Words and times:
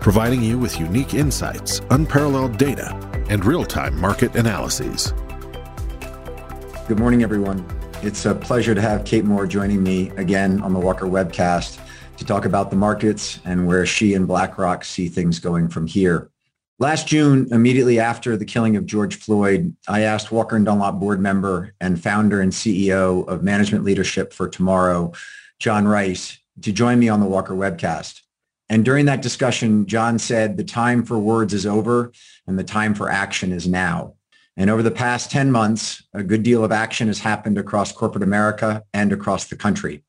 providing 0.00 0.42
you 0.42 0.58
with 0.58 0.78
unique 0.78 1.14
insights, 1.14 1.80
unparalleled 1.90 2.56
data, 2.56 2.94
and 3.28 3.44
real 3.44 3.64
time 3.64 3.98
market 4.00 4.34
analyses. 4.36 5.12
Good 6.86 6.98
morning, 6.98 7.22
everyone. 7.22 7.66
It's 8.02 8.24
a 8.24 8.34
pleasure 8.34 8.74
to 8.74 8.80
have 8.80 9.04
Kate 9.04 9.24
Moore 9.24 9.46
joining 9.46 9.82
me 9.82 10.10
again 10.10 10.62
on 10.62 10.72
the 10.72 10.78
Walker 10.78 11.06
webcast 11.06 11.78
to 12.16 12.24
talk 12.24 12.44
about 12.44 12.70
the 12.70 12.76
markets 12.76 13.40
and 13.44 13.66
where 13.66 13.84
she 13.84 14.14
and 14.14 14.26
BlackRock 14.26 14.84
see 14.84 15.08
things 15.08 15.38
going 15.38 15.68
from 15.68 15.86
here. 15.86 16.30
Last 16.80 17.08
June, 17.08 17.48
immediately 17.50 17.98
after 17.98 18.36
the 18.36 18.44
killing 18.44 18.76
of 18.76 18.86
George 18.86 19.16
Floyd, 19.16 19.74
I 19.88 20.02
asked 20.02 20.30
Walker 20.30 20.54
and 20.54 20.64
Dunlop 20.64 21.00
board 21.00 21.20
member 21.20 21.74
and 21.80 22.00
founder 22.00 22.40
and 22.40 22.52
CEO 22.52 23.26
of 23.26 23.42
Management 23.42 23.84
Leadership 23.84 24.32
for 24.32 24.48
Tomorrow, 24.48 25.12
John 25.58 25.88
Rice, 25.88 26.38
to 26.62 26.72
join 26.72 27.00
me 27.00 27.08
on 27.08 27.18
the 27.18 27.26
Walker 27.26 27.54
webcast. 27.54 28.20
And 28.68 28.84
during 28.84 29.06
that 29.06 29.22
discussion, 29.22 29.86
John 29.86 30.18
said, 30.18 30.56
the 30.56 30.64
time 30.64 31.02
for 31.02 31.18
words 31.18 31.54
is 31.54 31.66
over 31.66 32.12
and 32.46 32.58
the 32.58 32.64
time 32.64 32.94
for 32.94 33.10
action 33.10 33.52
is 33.52 33.66
now. 33.66 34.14
And 34.56 34.68
over 34.68 34.82
the 34.82 34.90
past 34.90 35.30
10 35.30 35.50
months, 35.50 36.02
a 36.12 36.22
good 36.22 36.42
deal 36.42 36.64
of 36.64 36.72
action 36.72 37.06
has 37.06 37.20
happened 37.20 37.58
across 37.58 37.92
corporate 37.92 38.24
America 38.24 38.82
and 38.92 39.12
across 39.12 39.46
the 39.46 39.56
country. 39.56 40.02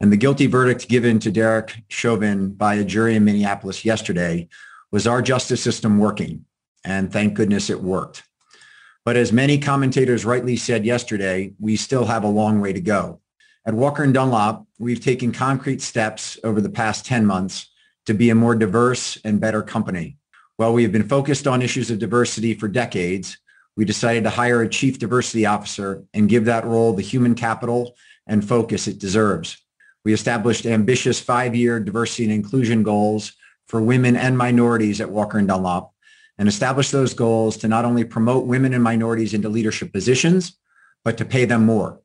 And 0.00 0.12
the 0.12 0.16
guilty 0.16 0.46
verdict 0.46 0.88
given 0.88 1.18
to 1.20 1.30
Derek 1.30 1.82
Chauvin 1.88 2.52
by 2.52 2.74
a 2.74 2.84
jury 2.84 3.16
in 3.16 3.24
Minneapolis 3.24 3.84
yesterday 3.84 4.48
was 4.90 5.06
our 5.06 5.20
justice 5.20 5.62
system 5.62 5.98
working? 5.98 6.44
And 6.84 7.12
thank 7.12 7.34
goodness 7.34 7.68
it 7.68 7.82
worked. 7.82 8.22
But 9.04 9.16
as 9.16 9.32
many 9.32 9.58
commentators 9.58 10.24
rightly 10.24 10.56
said 10.56 10.84
yesterday, 10.84 11.52
we 11.58 11.76
still 11.76 12.06
have 12.06 12.24
a 12.24 12.28
long 12.28 12.60
way 12.60 12.72
to 12.72 12.80
go. 12.80 13.20
At 13.66 13.74
Walker 13.74 14.02
and 14.02 14.14
Dunlop, 14.14 14.66
we've 14.78 15.00
taken 15.00 15.32
concrete 15.32 15.82
steps 15.82 16.38
over 16.44 16.60
the 16.60 16.70
past 16.70 17.06
10 17.06 17.26
months 17.26 17.70
to 18.06 18.14
be 18.14 18.30
a 18.30 18.34
more 18.34 18.54
diverse 18.54 19.18
and 19.24 19.40
better 19.40 19.62
company. 19.62 20.16
While 20.56 20.72
we 20.72 20.82
have 20.82 20.92
been 20.92 21.08
focused 21.08 21.46
on 21.46 21.62
issues 21.62 21.90
of 21.90 21.98
diversity 21.98 22.54
for 22.54 22.68
decades, 22.68 23.38
we 23.76 23.84
decided 23.84 24.24
to 24.24 24.30
hire 24.30 24.62
a 24.62 24.68
chief 24.68 24.98
diversity 24.98 25.46
officer 25.46 26.04
and 26.14 26.28
give 26.28 26.44
that 26.44 26.64
role 26.64 26.92
the 26.92 27.02
human 27.02 27.34
capital 27.34 27.96
and 28.26 28.46
focus 28.46 28.86
it 28.86 28.98
deserves. 28.98 29.56
We 30.04 30.12
established 30.12 30.66
ambitious 30.66 31.18
five-year 31.18 31.80
diversity 31.80 32.24
and 32.24 32.32
inclusion 32.32 32.82
goals 32.82 33.32
for 33.66 33.80
women 33.80 34.16
and 34.16 34.36
minorities 34.36 35.00
at 35.00 35.10
Walker 35.10 35.38
and 35.38 35.48
Dunlop 35.48 35.92
and 36.38 36.48
established 36.48 36.92
those 36.92 37.14
goals 37.14 37.56
to 37.58 37.68
not 37.68 37.84
only 37.84 38.04
promote 38.04 38.46
women 38.46 38.74
and 38.74 38.82
minorities 38.82 39.34
into 39.34 39.48
leadership 39.48 39.92
positions, 39.92 40.56
but 41.04 41.16
to 41.18 41.24
pay 41.24 41.44
them 41.44 41.64
more. 41.64 42.00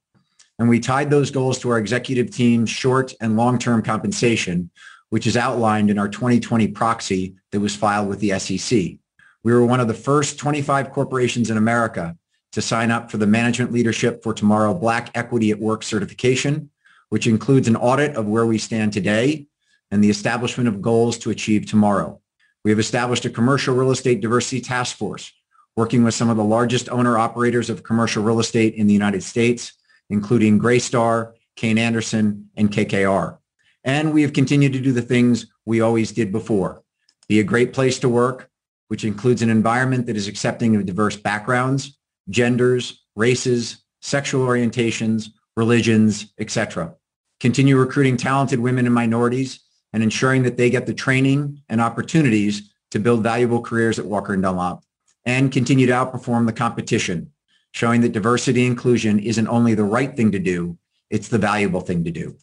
And 0.58 0.70
we 0.70 0.80
tied 0.80 1.10
those 1.10 1.32
goals 1.32 1.60
to 1.60 1.70
our 1.70 1.78
executive 1.78 2.32
team's 2.32 2.70
short 2.70 3.14
and 3.22 3.38
long-term 3.38 3.82
compensation, 3.82 4.72
which 5.10 5.28
is 5.28 5.38
outlined 5.38 5.90
in 5.90 5.98
our 5.98 6.08
2020 6.08 6.68
proxy 6.70 7.36
that 7.52 7.60
was 7.60 7.76
filed 7.76 8.08
with 8.08 8.20
the 8.20 8.38
SEC. 8.40 8.98
We 9.44 9.54
were 9.54 9.66
one 9.66 9.80
of 9.80 9.88
the 9.88 9.94
first 9.94 10.38
25 10.38 10.92
corporations 10.92 11.50
in 11.50 11.58
America 11.58 12.18
to 12.52 12.62
sign 12.62 12.92
up 12.92 13.10
for 13.10 13.18
the 13.18 13.28
Management 13.28 13.72
Leadership 13.72 14.24
for 14.24 14.34
Tomorrow 14.34 14.74
Black 14.74 15.12
Equity 15.16 15.52
at 15.52 15.60
Work 15.60 15.84
certification, 15.84 16.70
which 17.10 17.28
includes 17.28 17.68
an 17.68 17.76
audit 17.76 18.16
of 18.16 18.28
where 18.28 18.46
we 18.46 18.58
stand 18.58 18.94
today 18.94 19.48
and 19.92 20.04
the 20.04 20.10
establishment 20.10 20.68
of 20.68 20.82
goals 20.82 21.18
to 21.20 21.30
achieve 21.30 21.66
tomorrow. 21.66 22.22
We 22.64 22.72
have 22.72 22.80
established 22.80 23.26
a 23.26 23.30
commercial 23.30 23.76
real 23.76 23.92
estate 23.92 24.22
diversity 24.22 24.62
task 24.62 24.98
force 24.98 25.32
working 25.76 26.04
with 26.04 26.14
some 26.14 26.30
of 26.30 26.38
the 26.38 26.44
largest 26.44 26.90
owner 26.90 27.18
operators 27.18 27.70
of 27.70 27.84
commercial 27.84 28.22
real 28.22 28.40
estate 28.40 28.74
in 28.74 28.86
the 28.86 28.94
United 28.94 29.24
States, 29.24 29.74
including 30.10 30.60
Greystar, 30.60 31.34
Kayne 31.56 31.78
Anderson, 31.78 32.50
and 32.58 32.70
KKR. 32.70 33.39
And 33.84 34.14
we 34.14 34.22
have 34.24 34.34
continued 34.34 34.74
to 34.74 34.80
do 34.80 34.92
the 34.92 35.02
things 35.02 35.48
we 35.66 35.82
always 35.82 36.12
did 36.12 36.32
before. 36.32 36.84
Be 37.28 37.40
a 37.40 37.44
great 37.44 37.74
place 37.74 38.00
to 38.00 38.10
work, 38.10 38.50
which 38.88 39.06
includes 39.06 39.42
an 39.42 39.50
environment 39.50 40.08
that 40.08 40.18
is 40.18 40.28
accepting 40.28 40.76
of 40.76 40.86
diverse 40.86 41.16
backgrounds, 41.16 41.98
genders, 42.30 43.06
races, 43.16 43.84
sexual 44.02 44.46
orientations, 44.46 45.30
religions, 45.56 46.34
etc. 46.40 46.94
Continue 47.40 47.78
recruiting 47.78 48.18
talented 48.18 48.60
women 48.60 48.86
and 48.86 48.96
minorities 48.96 49.60
and 49.94 50.04
ensuring 50.04 50.44
that 50.44 50.58
they 50.58 50.70
get 50.70 50.86
the 50.86 50.94
training 50.94 51.62
and 51.70 51.82
opportunities 51.82 52.74
to 52.92 53.00
build 53.00 53.24
valuable 53.24 53.62
careers 53.62 54.00
at 54.00 54.06
Walker 54.06 54.36
& 54.38 54.38
Dunlop 54.38 54.84
and 55.26 55.52
continue 55.52 55.86
to 55.86 55.94
outperform 55.94 56.46
the 56.46 56.54
competition, 56.54 57.32
showing 57.72 58.02
that 58.02 58.12
diversity 58.12 58.66
inclusion 58.66 59.20
isn't 59.20 59.48
only 59.48 59.76
the 59.76 59.84
right 59.84 60.16
thing 60.16 60.32
to 60.32 60.40
do, 60.40 60.78
it's 61.10 61.28
the 61.28 61.38
valuable 61.38 61.82
thing 61.82 62.04
to 62.04 62.12
do. 62.12 62.36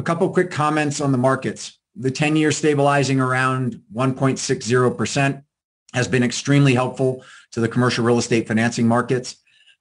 A 0.00 0.02
couple 0.02 0.30
quick 0.30 0.50
comments 0.50 1.02
on 1.02 1.12
the 1.12 1.18
markets. 1.18 1.78
The 1.94 2.10
10-year 2.10 2.52
stabilizing 2.52 3.20
around 3.20 3.82
1.60% 3.94 5.44
has 5.92 6.08
been 6.08 6.22
extremely 6.22 6.72
helpful 6.72 7.22
to 7.52 7.60
the 7.60 7.68
commercial 7.68 8.02
real 8.02 8.16
estate 8.16 8.48
financing 8.48 8.88
markets. 8.88 9.36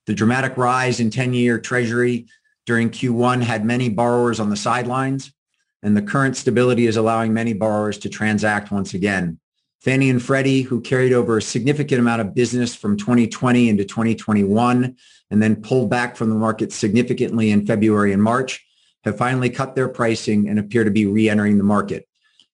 The 0.07 0.13
dramatic 0.13 0.57
rise 0.57 0.99
in 0.99 1.09
10-year 1.09 1.59
treasury 1.59 2.27
during 2.65 2.89
Q1 2.89 3.43
had 3.43 3.63
many 3.63 3.87
borrowers 3.87 4.41
on 4.41 4.49
the 4.49 4.57
sidelines, 4.57 5.31
and 5.83 5.95
the 5.95 6.01
current 6.01 6.35
stability 6.35 6.85
is 6.85 6.97
allowing 6.97 7.33
many 7.33 7.53
borrowers 7.53 7.97
to 7.99 8.09
transact 8.09 8.73
once 8.73 8.93
again. 8.93 9.39
Fannie 9.79 10.09
and 10.09 10.21
Freddie, 10.21 10.63
who 10.63 10.81
carried 10.81 11.13
over 11.13 11.37
a 11.37 11.41
significant 11.41 12.01
amount 12.01 12.19
of 12.19 12.35
business 12.35 12.75
from 12.75 12.97
2020 12.97 13.69
into 13.69 13.85
2021 13.85 14.97
and 15.31 15.41
then 15.41 15.61
pulled 15.61 15.89
back 15.89 16.17
from 16.17 16.29
the 16.29 16.35
market 16.35 16.73
significantly 16.73 17.51
in 17.51 17.65
February 17.65 18.11
and 18.11 18.21
March, 18.21 18.65
have 19.03 19.17
finally 19.17 19.49
cut 19.49 19.75
their 19.75 19.87
pricing 19.87 20.49
and 20.49 20.59
appear 20.59 20.83
to 20.83 20.91
be 20.91 21.05
re-entering 21.05 21.57
the 21.57 21.63
market. 21.63 22.07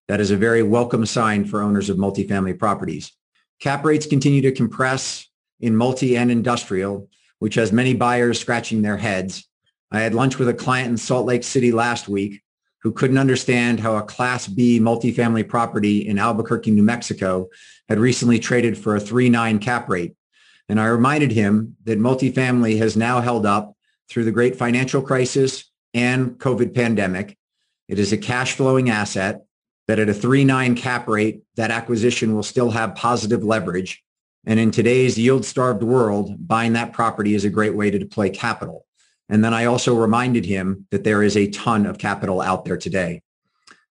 That 0.08 0.20
is 0.20 0.32
a 0.32 0.38
very 0.38 0.62
welcome 0.62 1.06
sign 1.06 1.46
for 1.46 1.62
owners 1.62 1.90
of 1.90 1.98
multifamily 1.98 2.60
properties. 2.60 3.12
Cap 3.60 3.84
rates 3.84 4.06
continue 4.06 4.42
to 4.42 4.52
compress 4.52 5.28
in 5.60 5.76
multi 5.76 6.18
and 6.18 6.30
industrial, 6.30 7.10
which 7.40 7.56
has 7.56 7.72
many 7.72 7.94
buyers 7.94 8.40
scratching 8.40 8.82
their 8.82 8.98
heads. 8.98 9.48
I 9.92 10.02
had 10.02 10.14
lunch 10.14 10.38
with 10.38 10.50
a 10.50 10.54
client 10.54 10.90
in 10.90 10.98
Salt 10.98 11.26
Lake 11.26 11.44
City 11.44 11.72
last 11.72 12.08
week 12.08 12.42
who 12.82 12.92
couldn't 12.92 13.18
understand 13.18 13.80
how 13.80 13.96
a 13.96 14.04
Class 14.04 14.48
B 14.48 14.80
multifamily 14.80 15.48
property 15.48 16.08
in 16.08 16.20
Albuquerque, 16.20 16.70
New 16.70 16.84
Mexico 16.84 17.48
had 17.90 17.98
recently 17.98 18.38
traded 18.38 18.78
for 18.78 18.96
a 18.96 19.00
3.9 19.00 19.60
cap 19.60 19.90
rate. 19.90 20.14
And 20.70 20.80
I 20.80 20.86
reminded 20.88 21.32
him 21.32 21.78
that 21.86 22.00
multifamily 22.00 22.78
has 22.78 22.96
now 22.96 23.22
held 23.22 23.46
up 23.46 23.76
through 24.08 24.26
the 24.26 24.32
great 24.32 24.56
financial 24.56 25.02
crisis 25.02 25.66
and 25.96 26.38
COVID 26.38 26.76
pandemic. 26.76 27.38
It 27.88 27.98
is 27.98 28.12
a 28.12 28.18
cash 28.18 28.54
flowing 28.54 28.90
asset 28.90 29.46
that 29.88 29.98
at 29.98 30.10
a 30.10 30.14
3.9 30.14 30.76
cap 30.78 31.08
rate, 31.08 31.42
that 31.56 31.72
acquisition 31.72 32.36
will 32.36 32.44
still 32.44 32.72
have 32.72 32.96
positive 32.96 33.44
leverage. 33.44 34.04
And 34.46 34.60
in 34.60 34.72
today's 34.72 35.18
yield 35.18 35.46
starved 35.46 35.84
world, 35.84 36.48
buying 36.48 36.74
that 36.74 36.94
property 36.94 37.34
is 37.34 37.46
a 37.46 37.50
great 37.50 37.76
way 37.76 37.90
to 37.90 37.98
deploy 37.98 38.30
capital. 38.30 38.86
And 39.30 39.44
then 39.44 39.54
I 39.54 39.66
also 39.66 39.96
reminded 39.96 40.46
him 40.46 40.86
that 40.92 41.04
there 41.04 41.24
is 41.24 41.38
a 41.38 41.50
ton 41.50 41.86
of 41.86 41.98
capital 41.98 42.42
out 42.42 42.66
there 42.66 42.78
today. 42.78 43.22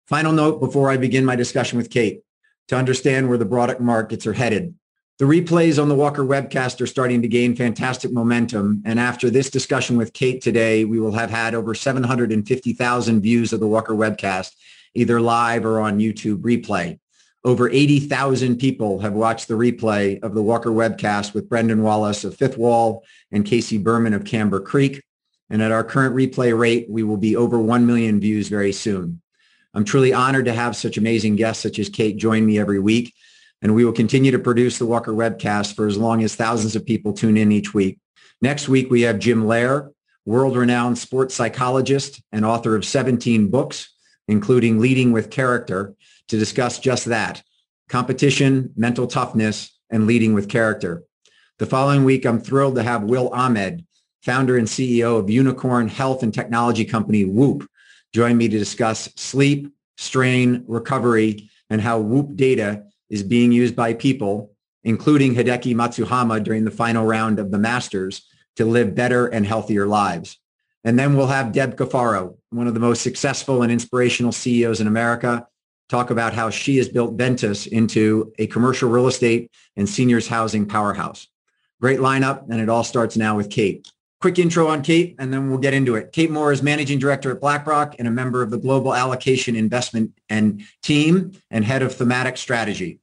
Final 0.07 0.33
note 0.33 0.59
before 0.59 0.89
I 0.89 0.97
begin 0.97 1.23
my 1.23 1.35
discussion 1.35 1.77
with 1.77 1.89
Kate, 1.89 2.21
to 2.67 2.75
understand 2.75 3.29
where 3.29 3.37
the 3.37 3.45
product 3.45 3.79
markets 3.79 4.25
are 4.25 4.33
headed. 4.33 4.73
The 5.21 5.27
replays 5.27 5.79
on 5.79 5.87
the 5.87 5.93
Walker 5.93 6.23
webcast 6.23 6.81
are 6.81 6.87
starting 6.87 7.21
to 7.21 7.27
gain 7.27 7.55
fantastic 7.55 8.11
momentum. 8.11 8.81
And 8.85 8.99
after 8.99 9.29
this 9.29 9.51
discussion 9.51 9.95
with 9.95 10.13
Kate 10.13 10.41
today, 10.41 10.83
we 10.83 10.99
will 10.99 11.11
have 11.11 11.29
had 11.29 11.53
over 11.53 11.75
750,000 11.75 13.21
views 13.21 13.53
of 13.53 13.59
the 13.59 13.67
Walker 13.67 13.93
webcast, 13.93 14.55
either 14.95 15.21
live 15.21 15.63
or 15.63 15.79
on 15.79 15.99
YouTube 15.99 16.41
replay. 16.41 16.97
Over 17.43 17.69
80,000 17.69 18.55
people 18.55 18.97
have 19.01 19.13
watched 19.13 19.47
the 19.47 19.53
replay 19.53 20.19
of 20.23 20.33
the 20.33 20.41
Walker 20.41 20.71
webcast 20.71 21.35
with 21.35 21.47
Brendan 21.47 21.83
Wallace 21.83 22.23
of 22.23 22.35
Fifth 22.35 22.57
Wall 22.57 23.03
and 23.31 23.45
Casey 23.45 23.77
Berman 23.77 24.15
of 24.15 24.25
Camber 24.25 24.59
Creek. 24.59 25.03
And 25.51 25.61
at 25.61 25.71
our 25.71 25.83
current 25.83 26.15
replay 26.15 26.57
rate, 26.57 26.87
we 26.89 27.03
will 27.03 27.17
be 27.17 27.35
over 27.35 27.59
1 27.59 27.85
million 27.85 28.19
views 28.19 28.47
very 28.47 28.71
soon. 28.71 29.21
I'm 29.75 29.85
truly 29.85 30.13
honored 30.13 30.45
to 30.45 30.53
have 30.53 30.75
such 30.75 30.97
amazing 30.97 31.35
guests 31.35 31.61
such 31.61 31.77
as 31.77 31.89
Kate 31.89 32.17
join 32.17 32.43
me 32.43 32.57
every 32.57 32.79
week 32.79 33.13
and 33.61 33.75
we 33.75 33.85
will 33.85 33.91
continue 33.91 34.31
to 34.31 34.39
produce 34.39 34.77
the 34.77 34.85
Walker 34.85 35.13
webcast 35.13 35.75
for 35.75 35.87
as 35.87 35.97
long 35.97 36.23
as 36.23 36.35
thousands 36.35 36.75
of 36.75 36.85
people 36.85 37.13
tune 37.13 37.37
in 37.37 37.51
each 37.51 37.73
week. 37.73 37.99
Next 38.41 38.67
week, 38.67 38.89
we 38.89 39.01
have 39.01 39.19
Jim 39.19 39.45
Loehr, 39.45 39.91
world-renowned 40.25 40.97
sports 40.97 41.35
psychologist 41.35 42.21
and 42.31 42.45
author 42.45 42.75
of 42.75 42.85
17 42.85 43.49
books, 43.49 43.93
including 44.27 44.79
Leading 44.79 45.11
with 45.11 45.29
Character, 45.29 45.95
to 46.27 46.37
discuss 46.37 46.79
just 46.79 47.05
that, 47.05 47.43
competition, 47.89 48.71
mental 48.75 49.05
toughness, 49.05 49.77
and 49.89 50.07
leading 50.07 50.33
with 50.33 50.49
character. 50.49 51.03
The 51.59 51.65
following 51.65 52.05
week, 52.05 52.25
I'm 52.25 52.39
thrilled 52.39 52.75
to 52.75 52.83
have 52.83 53.03
Will 53.03 53.29
Ahmed, 53.29 53.85
founder 54.23 54.57
and 54.57 54.67
CEO 54.67 55.19
of 55.19 55.29
unicorn 55.29 55.87
health 55.87 56.23
and 56.23 56.33
technology 56.33 56.85
company 56.85 57.25
Whoop, 57.25 57.67
join 58.13 58.37
me 58.37 58.47
to 58.47 58.57
discuss 58.57 59.09
sleep, 59.15 59.71
strain, 59.97 60.63
recovery, 60.67 61.49
and 61.69 61.81
how 61.81 61.99
Whoop 61.99 62.35
data 62.35 62.85
is 63.11 63.21
being 63.21 63.51
used 63.51 63.75
by 63.75 63.93
people, 63.93 64.51
including 64.83 65.35
Hideki 65.35 65.75
Matsuyama 65.75 66.43
during 66.43 66.65
the 66.65 66.71
final 66.71 67.05
round 67.05 67.37
of 67.37 67.51
the 67.51 67.59
Masters, 67.59 68.25
to 68.55 68.65
live 68.65 68.95
better 68.95 69.27
and 69.27 69.45
healthier 69.45 69.85
lives. 69.85 70.39
And 70.83 70.97
then 70.97 71.15
we'll 71.15 71.27
have 71.27 71.51
Deb 71.51 71.75
Cafaro, 71.75 72.37
one 72.49 72.67
of 72.67 72.73
the 72.73 72.79
most 72.79 73.03
successful 73.03 73.61
and 73.61 73.71
inspirational 73.71 74.31
CEOs 74.31 74.81
in 74.81 74.87
America, 74.87 75.45
talk 75.89 76.09
about 76.09 76.33
how 76.33 76.49
she 76.49 76.77
has 76.77 76.87
built 76.87 77.17
Ventas 77.17 77.67
into 77.67 78.33
a 78.39 78.47
commercial 78.47 78.89
real 78.89 79.07
estate 79.07 79.51
and 79.75 79.87
seniors 79.87 80.27
housing 80.27 80.65
powerhouse. 80.65 81.27
Great 81.81 81.99
lineup, 81.99 82.49
and 82.49 82.61
it 82.61 82.69
all 82.69 82.83
starts 82.83 83.17
now 83.17 83.35
with 83.35 83.49
Kate. 83.49 83.85
Quick 84.21 84.39
intro 84.39 84.67
on 84.67 84.83
Kate, 84.83 85.15
and 85.19 85.33
then 85.33 85.49
we'll 85.49 85.59
get 85.59 85.73
into 85.73 85.95
it. 85.95 86.13
Kate 86.13 86.31
Moore 86.31 86.51
is 86.51 86.63
managing 86.63 86.97
director 86.97 87.31
at 87.31 87.41
BlackRock 87.41 87.95
and 87.99 88.07
a 88.07 88.11
member 88.11 88.41
of 88.41 88.51
the 88.51 88.57
Global 88.57 88.93
Allocation 88.93 89.55
Investment 89.55 90.17
and 90.29 90.63
Team 90.81 91.33
and 91.49 91.65
head 91.65 91.81
of 91.81 91.93
thematic 91.93 92.37
strategy. 92.37 93.00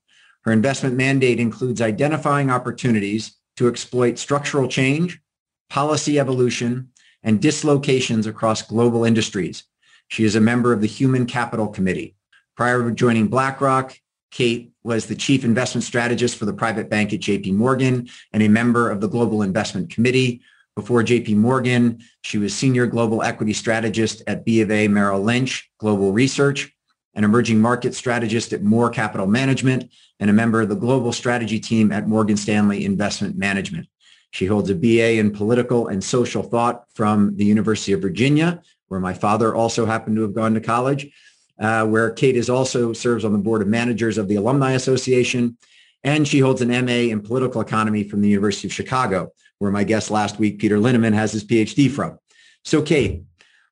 Her 0.48 0.52
investment 0.52 0.96
mandate 0.96 1.40
includes 1.40 1.82
identifying 1.82 2.48
opportunities 2.48 3.36
to 3.58 3.68
exploit 3.68 4.18
structural 4.18 4.66
change, 4.66 5.20
policy 5.68 6.18
evolution, 6.18 6.88
and 7.22 7.38
dislocations 7.38 8.26
across 8.26 8.62
global 8.62 9.04
industries. 9.04 9.64
She 10.08 10.24
is 10.24 10.36
a 10.36 10.40
member 10.40 10.72
of 10.72 10.80
the 10.80 10.86
Human 10.86 11.26
Capital 11.26 11.68
Committee. 11.68 12.16
Prior 12.56 12.82
to 12.82 12.94
joining 12.94 13.28
BlackRock, 13.28 13.94
Kate 14.30 14.72
was 14.82 15.04
the 15.04 15.14
chief 15.14 15.44
investment 15.44 15.84
strategist 15.84 16.38
for 16.38 16.46
the 16.46 16.54
private 16.54 16.88
bank 16.88 17.12
at 17.12 17.20
JP 17.20 17.52
Morgan 17.52 18.08
and 18.32 18.42
a 18.42 18.48
member 18.48 18.88
of 18.88 19.02
the 19.02 19.08
Global 19.08 19.42
Investment 19.42 19.90
Committee. 19.90 20.40
Before 20.74 21.02
JP 21.02 21.36
Morgan, 21.36 22.02
she 22.22 22.38
was 22.38 22.54
senior 22.54 22.86
global 22.86 23.22
equity 23.22 23.52
strategist 23.52 24.22
at 24.26 24.46
B 24.46 24.62
of 24.62 24.70
A 24.70 24.88
Merrill 24.88 25.20
Lynch 25.20 25.70
Global 25.76 26.14
Research, 26.14 26.74
an 27.14 27.24
emerging 27.24 27.60
market 27.60 27.94
strategist 27.94 28.52
at 28.52 28.62
Moore 28.62 28.90
Capital 28.90 29.26
Management, 29.26 29.90
and 30.20 30.30
a 30.30 30.32
member 30.32 30.60
of 30.60 30.68
the 30.68 30.74
global 30.74 31.12
strategy 31.12 31.60
team 31.60 31.92
at 31.92 32.08
Morgan 32.08 32.36
Stanley 32.36 32.84
Investment 32.84 33.36
Management. 33.36 33.86
She 34.30 34.46
holds 34.46 34.68
a 34.70 34.74
BA 34.74 35.18
in 35.18 35.30
political 35.30 35.88
and 35.88 36.02
social 36.02 36.42
thought 36.42 36.84
from 36.94 37.36
the 37.36 37.44
University 37.44 37.92
of 37.92 38.02
Virginia, 38.02 38.62
where 38.88 39.00
my 39.00 39.14
father 39.14 39.54
also 39.54 39.86
happened 39.86 40.16
to 40.16 40.22
have 40.22 40.34
gone 40.34 40.54
to 40.54 40.60
college, 40.60 41.10
uh, 41.58 41.86
where 41.86 42.10
Kate 42.10 42.36
is 42.36 42.50
also 42.50 42.92
serves 42.92 43.24
on 43.24 43.32
the 43.32 43.38
board 43.38 43.62
of 43.62 43.68
managers 43.68 44.18
of 44.18 44.28
the 44.28 44.36
Alumni 44.36 44.72
Association. 44.72 45.56
And 46.04 46.28
she 46.28 46.38
holds 46.38 46.62
an 46.62 46.68
MA 46.68 47.10
in 47.10 47.20
political 47.20 47.60
economy 47.60 48.04
from 48.04 48.20
the 48.20 48.28
University 48.28 48.68
of 48.68 48.72
Chicago, 48.72 49.32
where 49.58 49.72
my 49.72 49.84
guest 49.84 50.10
last 50.10 50.38
week, 50.38 50.58
Peter 50.58 50.78
Linneman, 50.78 51.14
has 51.14 51.32
his 51.32 51.44
PhD 51.44 51.90
from. 51.90 52.18
So 52.64 52.82
Kate, 52.82 53.24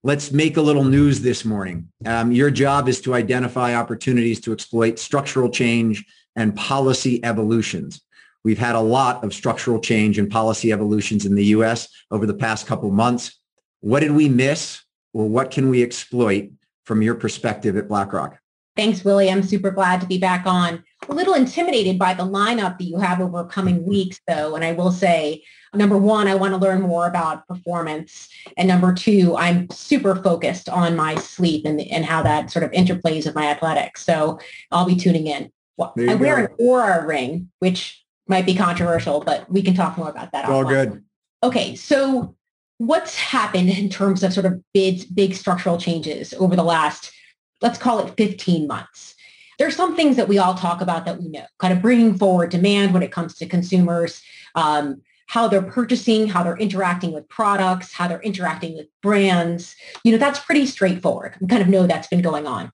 let's 0.06 0.30
make 0.30 0.56
a 0.56 0.62
little 0.62 0.84
news 0.84 1.20
this 1.20 1.44
morning. 1.44 1.88
Um, 2.04 2.30
your 2.30 2.48
job 2.48 2.88
is 2.88 3.00
to 3.00 3.14
identify 3.14 3.74
opportunities 3.74 4.40
to 4.42 4.52
exploit 4.52 5.00
structural 5.00 5.50
change 5.50 6.04
and 6.36 6.54
policy 6.54 7.18
evolutions. 7.24 8.00
We've 8.44 8.56
had 8.56 8.76
a 8.76 8.80
lot 8.80 9.24
of 9.24 9.34
structural 9.34 9.80
change 9.80 10.16
and 10.16 10.30
policy 10.30 10.70
evolutions 10.70 11.26
in 11.26 11.34
the 11.34 11.46
U.S. 11.46 11.88
over 12.12 12.24
the 12.24 12.34
past 12.34 12.68
couple 12.68 12.88
months. 12.92 13.36
What 13.80 13.98
did 13.98 14.12
we 14.12 14.28
miss 14.28 14.80
or 15.12 15.28
what 15.28 15.50
can 15.50 15.70
we 15.70 15.82
exploit 15.82 16.52
from 16.84 17.02
your 17.02 17.16
perspective 17.16 17.76
at 17.76 17.88
BlackRock? 17.88 18.38
Thanks, 18.76 19.04
Willie. 19.04 19.28
I'm 19.28 19.42
super 19.42 19.72
glad 19.72 20.00
to 20.02 20.06
be 20.06 20.18
back 20.18 20.46
on. 20.46 20.84
A 21.08 21.14
little 21.14 21.34
intimidated 21.34 21.98
by 21.98 22.14
the 22.14 22.22
lineup 22.22 22.78
that 22.78 22.84
you 22.84 22.98
have 22.98 23.20
over 23.20 23.44
coming 23.44 23.84
weeks, 23.84 24.20
though. 24.28 24.54
And 24.54 24.64
I 24.64 24.72
will 24.72 24.92
say, 24.92 25.42
number 25.76 25.96
one, 25.98 26.28
I 26.28 26.34
want 26.34 26.54
to 26.54 26.58
learn 26.58 26.82
more 26.82 27.06
about 27.06 27.46
performance. 27.46 28.28
And 28.56 28.68
number 28.68 28.94
two, 28.94 29.36
I'm 29.36 29.68
super 29.70 30.16
focused 30.16 30.68
on 30.68 30.96
my 30.96 31.14
sleep 31.16 31.64
and, 31.64 31.80
and 31.80 32.04
how 32.04 32.22
that 32.22 32.50
sort 32.50 32.64
of 32.64 32.70
interplays 32.72 33.26
with 33.26 33.34
my 33.34 33.46
athletics. 33.46 34.04
So 34.04 34.38
I'll 34.70 34.86
be 34.86 34.96
tuning 34.96 35.26
in. 35.26 35.50
I 35.78 36.14
wear 36.14 36.38
an 36.38 36.48
Oura 36.58 37.06
ring, 37.06 37.50
which 37.58 38.02
might 38.26 38.46
be 38.46 38.54
controversial, 38.54 39.20
but 39.20 39.50
we 39.50 39.62
can 39.62 39.74
talk 39.74 39.98
more 39.98 40.08
about 40.08 40.32
that. 40.32 40.46
All 40.46 40.64
good. 40.64 41.04
Okay, 41.42 41.74
so 41.76 42.34
what's 42.78 43.16
happened 43.16 43.70
in 43.70 43.88
terms 43.88 44.22
of 44.22 44.32
sort 44.32 44.46
of 44.46 44.60
big, 44.72 45.02
big 45.14 45.34
structural 45.34 45.78
changes 45.78 46.34
over 46.34 46.56
the 46.56 46.64
last, 46.64 47.12
let's 47.60 47.78
call 47.78 48.00
it 48.00 48.14
15 48.16 48.66
months? 48.66 49.14
There's 49.58 49.76
some 49.76 49.96
things 49.96 50.16
that 50.16 50.28
we 50.28 50.38
all 50.38 50.54
talk 50.54 50.80
about 50.80 51.04
that 51.06 51.18
we 51.18 51.28
know, 51.28 51.46
kind 51.58 51.72
of 51.72 51.80
bringing 51.80 52.18
forward 52.18 52.50
demand 52.50 52.92
when 52.92 53.02
it 53.02 53.12
comes 53.12 53.34
to 53.36 53.46
consumers, 53.46 54.22
um, 54.54 55.02
how 55.26 55.48
they're 55.48 55.62
purchasing, 55.62 56.28
how 56.28 56.42
they're 56.42 56.56
interacting 56.56 57.12
with 57.12 57.28
products, 57.28 57.92
how 57.92 58.08
they're 58.08 58.20
interacting 58.20 58.76
with 58.76 58.86
brands. 59.02 59.74
You 60.04 60.12
know, 60.12 60.18
that's 60.18 60.38
pretty 60.38 60.66
straightforward. 60.66 61.36
We 61.40 61.48
kind 61.48 61.62
of 61.62 61.68
know 61.68 61.86
that's 61.86 62.08
been 62.08 62.22
going 62.22 62.46
on. 62.46 62.70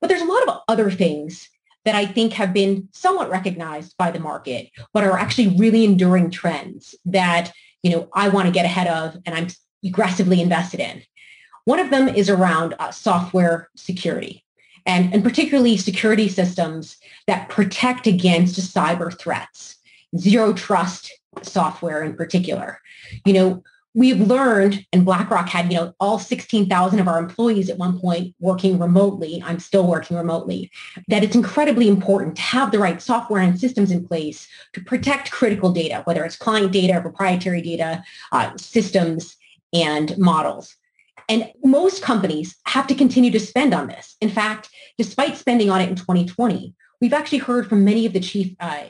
But 0.00 0.08
there's 0.08 0.22
a 0.22 0.26
lot 0.26 0.48
of 0.48 0.60
other 0.68 0.90
things 0.90 1.48
that 1.84 1.94
I 1.94 2.06
think 2.06 2.32
have 2.34 2.52
been 2.54 2.88
somewhat 2.92 3.30
recognized 3.30 3.96
by 3.98 4.10
the 4.10 4.18
market, 4.18 4.70
but 4.92 5.04
are 5.04 5.18
actually 5.18 5.56
really 5.58 5.84
enduring 5.84 6.30
trends 6.30 6.94
that, 7.04 7.52
you 7.82 7.90
know, 7.90 8.08
I 8.14 8.28
want 8.30 8.46
to 8.46 8.52
get 8.52 8.64
ahead 8.64 8.86
of 8.86 9.16
and 9.26 9.34
I'm 9.34 9.48
aggressively 9.84 10.40
invested 10.40 10.80
in. 10.80 11.02
One 11.66 11.78
of 11.78 11.90
them 11.90 12.08
is 12.08 12.30
around 12.30 12.74
uh, 12.78 12.90
software 12.90 13.68
security 13.76 14.44
and, 14.86 15.12
and 15.12 15.22
particularly 15.22 15.76
security 15.76 16.28
systems 16.28 16.96
that 17.26 17.48
protect 17.48 18.06
against 18.06 18.58
cyber 18.74 19.16
threats, 19.18 19.76
zero 20.16 20.52
trust 20.52 21.12
software 21.42 22.02
in 22.02 22.14
particular. 22.14 22.80
You 23.24 23.32
know, 23.32 23.62
we've 23.94 24.20
learned, 24.20 24.84
and 24.92 25.04
BlackRock 25.04 25.48
had, 25.48 25.72
you 25.72 25.78
know, 25.78 25.94
all 26.00 26.18
16,000 26.18 26.98
of 26.98 27.08
our 27.08 27.18
employees 27.18 27.70
at 27.70 27.78
one 27.78 27.98
point 27.98 28.34
working 28.40 28.78
remotely. 28.78 29.42
I'm 29.44 29.60
still 29.60 29.86
working 29.86 30.16
remotely, 30.16 30.70
that 31.08 31.22
it's 31.22 31.36
incredibly 31.36 31.88
important 31.88 32.36
to 32.36 32.42
have 32.42 32.72
the 32.72 32.80
right 32.80 33.00
software 33.00 33.42
and 33.42 33.58
systems 33.58 33.90
in 33.90 34.06
place 34.06 34.48
to 34.72 34.82
protect 34.82 35.30
critical 35.30 35.72
data, 35.72 36.02
whether 36.04 36.24
it's 36.24 36.36
client 36.36 36.72
data, 36.72 37.00
proprietary 37.00 37.62
data, 37.62 38.02
uh, 38.32 38.50
systems, 38.56 39.36
and 39.72 40.16
models. 40.18 40.76
And 41.28 41.50
most 41.62 42.02
companies 42.02 42.56
have 42.66 42.86
to 42.88 42.94
continue 42.94 43.30
to 43.30 43.40
spend 43.40 43.72
on 43.72 43.86
this. 43.86 44.16
In 44.20 44.28
fact, 44.28 44.68
despite 44.98 45.36
spending 45.36 45.70
on 45.70 45.80
it 45.80 45.88
in 45.88 45.96
2020, 45.96 46.74
we've 47.00 47.12
actually 47.12 47.38
heard 47.38 47.68
from 47.68 47.84
many 47.84 48.04
of 48.06 48.12
the 48.12 48.20
chief 48.20 48.54
uh, 48.60 48.84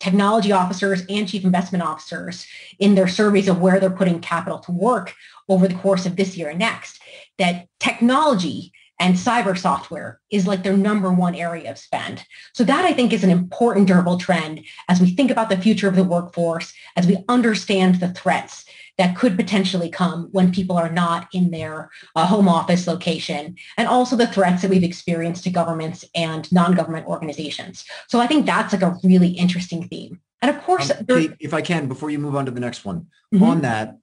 technology 0.00 0.52
officers 0.52 1.02
and 1.08 1.28
chief 1.28 1.44
investment 1.44 1.82
officers 1.82 2.46
in 2.78 2.94
their 2.94 3.08
surveys 3.08 3.48
of 3.48 3.60
where 3.60 3.80
they're 3.80 3.90
putting 3.90 4.20
capital 4.20 4.58
to 4.58 4.72
work 4.72 5.14
over 5.48 5.66
the 5.66 5.74
course 5.74 6.06
of 6.06 6.16
this 6.16 6.36
year 6.36 6.50
and 6.50 6.58
next, 6.58 7.00
that 7.38 7.68
technology 7.80 8.72
and 8.98 9.14
cyber 9.14 9.56
software 9.56 10.20
is 10.30 10.46
like 10.46 10.62
their 10.62 10.76
number 10.76 11.12
one 11.12 11.34
area 11.34 11.70
of 11.70 11.78
spend. 11.78 12.24
So 12.54 12.64
that 12.64 12.84
I 12.84 12.92
think 12.92 13.12
is 13.12 13.24
an 13.24 13.30
important 13.30 13.86
durable 13.86 14.16
trend 14.16 14.64
as 14.88 15.00
we 15.00 15.10
think 15.10 15.30
about 15.30 15.50
the 15.50 15.58
future 15.58 15.88
of 15.88 15.96
the 15.96 16.04
workforce, 16.04 16.72
as 16.96 17.06
we 17.06 17.22
understand 17.28 17.96
the 17.96 18.12
threats 18.12 18.64
that 18.98 19.16
could 19.16 19.36
potentially 19.36 19.90
come 19.90 20.28
when 20.32 20.52
people 20.52 20.76
are 20.76 20.90
not 20.90 21.28
in 21.32 21.50
their 21.50 21.90
uh, 22.14 22.26
home 22.26 22.48
office 22.48 22.86
location, 22.86 23.56
and 23.76 23.88
also 23.88 24.16
the 24.16 24.26
threats 24.26 24.62
that 24.62 24.70
we've 24.70 24.82
experienced 24.82 25.44
to 25.44 25.50
governments 25.50 26.04
and 26.14 26.50
non-government 26.52 27.06
organizations. 27.06 27.84
So 28.08 28.20
I 28.20 28.26
think 28.26 28.46
that's 28.46 28.72
like 28.72 28.82
a 28.82 28.96
really 29.04 29.28
interesting 29.28 29.86
theme. 29.88 30.20
And 30.42 30.54
of 30.54 30.62
course, 30.62 30.90
um, 30.90 31.04
Kate, 31.06 31.32
if 31.40 31.54
I 31.54 31.62
can, 31.62 31.88
before 31.88 32.10
you 32.10 32.18
move 32.18 32.36
on 32.36 32.44
to 32.46 32.50
the 32.50 32.60
next 32.60 32.84
one, 32.84 33.06
mm-hmm. 33.34 33.42
on 33.42 33.60
that, 33.62 33.98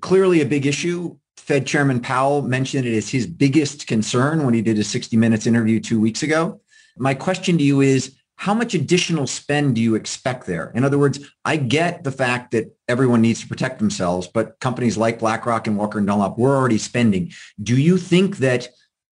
clearly 0.00 0.40
a 0.40 0.46
big 0.46 0.66
issue. 0.66 1.16
Fed 1.36 1.66
Chairman 1.66 2.00
Powell 2.00 2.42
mentioned 2.42 2.86
it 2.86 2.96
as 2.96 3.08
his 3.08 3.26
biggest 3.26 3.86
concern 3.86 4.44
when 4.44 4.54
he 4.54 4.62
did 4.62 4.78
a 4.78 4.84
60 4.84 5.16
Minutes 5.16 5.46
interview 5.46 5.80
two 5.80 6.00
weeks 6.00 6.22
ago. 6.22 6.60
My 6.96 7.14
question 7.14 7.56
to 7.58 7.64
you 7.64 7.80
is, 7.80 8.14
how 8.40 8.54
much 8.54 8.72
additional 8.72 9.26
spend 9.26 9.74
do 9.74 9.82
you 9.82 9.94
expect 9.94 10.46
there? 10.46 10.72
In 10.74 10.82
other 10.82 10.98
words, 10.98 11.20
I 11.44 11.56
get 11.56 12.04
the 12.04 12.10
fact 12.10 12.52
that 12.52 12.74
everyone 12.88 13.20
needs 13.20 13.42
to 13.42 13.46
protect 13.46 13.78
themselves, 13.78 14.28
but 14.28 14.58
companies 14.60 14.96
like 14.96 15.18
BlackRock 15.18 15.66
and 15.66 15.76
Walker 15.76 15.98
and 15.98 16.06
Dunlop, 16.06 16.38
we're 16.38 16.56
already 16.56 16.78
spending. 16.78 17.32
Do 17.62 17.76
you 17.76 17.98
think 17.98 18.38
that 18.38 18.68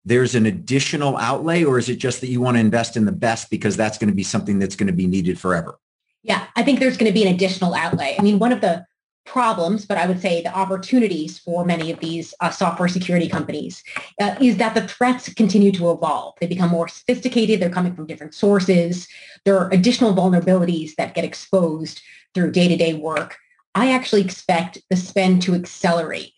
there's 0.06 0.35
an 0.35 0.47
additional 0.47 1.18
outlay 1.18 1.62
or 1.62 1.78
is 1.78 1.90
it 1.90 1.97
just 1.97 2.23
that 2.23 2.28
you 2.28 2.40
want 2.40 2.56
to 2.56 2.61
invest 2.61 2.97
in 2.97 3.04
the 3.04 3.12
best 3.12 3.50
because 3.50 3.76
that's 3.76 3.99
going 3.99 4.08
to 4.08 4.16
be 4.16 4.23
something 4.23 4.58
that's 4.58 4.76
going 4.76 4.87
to 4.87 4.94
be 4.94 5.06
needed 5.06 5.38
forever? 5.38 5.78
Yeah, 6.23 6.47
I 6.56 6.62
think 6.62 6.80
there's 6.80 6.97
going 6.97 7.12
to 7.12 7.14
be 7.14 7.26
an 7.26 7.35
additional 7.35 7.75
outlay. 7.75 8.16
I 8.18 8.23
mean, 8.23 8.38
one 8.38 8.52
of 8.52 8.62
the 8.62 8.87
problems, 9.28 9.87
but 9.87 9.99
I 9.99 10.06
would 10.06 10.20
say 10.20 10.42
the 10.42 10.56
opportunities 10.56 11.38
for 11.38 11.64
many 11.64 11.90
of 11.90 12.00
these 12.00 12.35
uh, 12.40 12.50
software 12.50 12.88
security 12.88 13.28
companies 13.28 13.85
uh, 14.20 14.35
is 14.40 14.56
that 14.56 14.75
the 14.75 14.88
threats 14.88 15.32
continue 15.35 15.70
to 15.73 15.90
evolve. 15.90 16.35
They 16.40 16.47
become 16.47 16.70
more 16.70 16.88
sophisticated. 16.88 17.61
They're 17.61 17.70
coming 17.70 17.94
from 17.94 18.06
different 18.06 18.35
sources. 18.35 19.06
There 19.44 19.58
are 19.58 19.70
additional 19.70 20.14
vulnerabilities 20.14 20.94
that 20.97 21.14
get 21.14 21.25
exposed 21.25 22.00
through 22.35 22.52
day-to-day 22.52 22.94
work. 22.94 23.37
I 23.75 23.92
actually 23.92 24.23
expect 24.23 24.78
the 24.90 24.97
spend 24.97 25.42
to 25.42 25.54
accelerate. 25.54 26.32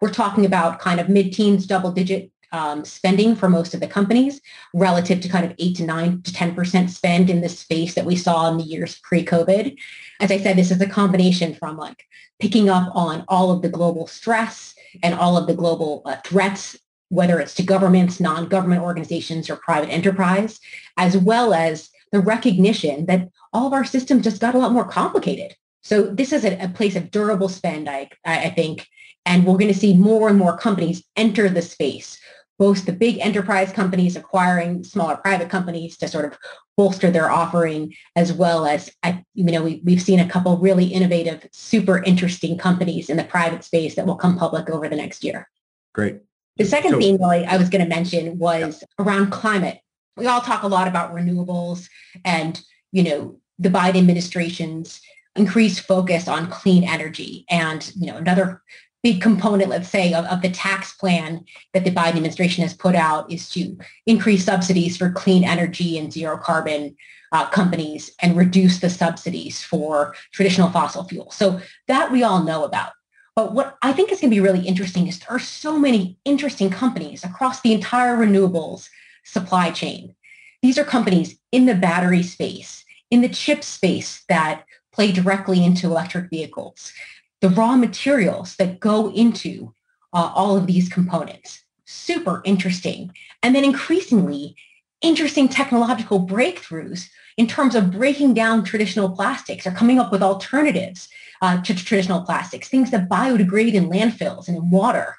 We're 0.00 0.12
talking 0.12 0.46
about 0.46 0.78
kind 0.78 1.00
of 1.00 1.08
mid-teens, 1.08 1.66
double-digit 1.66 2.30
um, 2.52 2.84
spending 2.84 3.34
for 3.34 3.48
most 3.48 3.74
of 3.74 3.80
the 3.80 3.86
companies 3.86 4.40
relative 4.72 5.20
to 5.20 5.28
kind 5.28 5.44
of 5.44 5.54
8 5.58 5.76
to 5.76 5.84
9 5.84 6.22
to 6.22 6.32
10% 6.32 6.90
spend 6.90 7.28
in 7.28 7.40
this 7.40 7.58
space 7.58 7.94
that 7.94 8.06
we 8.06 8.16
saw 8.16 8.48
in 8.48 8.56
the 8.56 8.64
years 8.64 8.98
pre-COVID. 9.02 9.76
As 10.20 10.30
I 10.30 10.38
said, 10.38 10.56
this 10.56 10.70
is 10.70 10.80
a 10.80 10.88
combination 10.88 11.54
from 11.54 11.76
like 11.76 12.04
picking 12.38 12.68
up 12.68 12.94
on 12.94 13.24
all 13.28 13.50
of 13.50 13.62
the 13.62 13.68
global 13.68 14.06
stress 14.06 14.74
and 15.02 15.14
all 15.14 15.36
of 15.36 15.46
the 15.46 15.54
global 15.54 16.02
uh, 16.04 16.16
threats, 16.24 16.76
whether 17.08 17.40
it's 17.40 17.54
to 17.54 17.62
governments, 17.62 18.20
non-government 18.20 18.82
organizations, 18.82 19.48
or 19.48 19.56
private 19.56 19.90
enterprise, 19.90 20.60
as 20.96 21.16
well 21.16 21.54
as 21.54 21.90
the 22.12 22.20
recognition 22.20 23.06
that 23.06 23.28
all 23.52 23.66
of 23.66 23.72
our 23.72 23.84
systems 23.84 24.24
just 24.24 24.40
got 24.40 24.54
a 24.54 24.58
lot 24.58 24.72
more 24.72 24.86
complicated. 24.86 25.54
So 25.82 26.02
this 26.02 26.32
is 26.32 26.44
a, 26.44 26.56
a 26.64 26.68
place 26.68 26.96
of 26.96 27.10
durable 27.10 27.48
spend, 27.48 27.88
I, 27.88 28.10
I 28.24 28.50
think, 28.50 28.86
and 29.24 29.44
we're 29.44 29.58
going 29.58 29.72
to 29.72 29.78
see 29.78 29.94
more 29.94 30.28
and 30.28 30.38
more 30.38 30.56
companies 30.56 31.04
enter 31.16 31.48
the 31.48 31.62
space 31.62 32.18
both 32.58 32.86
the 32.86 32.92
big 32.92 33.18
enterprise 33.18 33.72
companies 33.72 34.16
acquiring 34.16 34.82
smaller 34.82 35.16
private 35.16 35.50
companies 35.50 35.96
to 35.98 36.08
sort 36.08 36.24
of 36.24 36.38
bolster 36.76 37.10
their 37.10 37.30
offering, 37.30 37.94
as 38.14 38.32
well 38.32 38.66
as, 38.66 38.90
I, 39.02 39.24
you 39.34 39.44
know, 39.44 39.62
we, 39.62 39.82
we've 39.84 40.02
seen 40.02 40.20
a 40.20 40.28
couple 40.28 40.56
really 40.58 40.86
innovative, 40.86 41.46
super 41.52 42.02
interesting 42.02 42.58
companies 42.58 43.08
in 43.08 43.16
the 43.16 43.24
private 43.24 43.64
space 43.64 43.94
that 43.94 44.06
will 44.06 44.16
come 44.16 44.38
public 44.38 44.70
over 44.70 44.88
the 44.88 44.96
next 44.96 45.24
year. 45.24 45.48
Great. 45.94 46.20
The 46.56 46.64
second 46.64 46.92
so, 46.92 46.98
theme 46.98 47.22
I, 47.22 47.44
I 47.44 47.56
was 47.58 47.68
going 47.68 47.82
to 47.82 47.88
mention 47.88 48.38
was 48.38 48.82
yeah. 48.82 49.04
around 49.04 49.30
climate. 49.30 49.78
We 50.16 50.26
all 50.26 50.40
talk 50.40 50.62
a 50.62 50.68
lot 50.68 50.88
about 50.88 51.14
renewables 51.14 51.88
and, 52.24 52.60
you 52.92 53.02
know, 53.02 53.38
the 53.58 53.68
Biden 53.68 53.98
administration's 53.98 55.00
increased 55.34 55.80
focus 55.80 56.28
on 56.28 56.50
clean 56.50 56.84
energy. 56.84 57.44
And, 57.50 57.90
you 57.94 58.06
know, 58.06 58.16
another 58.16 58.62
big 59.06 59.22
component, 59.22 59.70
let's 59.70 59.88
say, 59.88 60.12
of, 60.12 60.24
of 60.24 60.42
the 60.42 60.50
tax 60.50 60.92
plan 60.94 61.44
that 61.72 61.84
the 61.84 61.92
Biden 61.92 62.16
administration 62.16 62.62
has 62.64 62.74
put 62.74 62.96
out 62.96 63.30
is 63.30 63.48
to 63.50 63.78
increase 64.04 64.44
subsidies 64.44 64.96
for 64.96 65.12
clean 65.12 65.44
energy 65.44 65.96
and 65.96 66.12
zero 66.12 66.36
carbon 66.36 66.96
uh, 67.30 67.48
companies 67.50 68.10
and 68.20 68.36
reduce 68.36 68.80
the 68.80 68.90
subsidies 68.90 69.62
for 69.62 70.16
traditional 70.32 70.70
fossil 70.70 71.04
fuels. 71.04 71.36
So 71.36 71.60
that 71.86 72.10
we 72.10 72.24
all 72.24 72.42
know 72.42 72.64
about. 72.64 72.94
But 73.36 73.52
what 73.52 73.78
I 73.80 73.92
think 73.92 74.10
is 74.10 74.20
going 74.20 74.32
to 74.32 74.34
be 74.34 74.40
really 74.40 74.66
interesting 74.66 75.06
is 75.06 75.20
there 75.20 75.36
are 75.36 75.38
so 75.38 75.78
many 75.78 76.18
interesting 76.24 76.68
companies 76.68 77.22
across 77.22 77.60
the 77.60 77.74
entire 77.74 78.16
renewables 78.16 78.88
supply 79.22 79.70
chain. 79.70 80.16
These 80.62 80.78
are 80.78 80.84
companies 80.84 81.38
in 81.52 81.66
the 81.66 81.76
battery 81.76 82.24
space, 82.24 82.84
in 83.12 83.20
the 83.20 83.28
chip 83.28 83.62
space 83.62 84.24
that 84.28 84.64
play 84.92 85.12
directly 85.12 85.64
into 85.64 85.86
electric 85.86 86.28
vehicles 86.28 86.92
the 87.40 87.48
raw 87.50 87.76
materials 87.76 88.56
that 88.56 88.80
go 88.80 89.10
into 89.12 89.74
uh, 90.12 90.32
all 90.34 90.56
of 90.56 90.66
these 90.66 90.88
components. 90.88 91.62
Super 91.84 92.42
interesting. 92.44 93.12
And 93.42 93.54
then 93.54 93.64
increasingly 93.64 94.56
interesting 95.02 95.48
technological 95.48 96.26
breakthroughs 96.26 97.08
in 97.36 97.46
terms 97.46 97.74
of 97.74 97.92
breaking 97.92 98.34
down 98.34 98.64
traditional 98.64 99.10
plastics 99.10 99.66
or 99.66 99.70
coming 99.70 99.98
up 99.98 100.10
with 100.10 100.22
alternatives 100.22 101.08
uh, 101.42 101.60
to 101.62 101.74
traditional 101.74 102.22
plastics, 102.22 102.68
things 102.68 102.90
that 102.90 103.08
biodegrade 103.08 103.74
in 103.74 103.90
landfills 103.90 104.48
and 104.48 104.56
in 104.56 104.70
water. 104.70 105.16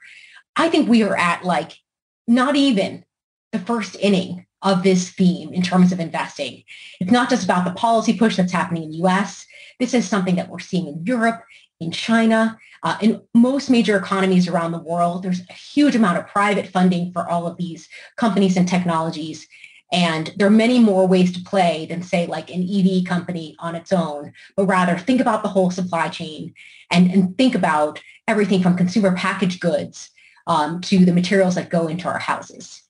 I 0.56 0.70
think 0.70 0.90
we 0.90 1.04
are 1.04 1.16
at 1.16 1.44
like 1.46 1.74
not 2.28 2.56
even 2.56 3.06
the 3.52 3.60
first 3.60 3.96
inning 4.00 4.46
of 4.64 4.84
this 4.84 5.12
theme 5.12 5.54
in 5.54 5.62
terms 5.62 5.92
of 5.92 6.00
investing. 6.00 6.64
It's 7.00 7.12
not 7.12 7.30
just 7.30 7.44
about 7.44 7.66
the 7.66 7.80
policy 7.80 8.18
push 8.18 8.36
that's 8.36 8.52
happening 8.52 8.84
in 8.84 8.92
the 8.92 8.98
US. 9.08 9.46
This 9.80 9.94
is 9.94 10.08
something 10.08 10.36
that 10.36 10.50
we're 10.50 10.60
seeing 10.60 10.88
in 10.88 11.06
Europe, 11.06 11.44
in 11.80 11.92
China, 11.92 12.58
uh, 12.84 12.98
in 13.02 13.22
most 13.34 13.70
major 13.70 13.98
economies 13.98 14.48
around 14.48 14.72
the 14.72 14.80
world. 14.80 15.24
There's 15.24 15.42
a 15.50 15.54
huge 15.54 15.96
amount 15.96 16.18
of 16.18 16.28
private 16.28 16.68
funding 16.68 17.12
for 17.12 17.28
all 17.30 17.48
of 17.48 17.58
these 17.58 17.88
companies 18.16 18.58
and 18.58 18.68
technologies. 18.68 19.48
And 19.92 20.34
there 20.36 20.48
are 20.48 20.52
many 20.52 20.80
more 20.80 21.08
ways 21.08 21.32
to 21.34 21.44
play 21.44 21.86
than 21.86 22.04
say 22.04 22.26
like 22.26 22.50
an 22.50 22.68
EV 22.70 23.06
company 23.06 23.56
on 23.60 23.76
its 23.76 23.94
own, 23.94 24.34
but 24.56 24.66
rather 24.66 24.98
think 24.98 25.22
about 25.22 25.44
the 25.44 25.50
whole 25.50 25.72
supply 25.72 26.10
chain 26.10 26.54
and, 26.92 27.10
and 27.12 27.38
think 27.38 27.56
about 27.56 28.02
everything 28.28 28.62
from 28.62 28.76
consumer 28.76 29.16
packaged 29.16 29.62
goods 29.62 30.10
um, 30.46 30.82
to 30.82 31.06
the 31.06 31.14
materials 31.14 31.56
that 31.56 31.70
go 31.70 31.88
into 31.88 32.08
our 32.08 32.20
houses. 32.20 32.84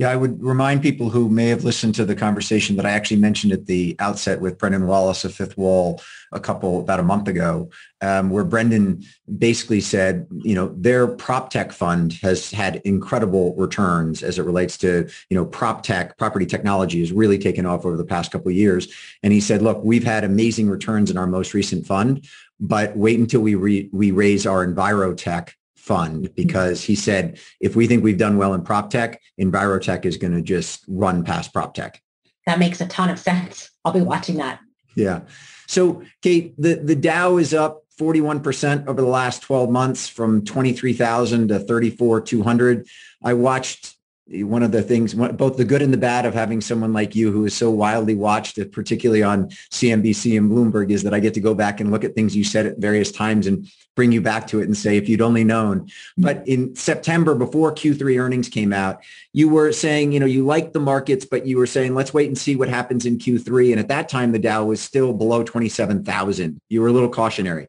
Yeah, 0.00 0.08
I 0.08 0.16
would 0.16 0.42
remind 0.42 0.80
people 0.80 1.10
who 1.10 1.28
may 1.28 1.48
have 1.48 1.62
listened 1.62 1.94
to 1.96 2.06
the 2.06 2.14
conversation 2.14 2.74
that 2.76 2.86
I 2.86 2.90
actually 2.92 3.18
mentioned 3.18 3.52
at 3.52 3.66
the 3.66 3.96
outset 3.98 4.40
with 4.40 4.56
Brendan 4.56 4.86
Wallace 4.86 5.26
of 5.26 5.34
Fifth 5.34 5.58
Wall 5.58 6.00
a 6.32 6.40
couple 6.40 6.80
about 6.80 7.00
a 7.00 7.02
month 7.02 7.28
ago, 7.28 7.68
um, 8.00 8.30
where 8.30 8.42
Brendan 8.42 9.04
basically 9.36 9.82
said, 9.82 10.26
you 10.30 10.54
know, 10.54 10.74
their 10.74 11.06
prop 11.06 11.50
tech 11.50 11.70
fund 11.70 12.14
has 12.22 12.50
had 12.50 12.76
incredible 12.86 13.54
returns 13.56 14.22
as 14.22 14.38
it 14.38 14.44
relates 14.44 14.78
to, 14.78 15.06
you 15.28 15.36
know, 15.36 15.44
prop 15.44 15.82
tech, 15.82 16.16
property 16.16 16.46
technology 16.46 17.00
has 17.00 17.12
really 17.12 17.36
taken 17.36 17.66
off 17.66 17.84
over 17.84 17.98
the 17.98 18.02
past 18.02 18.32
couple 18.32 18.48
of 18.48 18.56
years. 18.56 18.88
And 19.22 19.34
he 19.34 19.40
said, 19.42 19.60
look, 19.60 19.84
we've 19.84 20.02
had 20.02 20.24
amazing 20.24 20.70
returns 20.70 21.10
in 21.10 21.18
our 21.18 21.26
most 21.26 21.52
recent 21.52 21.86
fund, 21.86 22.26
but 22.58 22.96
wait 22.96 23.18
until 23.18 23.42
we 23.42 23.54
re- 23.54 23.90
we 23.92 24.12
raise 24.12 24.46
our 24.46 24.66
EnviroTech 24.66 25.50
fund 25.90 26.32
because 26.36 26.84
he 26.84 26.94
said 26.94 27.40
if 27.58 27.74
we 27.74 27.88
think 27.88 28.04
we've 28.04 28.16
done 28.16 28.36
well 28.36 28.54
in 28.54 28.62
prop 28.62 28.90
tech, 28.90 29.20
EnviroTech 29.40 30.04
is 30.04 30.18
going 30.18 30.32
to 30.32 30.40
just 30.40 30.84
run 30.86 31.24
past 31.24 31.52
prop 31.52 31.74
tech. 31.74 32.00
That 32.46 32.60
makes 32.60 32.80
a 32.80 32.86
ton 32.86 33.10
of 33.10 33.18
sense. 33.18 33.72
I'll 33.84 33.92
be 33.92 34.00
watching 34.00 34.36
that. 34.36 34.60
Yeah. 34.94 35.22
So 35.66 36.04
Kate, 36.22 36.54
the, 36.56 36.76
the 36.76 36.94
Dow 36.94 37.38
is 37.38 37.52
up 37.52 37.82
41% 38.00 38.86
over 38.86 39.00
the 39.00 39.08
last 39.08 39.42
12 39.42 39.68
months 39.68 40.08
from 40.08 40.44
23,000 40.44 41.48
to 41.48 41.58
34,200. 41.58 42.86
I 43.24 43.34
watched 43.34 43.96
one 44.32 44.62
of 44.62 44.70
the 44.70 44.82
things, 44.82 45.12
both 45.14 45.56
the 45.56 45.64
good 45.64 45.82
and 45.82 45.92
the 45.92 45.98
bad 45.98 46.24
of 46.24 46.34
having 46.34 46.60
someone 46.60 46.92
like 46.92 47.16
you 47.16 47.32
who 47.32 47.44
is 47.46 47.54
so 47.54 47.68
wildly 47.70 48.14
watched, 48.14 48.58
uh, 48.60 48.64
particularly 48.70 49.24
on 49.24 49.48
CNBC 49.72 50.38
and 50.38 50.48
Bloomberg, 50.48 50.90
is 50.90 51.02
that 51.02 51.12
I 51.12 51.18
get 51.18 51.34
to 51.34 51.40
go 51.40 51.52
back 51.52 51.80
and 51.80 51.90
look 51.90 52.04
at 52.04 52.14
things 52.14 52.36
you 52.36 52.44
said 52.44 52.64
at 52.66 52.78
various 52.78 53.10
times 53.10 53.48
and 53.48 53.68
bring 53.96 54.12
you 54.12 54.20
back 54.20 54.46
to 54.46 54.60
it 54.60 54.64
and 54.64 54.76
say, 54.76 54.96
if 54.96 55.08
you'd 55.08 55.20
only 55.20 55.42
known. 55.42 55.80
Mm-hmm. 55.80 56.22
But 56.22 56.46
in 56.46 56.76
September, 56.76 57.34
before 57.34 57.74
Q3 57.74 58.20
earnings 58.20 58.48
came 58.48 58.72
out, 58.72 59.02
you 59.32 59.48
were 59.48 59.72
saying, 59.72 60.12
you 60.12 60.20
know, 60.20 60.26
you 60.26 60.44
liked 60.44 60.74
the 60.74 60.80
markets, 60.80 61.24
but 61.24 61.44
you 61.44 61.58
were 61.58 61.66
saying, 61.66 61.96
let's 61.96 62.14
wait 62.14 62.28
and 62.28 62.38
see 62.38 62.54
what 62.54 62.68
happens 62.68 63.06
in 63.06 63.18
Q3. 63.18 63.72
And 63.72 63.80
at 63.80 63.88
that 63.88 64.08
time, 64.08 64.30
the 64.30 64.38
Dow 64.38 64.64
was 64.64 64.80
still 64.80 65.12
below 65.12 65.42
27,000. 65.42 66.60
You 66.68 66.82
were 66.82 66.88
a 66.88 66.92
little 66.92 67.08
cautionary. 67.08 67.66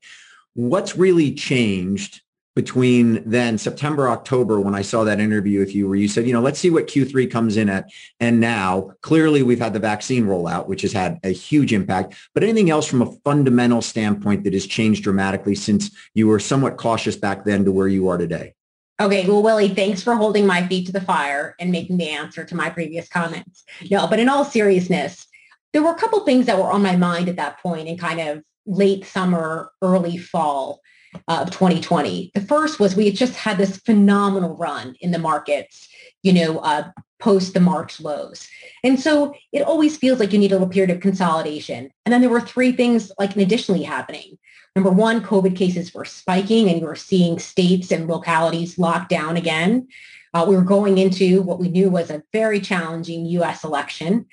What's 0.54 0.96
really 0.96 1.34
changed 1.34 2.22
between 2.56 3.24
then 3.30 3.58
September, 3.58 4.10
October, 4.10 4.60
when 4.60 4.76
I 4.76 4.82
saw 4.82 5.04
that 5.04 5.20
interview 5.20 5.60
with 5.60 5.74
you 5.74 5.88
where 5.88 5.96
you 5.96 6.08
said, 6.08 6.28
you 6.28 6.34
know, 6.34 6.42
let's 6.42 6.60
see 6.60 6.70
what 6.70 6.88
Q3 6.88 7.32
comes 7.32 7.56
in 7.56 7.70
at. 7.70 7.90
And 8.20 8.40
now 8.40 8.92
clearly 9.02 9.42
we've 9.42 9.60
had 9.60 9.74
the 9.74 9.80
vaccine 9.80 10.26
rollout, 10.26 10.68
which 10.68 10.82
has 10.82 10.92
had 10.92 11.20
a 11.24 11.30
huge 11.30 11.72
impact. 11.72 12.16
But 12.34 12.44
anything 12.44 12.70
else 12.70 12.86
from 12.86 13.02
a 13.02 13.12
fundamental 13.24 13.82
standpoint 13.82 14.44
that 14.44 14.54
has 14.54 14.66
changed 14.66 15.04
dramatically 15.04 15.56
since 15.56 15.92
you 16.14 16.28
were 16.28 16.40
somewhat 16.40 16.78
cautious 16.78 17.16
back 17.16 17.46
then 17.46 17.64
to 17.66 17.72
where 17.72 17.88
you 17.88 18.10
are 18.10 18.18
today? 18.18 18.54
Okay, 19.00 19.26
well, 19.28 19.42
Willie, 19.42 19.74
thanks 19.74 20.04
for 20.04 20.14
holding 20.16 20.46
my 20.46 20.68
feet 20.68 20.86
to 20.86 20.92
the 20.92 21.02
fire 21.02 21.56
and 21.60 21.72
making 21.72 21.98
the 21.98 22.10
answer 22.10 22.44
to 22.44 22.56
my 22.56 22.70
previous 22.70 23.08
comments. 23.08 23.64
No, 23.90 24.06
but 24.08 24.20
in 24.20 24.30
all 24.30 24.46
seriousness, 24.46 25.26
there 25.74 25.82
were 25.82 25.92
a 25.92 25.96
couple 25.96 26.20
things 26.20 26.46
that 26.46 26.58
were 26.58 26.72
on 26.72 26.84
my 26.84 26.98
mind 26.98 27.30
at 27.30 27.38
that 27.38 27.60
point 27.60 27.88
in 27.88 27.98
kind 27.98 28.20
of 28.20 28.44
late 28.68 29.06
summer, 29.06 29.72
early 29.82 30.18
fall 30.18 30.81
of 31.28 31.52
2020. 31.52 32.32
The 32.34 32.42
first 32.42 32.80
was 32.80 32.96
we 32.96 33.06
had 33.06 33.16
just 33.16 33.36
had 33.36 33.58
this 33.58 33.78
phenomenal 33.78 34.56
run 34.56 34.96
in 35.02 35.12
the 35.12 35.20
markets, 35.20 35.88
you 36.24 36.34
know, 36.34 36.60
uh, 36.60 36.92
post 37.20 37.54
the 37.54 37.60
March 37.60 38.02
lows. 38.02 38.48
And 38.84 39.00
so 39.00 39.34
it 39.52 39.62
always 39.62 39.96
feels 39.98 40.20
like 40.20 40.34
you 40.34 40.40
need 40.40 40.52
a 40.52 40.56
little 40.56 40.68
period 40.68 40.90
of 40.90 41.02
consolidation. 41.02 41.92
And 42.06 42.12
then 42.12 42.22
there 42.22 42.30
were 42.30 42.42
three 42.42 42.72
things 42.72 43.12
like 43.20 43.36
additionally 43.36 43.84
happening. 43.84 44.38
Number 44.76 44.90
one, 44.90 45.22
COVID 45.22 45.56
cases 45.56 45.94
were 45.94 46.06
spiking 46.06 46.70
and 46.70 46.80
you 46.80 46.86
were 46.86 46.96
seeing 46.96 47.40
states 47.40 47.92
and 47.92 48.08
localities 48.08 48.80
lock 48.80 49.10
down 49.10 49.38
again. 49.38 49.88
Uh, 50.34 50.46
we 50.48 50.56
were 50.56 50.64
going 50.64 50.98
into 50.98 51.42
what 51.42 51.60
we 51.60 51.68
knew 51.68 51.90
was 51.90 52.10
a 52.10 52.24
very 52.32 52.60
challenging 52.60 53.26
U.S. 53.26 53.64
election. 53.64 54.26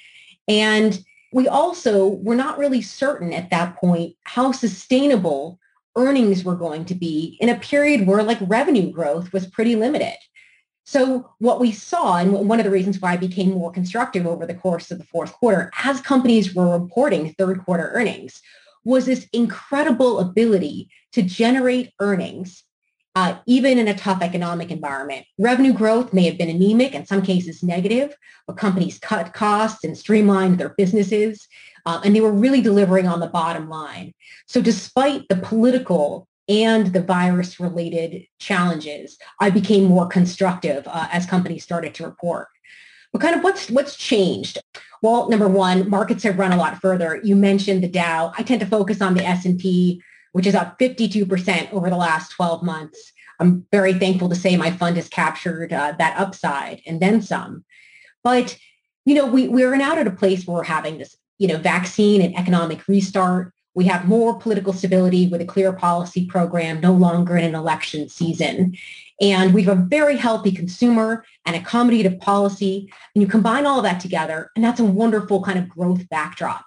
And 0.47 0.99
we 1.33 1.49
also 1.49 2.07
were 2.09 2.37
not 2.37 2.57
really 2.57 2.81
certain 2.81 3.33
at 3.33 3.51
that 3.51 3.77
point 3.77 4.15
how 4.25 4.53
sustainable 4.53 5.59
earnings 5.99 6.45
were 6.45 6.55
going 6.55 6.85
to 6.87 6.95
be 6.95 7.37
in 7.41 7.49
a 7.49 7.59
period 7.59 8.07
where 8.07 8.23
like 8.23 8.39
revenue 8.41 8.91
growth 8.91 9.33
was 9.33 9.47
pretty 9.47 9.77
limited. 9.77 10.17
So 10.85 11.35
what 11.39 11.61
we 11.61 11.73
saw, 11.73 12.17
and 12.17 12.33
one 12.33 12.61
of 12.61 12.65
the 12.65 12.71
reasons 12.71 12.99
why 12.99 13.13
I 13.13 13.17
became 13.19 13.51
more 13.51 13.71
constructive 13.71 14.27
over 14.27 14.47
the 14.47 14.55
course 14.55 14.91
of 14.91 14.99
the 14.99 15.05
fourth 15.05 15.33
quarter, 15.33 15.71
as 15.85 16.01
companies 16.01 16.55
were 16.55 16.79
reporting 16.79 17.35
third 17.35 17.63
quarter 17.65 17.91
earnings, 17.93 18.41
was 18.85 19.05
this 19.05 19.27
incredible 19.35 20.19
ability 20.21 20.89
to 21.13 21.21
generate 21.21 21.93
earnings 22.01 22.65
uh, 23.19 23.37
even 23.47 23.79
in 23.79 23.89
a 23.89 23.99
tough 23.99 24.23
economic 24.23 24.71
environment. 24.71 25.27
Revenue 25.39 25.73
growth 25.73 26.13
may 26.13 26.23
have 26.23 26.39
been 26.39 26.49
anemic, 26.49 26.95
in 26.95 27.05
some 27.05 27.21
cases 27.21 27.65
negative, 27.65 28.17
but 28.47 28.57
companies 28.57 29.01
cut 29.01 29.35
costs 29.35 29.83
and 29.83 29.99
streamlined 29.99 30.59
their 30.59 30.69
businesses, 30.79 31.49
uh, 31.89 32.03
and 32.05 32.15
they 32.15 32.21
were 32.21 32.33
really 32.33 32.61
delivering 32.61 33.09
on 33.09 33.19
the 33.19 33.27
bottom 33.27 33.71
line. 33.71 34.13
So 34.47 34.61
despite 34.61 35.27
the 35.29 35.37
political 35.37 36.29
and 36.47 36.89
the 36.89 37.01
virus 37.01 37.59
related 37.59 38.27
challenges, 38.39 39.17
I 39.41 39.49
became 39.49 39.85
more 39.85 40.07
constructive 40.07 40.87
uh, 40.87 41.09
as 41.11 41.25
companies 41.25 41.65
started 41.65 41.95
to 41.95 42.05
report. 42.05 42.49
But 43.11 43.23
kind 43.23 43.35
of 43.35 43.43
what's 43.43 43.71
what's 43.71 43.97
changed? 43.97 44.59
Well, 45.01 45.31
number 45.31 45.49
one, 45.49 45.89
markets 45.89 46.25
have 46.25 46.39
run 46.39 46.53
a 46.53 46.59
lot 46.59 46.79
further. 46.79 47.21
You 47.25 47.35
mentioned 47.35 47.83
the 47.83 47.89
Dow. 47.89 48.35
I 48.37 48.43
tend 48.43 48.61
to 48.61 48.67
focus 48.67 49.01
on 49.01 49.15
the 49.15 49.25
S&P, 49.25 50.03
which 50.33 50.47
is 50.47 50.55
up 50.55 50.79
52% 50.79 51.73
over 51.73 51.89
the 51.89 51.97
last 51.97 52.33
12 52.33 52.63
months. 52.65 53.13
I'm 53.41 53.65
very 53.73 53.95
thankful 53.95 54.29
to 54.29 54.35
say 54.35 54.59
my 54.59 54.73
fund 54.73 54.97
has 54.97 55.09
captured 55.09 55.73
uh, 55.73 55.95
that 55.99 56.19
upside 56.19 56.83
and 56.87 57.01
then 57.01 57.23
some. 57.23 57.65
But, 58.23 58.59
you 59.07 59.15
know, 59.15 59.25
we, 59.25 59.49
we're 59.49 59.77
now 59.77 59.97
at 59.97 60.07
a 60.07 60.11
place 60.11 60.47
where 60.47 60.57
we're 60.57 60.65
having 60.65 60.99
this, 60.99 61.17
you 61.39 61.49
know, 61.49 61.57
vaccine 61.57 62.21
and 62.21 62.37
economic 62.37 62.87
restart. 62.89 63.53
We 63.75 63.85
have 63.87 64.09
more 64.09 64.39
political 64.39 64.73
stability 64.73 65.29
with 65.29 65.41
a 65.41 65.47
clear 65.47 65.73
policy 65.73 66.27
program, 66.27 66.81
no 66.81 66.93
longer 66.93 67.37
in 67.37 67.45
an 67.45 67.55
election 67.55 68.09
season. 68.09 68.77
And 69.21 69.55
we 69.55 69.63
have 69.63 69.79
a 69.79 69.83
very 69.83 70.17
healthy 70.17 70.53
consumer 70.53 71.25
and 71.47 71.57
accommodative 71.57 72.21
policy. 72.21 72.93
And 73.15 73.23
you 73.23 73.29
combine 73.29 73.67
all 73.67 73.79
of 73.79 73.85
that 73.85 74.01
together, 74.01 74.51
and 74.55 74.65
that's 74.65 74.81
a 74.81 74.85
wonderful 74.85 75.43
kind 75.43 75.59
of 75.59 75.69
growth 75.69 76.09
backdrop. 76.09 76.65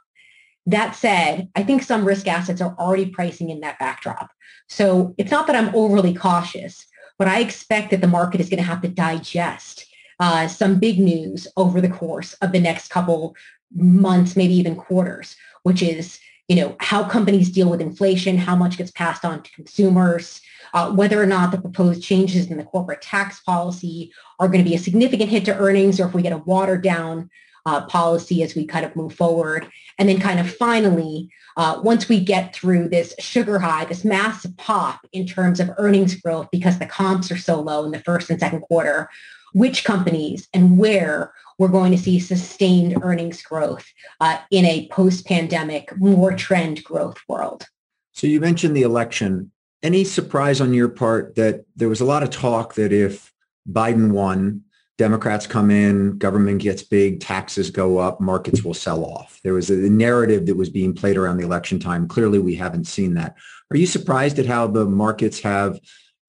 That 0.66 0.96
said, 0.96 1.50
I 1.56 1.64
think 1.64 1.84
some 1.84 2.06
risk 2.06 2.28
assets 2.28 2.62
are 2.62 2.76
already 2.78 3.08
pricing 3.08 3.50
in 3.50 3.62
that 3.62 3.80
backdrop. 3.80 4.30
So 4.70 5.14
it's 5.18 5.32
not 5.32 5.48
that 5.48 5.56
I'm 5.56 5.74
overly 5.76 6.14
cautious, 6.14 6.86
but 7.18 7.28
I 7.28 7.40
expect 7.40 7.92
that 7.92 8.02
the 8.02 8.08
market 8.08 8.40
is 8.40 8.50
going 8.50 8.60
to 8.60 8.64
have 8.64 8.82
to 8.82 8.88
digest 8.88 9.86
uh, 10.20 10.48
some 10.48 10.80
big 10.80 11.00
news 11.00 11.48
over 11.58 11.82
the 11.82 11.90
course 11.90 12.34
of 12.36 12.52
the 12.52 12.60
next 12.60 12.90
couple 12.90 13.36
months, 13.74 14.36
maybe 14.36 14.54
even 14.54 14.76
quarters, 14.76 15.36
which 15.64 15.82
is 15.82 16.20
you 16.48 16.56
know 16.56 16.76
how 16.80 17.04
companies 17.04 17.50
deal 17.50 17.70
with 17.70 17.82
inflation, 17.82 18.38
how 18.38 18.56
much 18.56 18.78
gets 18.78 18.92
passed 18.92 19.24
on 19.24 19.42
to 19.44 19.52
consumers, 19.52 20.42
uh, 20.74 20.92
whether 20.92 21.22
or 21.22 21.26
not 21.26 21.52
the 21.52 21.62
proposed 21.62 22.04
changes 22.04 22.50
in 22.50 22.58
the 22.58 22.64
corporate 22.64 23.02
tax 23.02 23.40
policy 23.42 24.12
are 24.40 24.48
going 24.48 24.64
to 24.64 24.70
be 24.70 24.76
a 24.76 24.80
significant 24.80 25.30
hit 25.30 25.46
to 25.46 25.58
earnings 25.58 26.00
or 26.00 26.08
if 26.08 26.14
we 26.14 26.22
get 26.22 26.34
a 26.34 26.38
watered 26.38 26.84
down 26.84 27.30
uh, 27.66 27.86
policy 27.86 28.42
as 28.44 28.56
we 28.56 28.66
kind 28.66 28.86
of 28.86 28.96
move 28.96 29.14
forward. 29.14 29.70
And 29.98 30.10
then 30.10 30.20
kind 30.20 30.40
of 30.40 30.54
finally, 30.54 31.30
uh, 31.58 31.80
once 31.84 32.10
we 32.10 32.20
get 32.20 32.56
through 32.56 32.90
this 32.90 33.14
sugar 33.20 33.60
high, 33.60 33.86
this 33.86 34.04
massive 34.04 34.58
pop 34.58 35.02
in 35.12 35.28
terms 35.28 35.60
of 35.60 35.72
earnings 35.78 36.16
growth 36.16 36.48
because 36.52 36.80
the 36.80 36.86
comps 36.86 37.32
are 37.32 37.38
so 37.38 37.60
low 37.62 37.86
in 37.86 37.92
the 37.92 38.00
first 38.00 38.30
and 38.30 38.40
second 38.40 38.62
quarter, 38.62 39.10
which 39.54 39.84
companies 39.84 40.48
and 40.54 40.78
where 40.78 41.34
we're 41.58 41.68
going 41.68 41.92
to 41.92 41.98
see 41.98 42.20
sustained 42.20 42.98
earnings 43.02 43.42
growth 43.42 43.86
uh, 44.20 44.38
in 44.50 44.66
a 44.66 44.88
post-pandemic, 44.90 45.96
more 45.98 46.34
trend 46.36 46.84
growth 46.84 47.18
world. 47.28 47.68
So 48.14 48.28
you 48.28 48.40
mentioned 48.40 48.76
the 48.76 48.82
election 48.82 49.52
any 49.84 50.04
surprise 50.04 50.62
on 50.62 50.74
your 50.74 50.90
part 50.90 51.36
that 51.36 51.66
there 51.76 51.90
was 51.90 52.02
a 52.02 52.06
lot 52.06 52.24
of 52.24 52.30
talk 52.30 52.76
that 52.76 52.94
if 52.94 53.34
Biden 53.70 54.12
won, 54.12 54.62
Democrats 54.98 55.48
come 55.48 55.72
in, 55.72 56.18
government 56.20 56.62
gets 56.62 56.84
big, 56.84 57.20
taxes 57.20 57.72
go 57.72 57.98
up, 57.98 58.22
markets 58.22 58.64
will 58.64 58.76
sell 58.76 59.04
off. 59.04 59.40
There 59.44 59.54
was 59.54 59.72
a 59.72 59.76
narrative 59.76 60.46
that 60.46 60.58
was 60.58 60.70
being 60.70 60.94
played 60.94 61.18
around 61.18 61.38
the 61.38 61.46
election 61.46 61.80
time. 61.80 62.08
Clearly, 62.08 62.38
we 62.38 62.56
haven't 62.56 62.86
seen 62.86 63.16
that. 63.16 63.36
Are 63.72 63.78
you 63.78 63.88
surprised 63.88 64.38
at 64.38 64.46
how 64.46 64.68
the 64.68 64.86
markets 64.86 65.40
have 65.40 65.80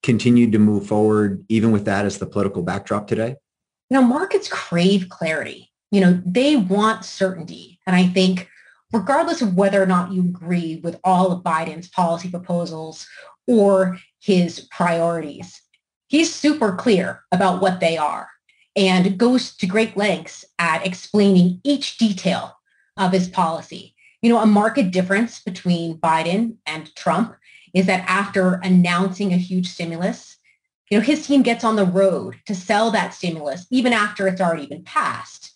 continued 0.02 0.52
to 0.52 0.59
move 0.59 0.87
forward, 0.87 1.44
even 1.49 1.73
with 1.73 1.85
that 1.85 2.04
as 2.04 2.18
the 2.18 2.26
political 2.26 2.62
backdrop 2.62 3.06
today? 3.06 3.37
You 3.90 4.00
know, 4.00 4.02
markets 4.02 4.49
crave 4.49 5.09
clarity. 5.09 5.71
You 5.90 6.00
know, 6.00 6.23
they 6.25 6.56
want 6.56 7.04
certainty. 7.04 7.78
And 7.87 7.94
I 7.94 8.06
think 8.06 8.49
regardless 8.92 9.42
of 9.42 9.54
whether 9.54 9.82
or 9.82 9.87
not 9.87 10.12
you 10.12 10.23
agree 10.23 10.76
with 10.76 10.99
all 11.04 11.32
of 11.32 11.42
Biden's 11.42 11.88
policy 11.88 12.30
proposals 12.30 13.06
or 13.47 13.99
his 14.21 14.61
priorities. 14.71 15.61
He's 16.09 16.32
super 16.32 16.74
clear 16.74 17.22
about 17.33 17.61
what 17.61 17.81
they 17.81 17.96
are 17.96 18.29
and 18.76 19.18
goes 19.18 19.57
to 19.57 19.66
great 19.66 19.96
lengths 19.96 20.44
at 20.59 20.87
explaining 20.87 21.61
each 21.64 21.98
detail 21.98 22.57
of 22.96 23.12
his 23.12 23.29
policy. 23.29 23.94
You 24.20 24.33
know, 24.33 24.38
a 24.38 24.46
marked 24.46 24.90
difference 24.90 25.40
between 25.40 25.98
Biden 25.98 26.57
and 26.66 26.94
Trump 26.94 27.35
is 27.74 27.87
that 27.87 28.04
after 28.08 28.54
announcing 28.62 29.32
a 29.32 29.38
huge 29.38 29.68
stimulus, 29.68 30.37
you 30.90 30.98
know, 30.98 31.04
his 31.04 31.26
team 31.26 31.42
gets 31.42 31.64
on 31.64 31.76
the 31.76 31.87
road 31.87 32.37
to 32.46 32.54
sell 32.54 32.90
that 32.90 33.14
stimulus, 33.14 33.66
even 33.70 33.92
after 33.92 34.26
it's 34.28 34.40
already 34.40 34.66
been 34.66 34.85
passed, 34.85 35.52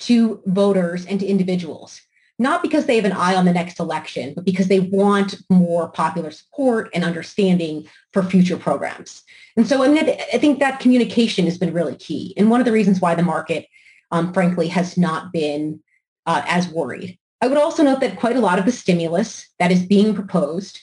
to 0.00 0.40
voters 0.46 1.04
and 1.06 1.20
to 1.20 1.26
individuals 1.26 2.00
not 2.38 2.62
because 2.62 2.86
they 2.86 2.96
have 2.96 3.04
an 3.04 3.12
eye 3.12 3.34
on 3.34 3.44
the 3.44 3.52
next 3.52 3.80
election, 3.80 4.32
but 4.34 4.44
because 4.44 4.68
they 4.68 4.80
want 4.80 5.36
more 5.50 5.88
popular 5.88 6.30
support 6.30 6.88
and 6.94 7.04
understanding 7.04 7.86
for 8.12 8.22
future 8.22 8.56
programs. 8.56 9.22
And 9.56 9.66
so 9.66 9.82
I 9.82 9.88
mean, 9.88 10.08
I 10.08 10.38
think 10.38 10.60
that 10.60 10.80
communication 10.80 11.46
has 11.46 11.58
been 11.58 11.72
really 11.72 11.96
key. 11.96 12.34
And 12.36 12.50
one 12.50 12.60
of 12.60 12.66
the 12.66 12.72
reasons 12.72 13.00
why 13.00 13.14
the 13.14 13.22
market, 13.22 13.66
um, 14.12 14.32
frankly, 14.32 14.68
has 14.68 14.96
not 14.96 15.32
been 15.32 15.80
uh, 16.26 16.42
as 16.46 16.68
worried. 16.68 17.18
I 17.40 17.48
would 17.48 17.58
also 17.58 17.82
note 17.82 18.00
that 18.00 18.18
quite 18.18 18.36
a 18.36 18.40
lot 18.40 18.58
of 18.58 18.64
the 18.64 18.72
stimulus 18.72 19.48
that 19.58 19.72
is 19.72 19.84
being 19.84 20.14
proposed 20.14 20.80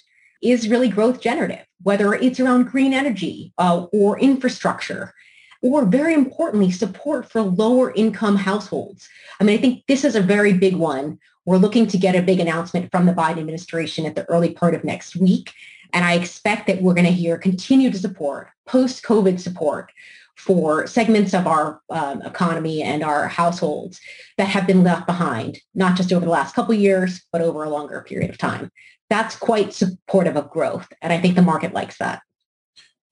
is 0.52 0.70
really 0.70 0.90
growth 0.90 1.22
generative, 1.22 1.66
whether 1.84 2.14
it's 2.14 2.40
around 2.40 2.66
green 2.72 2.94
energy 2.94 3.54
uh, 3.58 3.86
or 3.92 4.20
infrastructure 4.20 5.14
or 5.62 5.84
very 5.84 6.14
importantly, 6.14 6.70
support 6.70 7.32
for 7.32 7.42
lower 7.42 7.92
income 7.94 8.36
households. 8.36 9.10
I 9.40 9.44
mean, 9.44 9.58
I 9.58 9.62
think 9.62 9.84
this 9.88 10.04
is 10.04 10.16
a 10.16 10.22
very 10.22 10.54
big 10.54 10.76
one 10.76 11.18
we're 11.46 11.58
looking 11.58 11.88
to 11.88 11.98
get 11.98 12.16
a 12.16 12.22
big 12.22 12.40
announcement 12.40 12.92
from 12.92 13.06
the 13.06 13.14
Biden 13.14 13.38
administration 13.38 14.06
at 14.06 14.16
the 14.16 14.26
early 14.26 14.52
part 14.52 14.74
of 14.74 14.84
next 14.84 15.16
week. 15.16 15.54
And 15.94 16.04
I 16.04 16.14
expect 16.14 16.68
that 16.68 16.82
we're 16.82 16.96
going 16.96 17.06
to 17.06 17.12
hear 17.12 17.38
continued 17.38 17.96
support, 17.96 18.50
post-COVID 18.66 19.40
support 19.40 19.92
for 20.36 20.86
segments 20.88 21.34
of 21.34 21.48
our 21.48 21.82
um, 21.90 22.22
economy 22.24 22.82
and 22.82 23.04
our 23.04 23.28
households 23.28 24.02
that 24.38 24.48
have 24.48 24.68
been 24.68 24.84
left 24.84 25.08
behind, 25.08 25.60
not 25.74 25.96
just 25.96 26.12
over 26.12 26.26
the 26.26 26.32
last 26.32 26.56
couple 26.56 26.74
years, 26.74 27.22
but 27.32 27.42
over 27.42 27.64
a 27.64 27.70
longer 27.70 28.02
period 28.02 28.30
of 28.30 28.38
time. 28.38 28.70
That's 29.10 29.36
quite 29.36 29.74
supportive 29.74 30.36
of 30.36 30.50
growth. 30.50 30.88
And 31.02 31.14
I 31.14 31.20
think 31.20 31.36
the 31.36 31.42
market 31.42 31.74
likes 31.74 31.98
that. 32.00 32.22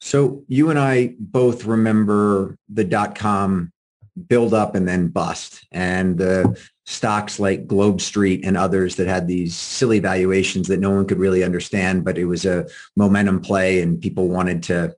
So 0.01 0.43
you 0.47 0.69
and 0.69 0.79
I 0.79 1.15
both 1.19 1.65
remember 1.65 2.57
the 2.67 2.83
dot-com 2.83 3.71
build 4.27 4.53
up 4.53 4.75
and 4.75 4.87
then 4.87 5.07
bust. 5.07 5.65
And 5.71 6.17
the 6.17 6.59
stocks 6.85 7.39
like 7.39 7.67
Globe 7.67 8.01
Street 8.01 8.43
and 8.43 8.57
others 8.57 8.97
that 8.97 9.07
had 9.07 9.27
these 9.27 9.55
silly 9.55 9.99
valuations 9.99 10.67
that 10.67 10.79
no 10.79 10.91
one 10.91 11.07
could 11.07 11.19
really 11.19 11.43
understand, 11.43 12.03
but 12.03 12.17
it 12.17 12.25
was 12.25 12.45
a 12.45 12.67
momentum 12.95 13.39
play 13.39 13.81
and 13.81 14.01
people 14.01 14.27
wanted 14.27 14.61
to 14.63 14.95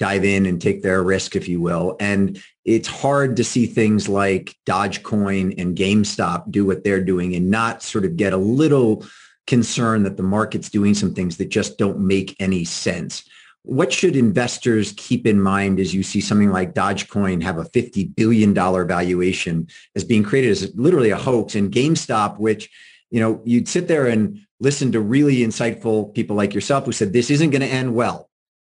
dive 0.00 0.24
in 0.24 0.44
and 0.44 0.60
take 0.60 0.82
their 0.82 1.02
risk, 1.02 1.36
if 1.36 1.48
you 1.48 1.60
will. 1.60 1.96
And 2.00 2.42
it's 2.64 2.88
hard 2.88 3.36
to 3.36 3.44
see 3.44 3.66
things 3.66 4.08
like 4.08 4.56
Dogecoin 4.66 5.54
and 5.56 5.76
GameStop 5.76 6.50
do 6.50 6.66
what 6.66 6.82
they're 6.82 7.04
doing 7.04 7.36
and 7.36 7.50
not 7.50 7.82
sort 7.82 8.04
of 8.04 8.16
get 8.16 8.32
a 8.32 8.38
little 8.38 9.06
concerned 9.46 10.06
that 10.06 10.16
the 10.16 10.22
market's 10.22 10.70
doing 10.70 10.94
some 10.94 11.14
things 11.14 11.36
that 11.36 11.48
just 11.48 11.78
don't 11.78 11.98
make 11.98 12.36
any 12.40 12.64
sense. 12.64 13.28
What 13.62 13.92
should 13.92 14.16
investors 14.16 14.92
keep 14.96 15.26
in 15.26 15.40
mind 15.40 15.80
as 15.80 15.94
you 15.94 16.02
see 16.02 16.20
something 16.20 16.50
like 16.50 16.74
Dogecoin 16.74 17.42
have 17.42 17.58
a 17.58 17.64
$50 17.64 18.14
billion 18.14 18.52
valuation 18.54 19.68
as 19.96 20.04
being 20.04 20.22
created 20.22 20.50
as 20.50 20.74
literally 20.74 21.10
a 21.10 21.16
hoax 21.16 21.54
and 21.54 21.72
GameStop, 21.72 22.38
which, 22.38 22.70
you 23.10 23.20
know, 23.20 23.40
you'd 23.44 23.68
sit 23.68 23.88
there 23.88 24.06
and 24.06 24.40
listen 24.60 24.92
to 24.92 25.00
really 25.00 25.36
insightful 25.36 26.14
people 26.14 26.36
like 26.36 26.54
yourself 26.54 26.84
who 26.84 26.92
said 26.92 27.12
this 27.12 27.30
isn't 27.30 27.50
going 27.50 27.62
to 27.62 27.66
end 27.66 27.94
well. 27.94 28.28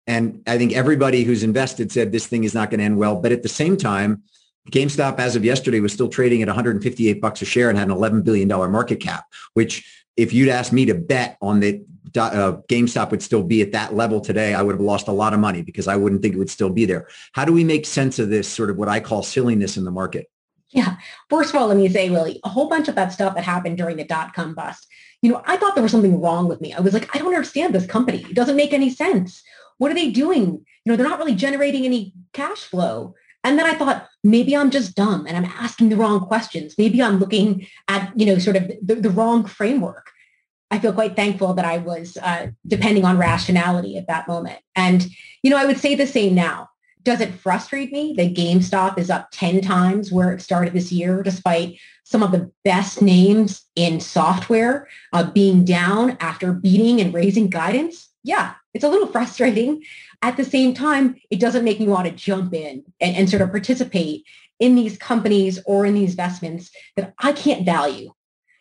And 0.07 0.43
I 0.47 0.59
think 0.59 0.73
everybody 0.73 1.23
who's 1.23 1.45
invested 1.45 1.93
said 1.93 2.11
this 2.11 2.27
thing 2.27 2.43
is 2.43 2.55
not 2.55 2.71
going 2.71 2.79
to 2.79 2.85
end 2.85 2.97
well. 2.97 3.15
But 3.15 3.31
at 3.31 3.45
the 3.45 3.49
same 3.49 3.77
time, 3.77 4.25
GameStop 4.71 5.19
as 5.19 5.37
of 5.37 5.45
yesterday 5.45 5.81
was 5.81 5.93
still 5.93 6.09
trading 6.09 6.43
at 6.43 6.49
158 6.49 7.21
bucks 7.21 7.43
a 7.43 7.45
share 7.45 7.71
and 7.71 7.79
had 7.79 7.89
an 7.89 7.95
11 7.95 8.23
billion 8.23 8.49
dollar 8.49 8.69
market 8.69 9.01
cap, 9.01 9.25
which 9.55 10.00
if 10.21 10.33
you'd 10.33 10.51
asked 10.51 10.73
me 10.73 10.85
to 10.87 10.95
bet 10.95 11.39
on 11.41 11.61
the 11.61 11.83
uh, 12.17 12.57
GameStop 12.69 13.11
would 13.11 13.23
still 13.23 13.43
be 13.43 13.63
at 13.63 13.73
that 13.73 13.95
level 13.95 14.21
today, 14.21 14.53
I 14.55 14.63
would 14.63 14.75
have 14.75 14.81
lost 14.81 15.09
a 15.09 15.13
lot 15.13 15.33
of 15.33 15.41
money 15.41 15.63
because 15.63 15.89
I 15.89 15.97
wouldn't 15.97 16.21
think 16.23 16.35
it 16.35 16.39
would 16.39 16.51
still 16.51 16.71
be 16.71 16.85
there. 16.85 17.09
How 17.33 17.45
do 17.45 17.53
we 17.53 17.65
make 17.65 17.87
sense 17.87 18.19
of 18.19 18.29
this 18.29 18.49
sort 18.49 18.71
of 18.71 18.77
what 18.77 18.89
I 18.89 19.01
call 19.01 19.23
silliness 19.23 19.77
in 19.77 19.85
the 19.85 19.91
market? 19.91 20.31
Yeah. 20.71 20.97
First 21.29 21.51
of 21.51 21.57
all, 21.57 21.69
let 21.69 21.77
me 21.77 21.89
say, 21.89 22.11
Willie, 22.11 22.41
a 22.45 22.49
whole 22.49 22.69
bunch 22.69 22.89
of 22.89 22.95
that 22.97 23.13
stuff 23.13 23.35
that 23.35 23.45
happened 23.45 23.79
during 23.79 23.97
the 23.97 24.05
dot-com 24.05 24.55
bust, 24.55 24.87
you 25.23 25.31
know, 25.33 25.43
I 25.47 25.57
thought 25.57 25.75
there 25.75 25.83
was 25.83 25.93
something 25.93 26.21
wrong 26.21 26.49
with 26.49 26.61
me. 26.61 26.73
I 26.73 26.81
was 26.81 26.95
like, 26.95 27.15
I 27.15 27.19
don't 27.19 27.35
understand 27.35 27.75
this 27.75 27.87
company. 27.87 28.27
It 28.29 28.37
doesn't 28.37 28.57
make 28.57 28.73
any 28.73 28.91
sense. 28.91 29.43
What 29.79 29.91
are 29.91 29.95
they 29.95 30.11
doing? 30.11 30.45
You 30.85 30.87
know, 30.87 30.97
they're 30.97 31.09
not 31.09 31.19
really 31.19 31.35
generating 31.35 31.85
any 31.85 32.13
cash 32.33 32.63
flow. 32.65 33.15
And 33.43 33.59
then 33.59 33.67
I 33.67 33.75
thought, 33.75 34.07
maybe 34.23 34.57
I'm 34.57 34.71
just 34.71 34.95
dumb 34.95 35.27
and 35.27 35.37
I'm 35.37 35.51
asking 35.59 35.89
the 35.89 35.97
wrong 35.97 36.21
questions. 36.21 36.75
Maybe 36.77 37.03
I'm 37.03 37.19
looking 37.19 37.67
at, 37.89 38.13
you 38.19 38.27
know, 38.27 38.39
sort 38.39 38.57
of 38.57 38.71
the, 38.83 38.97
the 38.97 39.11
wrong 39.11 39.47
framework. 39.47 40.11
I 40.71 40.79
feel 40.79 40.93
quite 40.93 41.17
thankful 41.17 41.55
that 41.55 41.65
I 41.65 41.79
was 41.79 42.17
uh, 42.19 42.49
depending 42.67 43.05
on 43.05 43.19
rationality 43.19 43.97
at 43.97 44.07
that 44.07 44.29
moment. 44.29 44.61
And, 44.77 45.07
you 45.43 45.51
know, 45.51 45.57
I 45.57 45.67
would 45.67 45.79
say 45.79 45.95
the 45.95 46.07
same 46.07 46.35
now. 46.35 46.69
Does 47.03 47.21
it 47.21 47.33
frustrate 47.33 47.93
me 47.93 48.15
that 48.19 48.35
GameStop 48.35 48.99
is 48.99 49.09
up 49.09 49.29
10 49.33 49.63
times 49.63 50.13
where 50.13 50.33
it 50.33 50.43
started 50.43 50.75
this 50.75 50.93
year, 50.93 51.23
despite 51.23 51.79
some 52.05 52.23
of 52.23 52.31
the 52.31 52.53
best 52.63 53.01
names 53.01 53.63
in 53.75 54.01
software 54.01 54.87
uh, 55.13 55.31
being 55.31 55.65
down 55.65 56.19
after 56.21 56.53
beating 56.53 57.01
and 57.01 57.15
raising 57.15 57.49
guidance? 57.49 58.09
Yeah, 58.23 58.55
It's 58.75 58.85
a 58.85 58.89
little 58.89 59.07
frustrating. 59.13 59.83
At 60.23 60.37
the 60.37 60.45
same 60.45 60.75
time, 60.75 61.17
it 61.31 61.41
doesn't 61.41 61.65
make 61.65 61.81
me 61.81 61.89
want 61.89 62.07
to 62.07 62.13
jump 62.13 62.53
in 62.53 62.85
and, 63.01 63.17
and 63.17 63.31
sort 63.31 63.43
of 63.43 63.51
participate 63.51 64.25
in 64.59 64.75
these 64.75 64.99
companies 64.99 65.59
or 65.65 65.87
in 65.87 65.95
these 65.95 66.11
investments 66.11 66.71
that 66.97 67.15
I 67.19 67.33
can't 67.33 67.65
value, 67.65 68.13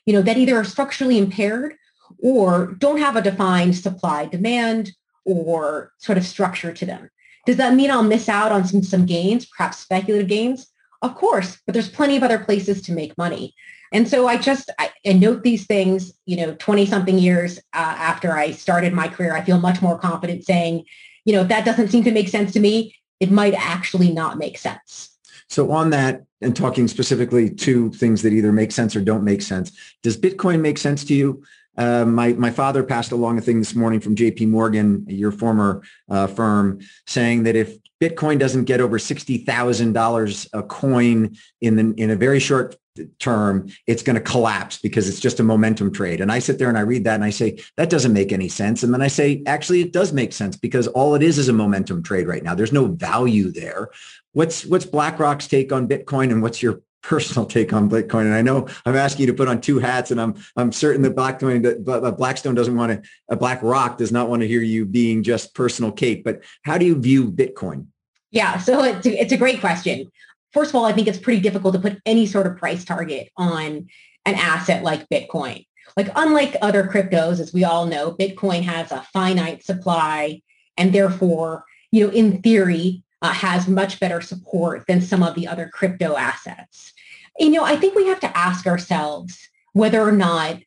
you 0.06 0.14
know, 0.14 0.22
that 0.22 0.38
either 0.38 0.56
are 0.56 0.64
structurally 0.64 1.18
impaired 1.18 1.76
or 2.24 2.76
don't 2.78 3.00
have 3.00 3.16
a 3.16 3.22
defined 3.22 3.76
supply 3.76 4.26
demand 4.26 4.92
or 5.26 5.92
sort 5.98 6.18
of 6.18 6.26
structure 6.26 6.72
to 6.72 6.86
them. 6.86 7.10
Does 7.46 7.58
that 7.58 7.76
mean 7.76 7.92
I'll 7.92 8.04
miss 8.04 8.30
out 8.30 8.52
on 8.52 8.66
some, 8.66 8.82
some 8.82 9.06
gains, 9.06 9.46
perhaps 9.46 9.80
speculative 9.80 10.30
gains? 10.30 10.68
Of 11.02 11.16
course, 11.16 11.58
but 11.66 11.74
there's 11.74 11.90
plenty 11.90 12.18
of 12.18 12.24
other 12.24 12.40
places 12.40 12.82
to 12.84 12.92
make 12.92 13.18
money. 13.18 13.54
And 13.92 14.08
so 14.08 14.28
I 14.28 14.38
just 14.38 14.70
I, 14.78 14.92
I 15.06 15.14
note 15.14 15.44
these 15.44 15.66
things, 15.66 16.14
you 16.26 16.38
know, 16.38 16.56
20 16.60 16.86
something 16.86 17.18
years 17.18 17.58
uh, 17.74 17.96
after 17.98 18.34
I 18.34 18.52
started 18.52 18.94
my 18.94 19.08
career, 19.08 19.36
I 19.36 19.42
feel 19.42 19.60
much 19.60 19.82
more 19.82 19.98
confident 19.98 20.46
saying, 20.46 20.86
you 21.26 21.34
know, 21.34 21.42
if 21.42 21.48
that 21.48 21.66
doesn't 21.66 21.90
seem 21.90 22.04
to 22.04 22.12
make 22.12 22.30
sense 22.30 22.52
to 22.54 22.60
me, 22.60 22.96
it 23.20 23.32
might 23.32 23.54
actually 23.54 24.12
not 24.12 24.38
make 24.38 24.58
sense. 24.58 25.18
So 25.50 25.72
on 25.72 25.90
that, 25.90 26.24
and 26.42 26.56
talking 26.56 26.88
specifically 26.88 27.50
to 27.50 27.92
things 27.92 28.22
that 28.22 28.32
either 28.32 28.52
make 28.52 28.72
sense 28.72 28.96
or 28.96 29.02
don't 29.02 29.24
make 29.24 29.42
sense, 29.42 29.72
does 30.04 30.18
Bitcoin 30.18 30.62
make 30.62 30.78
sense 30.78 31.04
to 31.06 31.14
you? 31.14 31.44
Uh, 31.78 32.06
my 32.06 32.34
my 32.34 32.52
father 32.52 32.84
passed 32.84 33.12
along 33.12 33.38
a 33.38 33.42
thing 33.42 33.60
this 33.60 33.76
morning 33.76 34.00
from 34.00 34.16
J.P. 34.16 34.48
Morgan, 34.48 35.06
your 35.08 35.32
former 35.32 35.82
uh, 36.10 36.28
firm, 36.28 36.80
saying 37.08 37.44
that 37.44 37.56
if 37.56 37.78
Bitcoin 38.02 38.38
doesn't 38.38 38.66
get 38.66 38.82
over 38.82 39.00
sixty 39.00 39.38
thousand 39.38 39.94
dollars 39.94 40.48
a 40.54 40.62
coin 40.62 41.36
in 41.62 41.76
the 41.76 41.94
in 42.02 42.10
a 42.10 42.16
very 42.16 42.40
short 42.40 42.76
term, 43.20 43.70
it's 43.88 44.04
going 44.04 44.16
to 44.16 44.22
collapse 44.22 44.78
because 44.78 45.08
it's 45.08 45.20
just 45.20 45.40
a 45.40 45.44
momentum 45.44 45.92
trade. 45.92 46.22
And 46.22 46.32
I 46.32 46.40
sit 46.40 46.60
there 46.60 46.70
and 46.70 46.78
I 46.78 46.82
read 46.82 47.04
that 47.04 47.16
and 47.16 47.24
I 47.24 47.30
say 47.30 47.60
that 47.78 47.90
doesn't 47.90 48.14
make 48.14 48.32
any 48.32 48.50
sense. 48.50 48.84
And 48.84 48.94
then 48.94 49.02
I 49.02 49.08
say 49.08 49.44
actually 49.46 49.82
it 49.82 49.94
does 49.94 50.14
make 50.14 50.34
sense 50.34 50.56
because 50.56 50.88
all 50.88 51.16
it 51.16 51.24
is 51.24 51.38
is 51.38 51.50
a 51.50 51.54
momentum 51.54 52.04
trade 52.04 52.28
right 52.28 52.44
now. 52.44 52.56
There's 52.56 52.74
no 52.74 52.88
value 52.88 53.52
there. 53.52 53.90
What's 54.34 54.66
what's 54.66 54.86
BlackRock's 54.86 55.48
take 55.48 55.72
on 55.72 55.88
Bitcoin 55.88 56.32
and 56.32 56.42
what's 56.42 56.62
your 56.62 56.82
personal 57.02 57.46
take 57.46 57.72
on 57.74 57.90
Bitcoin. 57.90 58.22
And 58.22 58.34
I 58.34 58.42
know 58.42 58.68
I'm 58.86 58.96
asking 58.96 59.22
you 59.22 59.28
to 59.32 59.38
put 59.38 59.48
on 59.48 59.62
two 59.62 59.80
hats, 59.80 60.12
and 60.12 60.20
I'm 60.20 60.36
I'm 60.58 60.72
certain 60.72 61.02
that 61.04 61.16
Blackstone, 61.16 61.62
that 61.62 62.16
Blackstone 62.18 62.56
doesn't 62.56 62.76
want 62.76 62.92
to, 62.92 63.10
a 63.30 63.34
uh, 63.34 63.36
BlackRock 63.36 63.98
does 63.98 64.12
not 64.12 64.30
want 64.30 64.42
to 64.42 64.48
hear 64.48 64.62
you 64.62 64.86
being 64.86 65.24
just 65.24 65.56
personal 65.56 65.92
Kate. 65.92 66.24
But 66.24 66.44
how 66.64 66.78
do 66.78 66.86
you 66.86 67.00
view 67.00 67.32
Bitcoin? 67.32 67.88
Yeah, 68.32 68.58
so 68.60 68.84
it's 68.84 69.08
a, 69.08 69.22
it's 69.22 69.34
a 69.34 69.38
great 69.38 69.60
question. 69.60 70.12
First 70.54 70.72
of 70.72 70.76
all, 70.76 70.86
I 70.86 70.94
think 70.94 71.08
it's 71.08 71.20
pretty 71.20 71.42
difficult 71.42 71.74
to 71.76 71.80
put 71.80 72.02
any 72.06 72.26
sort 72.26 72.48
of 72.48 72.58
price 72.58 72.84
target 72.84 73.30
on 73.38 73.88
an 74.26 74.36
asset 74.36 74.84
like 74.84 75.10
Bitcoin. 75.10 75.66
Like 75.98 76.12
unlike 76.16 76.56
other 76.62 76.84
cryptos, 76.84 77.40
as 77.40 77.54
we 77.54 77.64
all 77.64 77.86
know, 77.86 78.12
Bitcoin 78.12 78.64
has 78.64 78.92
a 78.92 79.06
finite 79.14 79.64
supply, 79.64 80.42
and 80.78 80.94
therefore, 80.94 81.66
you 81.92 82.06
know, 82.06 82.14
in 82.14 82.42
theory, 82.42 83.04
uh, 83.22 83.34
has 83.34 83.68
much 83.68 84.00
better 84.00 84.22
support 84.22 84.86
than 84.88 85.02
some 85.02 85.24
of 85.24 85.36
the 85.36 85.48
other 85.48 85.70
crypto 85.74 86.16
assets. 86.16 86.94
You 87.38 87.52
know, 87.52 87.64
I 87.64 87.76
think 87.76 87.96
we 87.96 88.08
have 88.08 88.20
to 88.22 88.38
ask 88.38 88.66
ourselves 88.66 89.38
whether 89.74 90.02
or 90.02 90.12
not 90.12 90.60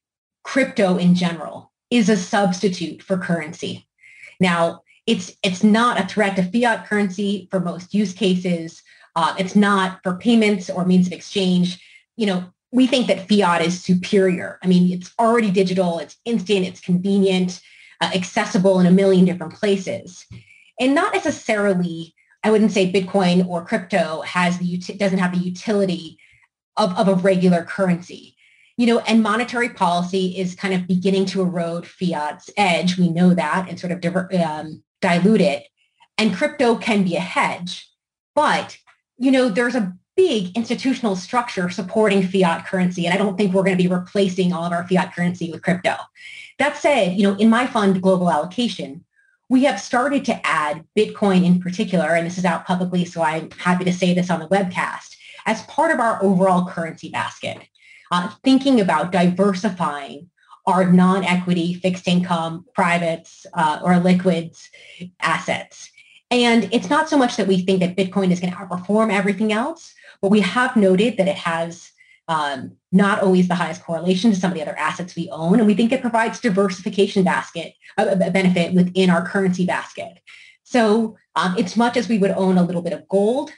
crypto 0.42 0.96
in 0.96 1.14
general 1.14 1.72
is 1.90 2.08
a 2.08 2.16
substitute 2.16 3.02
for 3.02 3.16
currency. 3.16 3.86
Now, 4.40 4.82
it's 5.06 5.32
it's 5.42 5.64
not 5.64 6.00
a 6.00 6.06
threat 6.06 6.36
to 6.36 6.42
fiat 6.42 6.86
currency 6.88 7.48
for 7.50 7.60
most 7.60 7.92
use 7.92 8.12
cases. 8.12 8.82
Uh, 9.14 9.34
it's 9.38 9.54
not 9.54 10.00
for 10.02 10.16
payments 10.16 10.70
or 10.70 10.84
means 10.84 11.06
of 11.06 11.12
exchange. 11.12 11.80
You 12.16 12.26
know, 12.26 12.44
we 12.70 12.86
think 12.86 13.06
that 13.06 13.28
fiat 13.28 13.62
is 13.62 13.82
superior. 13.82 14.58
I 14.62 14.66
mean, 14.66 14.92
it's 14.92 15.12
already 15.18 15.50
digital, 15.50 15.98
it's 15.98 16.16
instant, 16.24 16.66
it's 16.66 16.80
convenient, 16.80 17.60
uh, 18.00 18.10
accessible 18.14 18.80
in 18.80 18.86
a 18.86 18.90
million 18.90 19.24
different 19.24 19.54
places, 19.54 20.24
and 20.80 20.94
not 20.94 21.12
necessarily 21.12 22.14
I 22.44 22.50
wouldn't 22.50 22.72
say 22.72 22.92
Bitcoin 22.92 23.46
or 23.46 23.64
crypto 23.64 24.22
has 24.22 24.58
the 24.58 24.76
doesn't 24.96 25.18
have 25.18 25.32
the 25.32 25.38
utility 25.38 26.18
of, 26.76 26.96
of 26.98 27.08
a 27.08 27.14
regular 27.14 27.62
currency. 27.62 28.36
You 28.76 28.86
know, 28.86 28.98
and 29.00 29.22
monetary 29.22 29.68
policy 29.68 30.36
is 30.36 30.54
kind 30.54 30.74
of 30.74 30.88
beginning 30.88 31.26
to 31.26 31.42
erode 31.42 31.86
fiat's 31.86 32.50
edge. 32.56 32.98
We 32.98 33.10
know 33.10 33.34
that 33.34 33.68
and 33.68 33.78
sort 33.78 33.92
of 33.92 34.00
diver, 34.00 34.28
um, 34.44 34.82
dilute 35.00 35.42
it. 35.42 35.66
And 36.18 36.34
crypto 36.34 36.76
can 36.76 37.04
be 37.04 37.14
a 37.14 37.20
hedge, 37.20 37.88
but 38.34 38.78
you 39.22 39.30
know, 39.30 39.48
there's 39.48 39.76
a 39.76 39.94
big 40.16 40.50
institutional 40.56 41.14
structure 41.14 41.70
supporting 41.70 42.26
fiat 42.26 42.66
currency, 42.66 43.06
and 43.06 43.14
I 43.14 43.16
don't 43.16 43.36
think 43.36 43.54
we're 43.54 43.62
going 43.62 43.76
to 43.76 43.82
be 43.82 43.88
replacing 43.88 44.52
all 44.52 44.64
of 44.64 44.72
our 44.72 44.86
fiat 44.88 45.14
currency 45.14 45.48
with 45.52 45.62
crypto. 45.62 45.94
That 46.58 46.76
said, 46.76 47.16
you 47.16 47.22
know, 47.22 47.36
in 47.36 47.48
my 47.48 47.68
fund 47.68 48.02
global 48.02 48.28
allocation, 48.28 49.04
we 49.48 49.62
have 49.62 49.80
started 49.80 50.24
to 50.24 50.44
add 50.44 50.84
Bitcoin 50.98 51.44
in 51.44 51.60
particular, 51.60 52.16
and 52.16 52.26
this 52.26 52.36
is 52.36 52.44
out 52.44 52.66
publicly, 52.66 53.04
so 53.04 53.22
I'm 53.22 53.52
happy 53.52 53.84
to 53.84 53.92
say 53.92 54.12
this 54.12 54.28
on 54.28 54.40
the 54.40 54.48
webcast, 54.48 55.14
as 55.46 55.62
part 55.62 55.92
of 55.92 56.00
our 56.00 56.20
overall 56.20 56.68
currency 56.68 57.08
basket, 57.08 57.58
uh, 58.10 58.28
thinking 58.42 58.80
about 58.80 59.12
diversifying 59.12 60.28
our 60.66 60.90
non-equity 60.90 61.74
fixed 61.74 62.08
income 62.08 62.64
privates 62.74 63.46
uh, 63.54 63.78
or 63.84 64.00
liquids 64.00 64.68
assets. 65.20 65.91
And 66.32 66.66
it's 66.72 66.88
not 66.88 67.10
so 67.10 67.18
much 67.18 67.36
that 67.36 67.46
we 67.46 67.60
think 67.60 67.80
that 67.80 67.94
Bitcoin 67.94 68.32
is 68.32 68.40
going 68.40 68.52
to 68.52 68.58
outperform 68.58 69.12
everything 69.12 69.52
else, 69.52 69.94
but 70.22 70.30
we 70.30 70.40
have 70.40 70.74
noted 70.76 71.18
that 71.18 71.28
it 71.28 71.36
has 71.36 71.92
um, 72.26 72.72
not 72.90 73.20
always 73.20 73.48
the 73.48 73.54
highest 73.54 73.84
correlation 73.84 74.30
to 74.30 74.40
some 74.40 74.50
of 74.50 74.54
the 74.54 74.62
other 74.62 74.78
assets 74.78 75.14
we 75.14 75.28
own. 75.28 75.58
And 75.58 75.66
we 75.66 75.74
think 75.74 75.92
it 75.92 76.00
provides 76.00 76.40
diversification 76.40 77.22
basket, 77.22 77.74
a, 77.98 78.12
a 78.12 78.30
benefit 78.30 78.72
within 78.72 79.10
our 79.10 79.28
currency 79.28 79.66
basket. 79.66 80.20
So 80.64 81.18
um, 81.36 81.54
it's 81.58 81.76
much 81.76 81.98
as 81.98 82.08
we 82.08 82.16
would 82.16 82.30
own 82.30 82.56
a 82.56 82.62
little 82.62 82.82
bit 82.82 82.94
of 82.94 83.06
gold. 83.08 83.50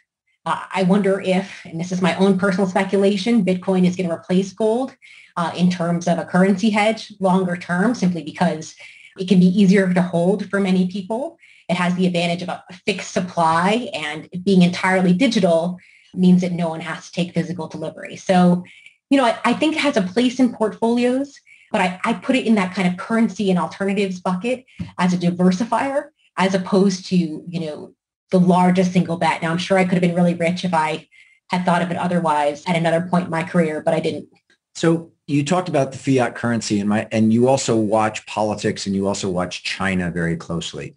Uh, 0.45 0.65
I 0.73 0.83
wonder 0.83 1.21
if, 1.21 1.65
and 1.65 1.79
this 1.79 1.93
is 1.93 2.03
my 2.03 2.17
own 2.17 2.39
personal 2.41 2.67
speculation, 2.67 3.45
Bitcoin 3.45 3.87
is 3.87 3.95
going 3.95 4.09
to 4.09 4.15
replace 4.15 4.53
gold 4.53 4.97
uh, 5.37 5.53
in 5.57 5.71
terms 5.71 6.09
of 6.09 6.19
a 6.19 6.25
currency 6.25 6.71
hedge 6.71 7.13
longer 7.21 7.57
term, 7.57 7.95
simply 7.95 8.25
because 8.25 8.75
it 9.17 9.29
can 9.29 9.39
be 9.39 9.47
easier 9.47 9.95
to 9.95 10.03
hold 10.03 10.51
for 10.51 10.59
many 10.59 10.89
people. 10.89 11.39
It 11.69 11.77
has 11.77 11.95
the 11.95 12.07
advantage 12.07 12.43
of 12.43 12.49
a 12.49 12.65
fixed 12.87 13.13
supply 13.13 13.91
and 13.95 14.29
being 14.45 14.63
entirely 14.63 15.13
digital 15.13 15.79
means 16.15 16.43
that 16.43 16.53
no 16.53 16.69
one 16.69 16.81
has 16.81 17.07
to 17.07 17.13
take 17.13 17.35
physical 17.35 17.69
delivery. 17.69 18.17
So, 18.17 18.65
you 19.11 19.19
know, 19.19 19.25
I, 19.25 19.39
I 19.45 19.53
think 19.53 19.77
has 19.77 19.97
a 19.97 20.03
place 20.03 20.39
in 20.39 20.53
portfolios, 20.55 21.41
but 21.73 21.81
I, 21.81 22.01
I 22.05 22.13
put 22.15 22.37
it 22.37 22.47
in 22.47 22.55
that 22.55 22.75
kind 22.75 22.87
of 22.87 22.97
currency 22.97 23.51
and 23.51 23.59
alternatives 23.59 24.21
bucket 24.21 24.65
as 24.99 25.13
a 25.13 25.17
diversifier, 25.17 26.09
as 26.37 26.55
opposed 26.55 27.07
to, 27.07 27.17
you 27.17 27.61
know, 27.61 27.95
the 28.31 28.41
largest 28.41 28.93
single 28.93 29.17
bet. 29.17 29.43
Now, 29.43 29.51
I'm 29.51 29.59
sure 29.59 29.79
I 29.79 29.85
could 29.85 29.95
have 29.95 30.01
been 30.01 30.15
really 30.15 30.35
rich 30.35 30.65
if 30.65 30.75
I 30.75 31.09
had 31.51 31.65
thought 31.65 31.83
of 31.83 31.91
it 31.91 31.97
otherwise 31.97 32.65
at 32.67 32.77
another 32.77 33.03
point 33.03 33.27
in 33.27 33.31
my 33.31 33.45
career, 33.45 33.83
but 33.85 33.95
I 33.95 34.01
didn't. 34.01 34.29
So 34.75 35.13
you 35.27 35.45
talked 35.45 35.69
about 35.69 35.93
the 35.93 35.99
fiat 35.99 36.35
currency 36.35 36.81
and 36.81 36.89
my 36.89 37.07
and 37.13 37.33
you 37.33 37.49
also 37.49 37.77
watch 37.77 38.27
politics 38.27 38.87
and 38.87 38.95
you 38.95 39.07
also 39.07 39.31
watch 39.31 39.63
China 39.63 40.11
very 40.11 40.37
closely. 40.37 40.95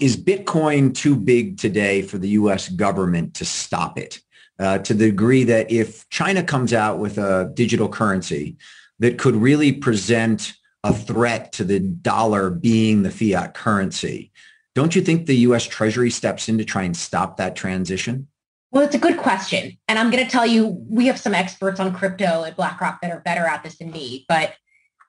Is 0.00 0.16
Bitcoin 0.16 0.94
too 0.94 1.14
big 1.14 1.58
today 1.58 2.02
for 2.02 2.18
the 2.18 2.30
US 2.30 2.68
government 2.68 3.34
to 3.34 3.44
stop 3.44 3.98
it? 3.98 4.20
uh, 4.60 4.78
to 4.78 4.94
the 4.94 5.06
degree 5.06 5.42
that 5.44 5.70
if 5.72 6.08
China 6.10 6.42
comes 6.42 6.72
out 6.72 6.98
with 6.98 7.16
a 7.16 7.50
digital 7.54 7.88
currency 7.88 8.58
that 8.98 9.18
could 9.18 9.34
really 9.34 9.72
present 9.72 10.52
a 10.84 10.92
threat 10.92 11.52
to 11.52 11.64
the 11.64 11.80
dollar 11.80 12.50
being 12.50 13.02
the 13.02 13.10
fiat 13.10 13.54
currency, 13.54 14.30
don't 14.74 14.94
you 14.94 15.00
think 15.00 15.26
the 15.26 15.36
U.S. 15.36 15.64
Treasury 15.64 16.10
steps 16.10 16.48
in 16.48 16.58
to 16.58 16.64
try 16.64 16.82
and 16.82 16.96
stop 16.96 17.38
that 17.38 17.56
transition? 17.56 18.28
Well, 18.70 18.84
it's 18.84 18.94
a 18.94 18.98
good 18.98 19.16
question. 19.16 19.78
And 19.88 19.98
I'm 19.98 20.10
going 20.10 20.24
to 20.24 20.30
tell 20.30 20.46
you, 20.46 20.66
we 20.88 21.06
have 21.06 21.18
some 21.18 21.34
experts 21.34 21.80
on 21.80 21.94
crypto 21.94 22.44
at 22.44 22.56
BlackRock 22.56 23.00
that 23.00 23.10
are 23.10 23.20
better 23.20 23.46
at 23.46 23.64
this 23.64 23.78
than 23.78 23.90
me, 23.90 24.26
but 24.28 24.54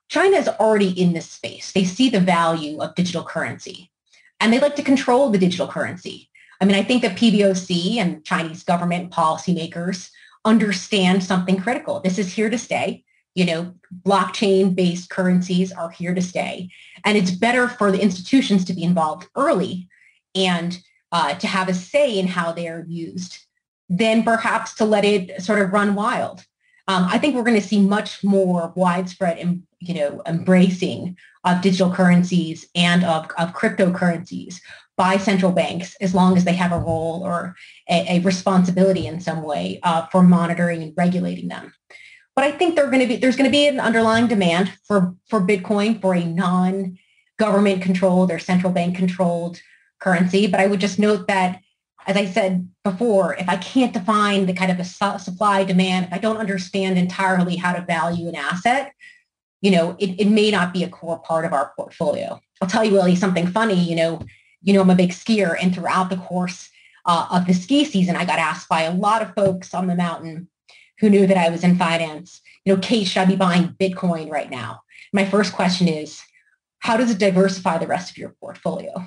China 0.08 0.38
is 0.38 0.48
already 0.48 0.90
in 0.90 1.14
this 1.14 1.30
space. 1.30 1.74
They 1.74 1.84
see 1.84 2.10
the 2.10 2.20
value 2.20 2.82
of 2.82 2.96
digital 2.96 3.24
currency 3.24 3.92
and 4.42 4.52
they 4.52 4.60
like 4.60 4.76
to 4.76 4.84
control 4.84 5.30
the 5.30 5.38
digital 5.38 5.68
currency. 5.68 6.30
I 6.60 6.66
mean, 6.66 6.76
I 6.76 6.84
think 6.84 7.04
that 7.04 7.18
PBOC 7.18 7.98
and 7.98 8.26
Chinese 8.26 8.64
government 8.64 9.12
policymakers 9.12 10.10
understand 10.44 11.24
something 11.24 11.62
critical. 11.62 12.02
This 12.02 12.18
is 12.18 12.34
here 12.34 12.50
to 12.50 12.58
stay. 12.58 13.04
You 13.36 13.46
know, 13.46 13.74
blockchain-based 14.06 15.10
currencies 15.10 15.72
are 15.72 15.90
here 15.90 16.14
to 16.14 16.22
stay. 16.22 16.70
And 17.06 17.18
it's 17.18 17.32
better 17.32 17.70
for 17.70 17.92
the 17.92 18.02
institutions 18.02 18.66
to 18.66 18.74
be 18.74 18.84
involved 18.84 19.30
early 19.36 19.88
and 20.36 20.78
uh, 21.12 21.36
to 21.36 21.48
have 21.48 21.70
a 21.70 21.74
say 21.74 22.18
in 22.18 22.28
how 22.28 22.52
they 22.52 22.68
are 22.68 22.86
used 22.88 23.38
than 23.90 24.24
perhaps 24.24 24.74
to 24.76 24.86
let 24.86 25.06
it 25.06 25.42
sort 25.42 25.60
of 25.60 25.72
run 25.72 25.96
wild. 25.96 26.46
Um, 26.88 27.06
I 27.10 27.18
think 27.18 27.36
we're 27.36 27.44
going 27.44 27.60
to 27.60 27.68
see 27.68 27.82
much 27.82 28.24
more 28.24 28.74
widespread, 28.76 29.64
you 29.80 29.94
know, 29.94 30.22
embracing 30.26 31.18
of 31.44 31.62
digital 31.62 31.92
currencies 31.92 32.68
and 32.76 33.04
of, 33.04 33.30
of 33.38 33.54
cryptocurrencies 33.54 34.60
by 34.98 35.18
central 35.18 35.52
banks 35.52 35.96
as 36.02 36.14
long 36.14 36.38
as 36.38 36.44
they 36.44 36.54
have 36.54 36.72
a 36.72 36.80
role 36.80 37.22
or 37.24 37.56
a, 37.90 38.18
a 38.18 38.20
responsibility 38.20 39.08
in 39.08 39.20
some 39.20 39.42
way 39.42 39.80
uh, 39.84 40.06
for 40.08 40.22
monitoring 40.22 40.84
and 40.84 40.94
regulating 40.98 41.48
them. 41.48 41.74
But 42.36 42.46
I 42.46 42.52
think 42.52 42.76
going 42.76 43.00
to 43.00 43.08
be 43.08 43.18
there's 43.18 43.36
going 43.36 43.50
to 43.50 43.52
be 43.52 43.68
an 43.68 43.80
underlying 43.80 44.28
demand 44.28 44.72
for 44.86 45.16
for 45.28 45.42
Bitcoin 45.42 46.00
for 46.00 46.14
a 46.14 46.24
non 46.24 46.98
government 47.38 47.82
controlled 47.82 48.32
or 48.32 48.40
central 48.40 48.72
bank 48.72 48.96
controlled 48.96 49.60
currency. 50.00 50.48
But 50.48 50.60
I 50.60 50.68
would 50.68 50.80
just 50.80 51.00
note 51.00 51.28
that, 51.28 51.60
as 52.08 52.18
I 52.18 52.26
said 52.26 52.68
before, 52.84 53.36
if 53.36 53.48
I 53.48 53.58
can't 53.58 53.94
define 53.94 54.46
the 54.46 54.54
kind 54.54 54.72
of 54.72 54.80
a 54.80 54.84
supply 54.84 55.64
demand, 55.64 56.08
if 56.08 56.14
I 56.14 56.18
don't 56.18 56.38
understand 56.38 56.98
entirely 56.98 57.56
how 57.56 57.74
to 57.74 57.82
value 57.82 58.28
an 58.28 58.36
asset, 58.36 58.94
you 59.62 59.72
know, 59.72 59.96
it, 60.00 60.20
it 60.20 60.28
may 60.28 60.50
not 60.52 60.74
be 60.74 60.84
a 60.84 60.90
core 60.90 61.20
part 61.20 61.46
of 61.46 61.54
our 61.54 61.74
portfolio. 61.76 62.40
I'll 62.62 62.68
tell 62.68 62.84
you, 62.84 62.94
Willie, 62.94 63.16
something 63.16 63.48
funny. 63.48 63.76
You 63.76 63.96
know, 63.96 64.22
you 64.64 64.74
know, 64.74 64.82
I'm 64.82 64.90
a 64.90 64.96
big 64.96 65.12
skier, 65.12 65.56
and 65.62 65.74
throughout 65.74 66.10
the 66.10 66.18
course 66.18 66.70
uh, 67.06 67.28
of 67.32 67.48
the 67.48 67.54
ski 67.54 67.86
season, 67.86 68.16
I 68.16 68.26
got 68.26 68.40
asked 68.40 68.70
by 68.70 68.84
a 68.84 68.94
lot 68.94 69.22
of 69.22 69.34
folks 69.36 69.74
on 69.74 69.88
the 69.88 69.96
mountain 69.96 70.48
who 71.00 71.10
knew 71.10 71.26
that 71.28 71.38
I 71.38 71.50
was 71.50 71.64
in 71.64 71.78
finance, 71.78 72.42
you 72.64 72.74
know, 72.74 72.80
Kate, 72.80 73.08
should 73.08 73.24
I 73.24 73.26
be 73.26 73.36
buying 73.36 73.76
Bitcoin 73.80 74.30
right 74.30 74.50
now? 74.50 74.82
My 75.12 75.26
first 75.26 75.54
question 75.54 75.88
is, 75.88 76.22
how 76.80 76.96
does 76.96 77.10
it 77.12 77.18
diversify 77.18 77.80
the 77.80 77.88
rest 77.88 78.12
of 78.12 78.18
your 78.18 78.36
portfolio? 78.40 79.06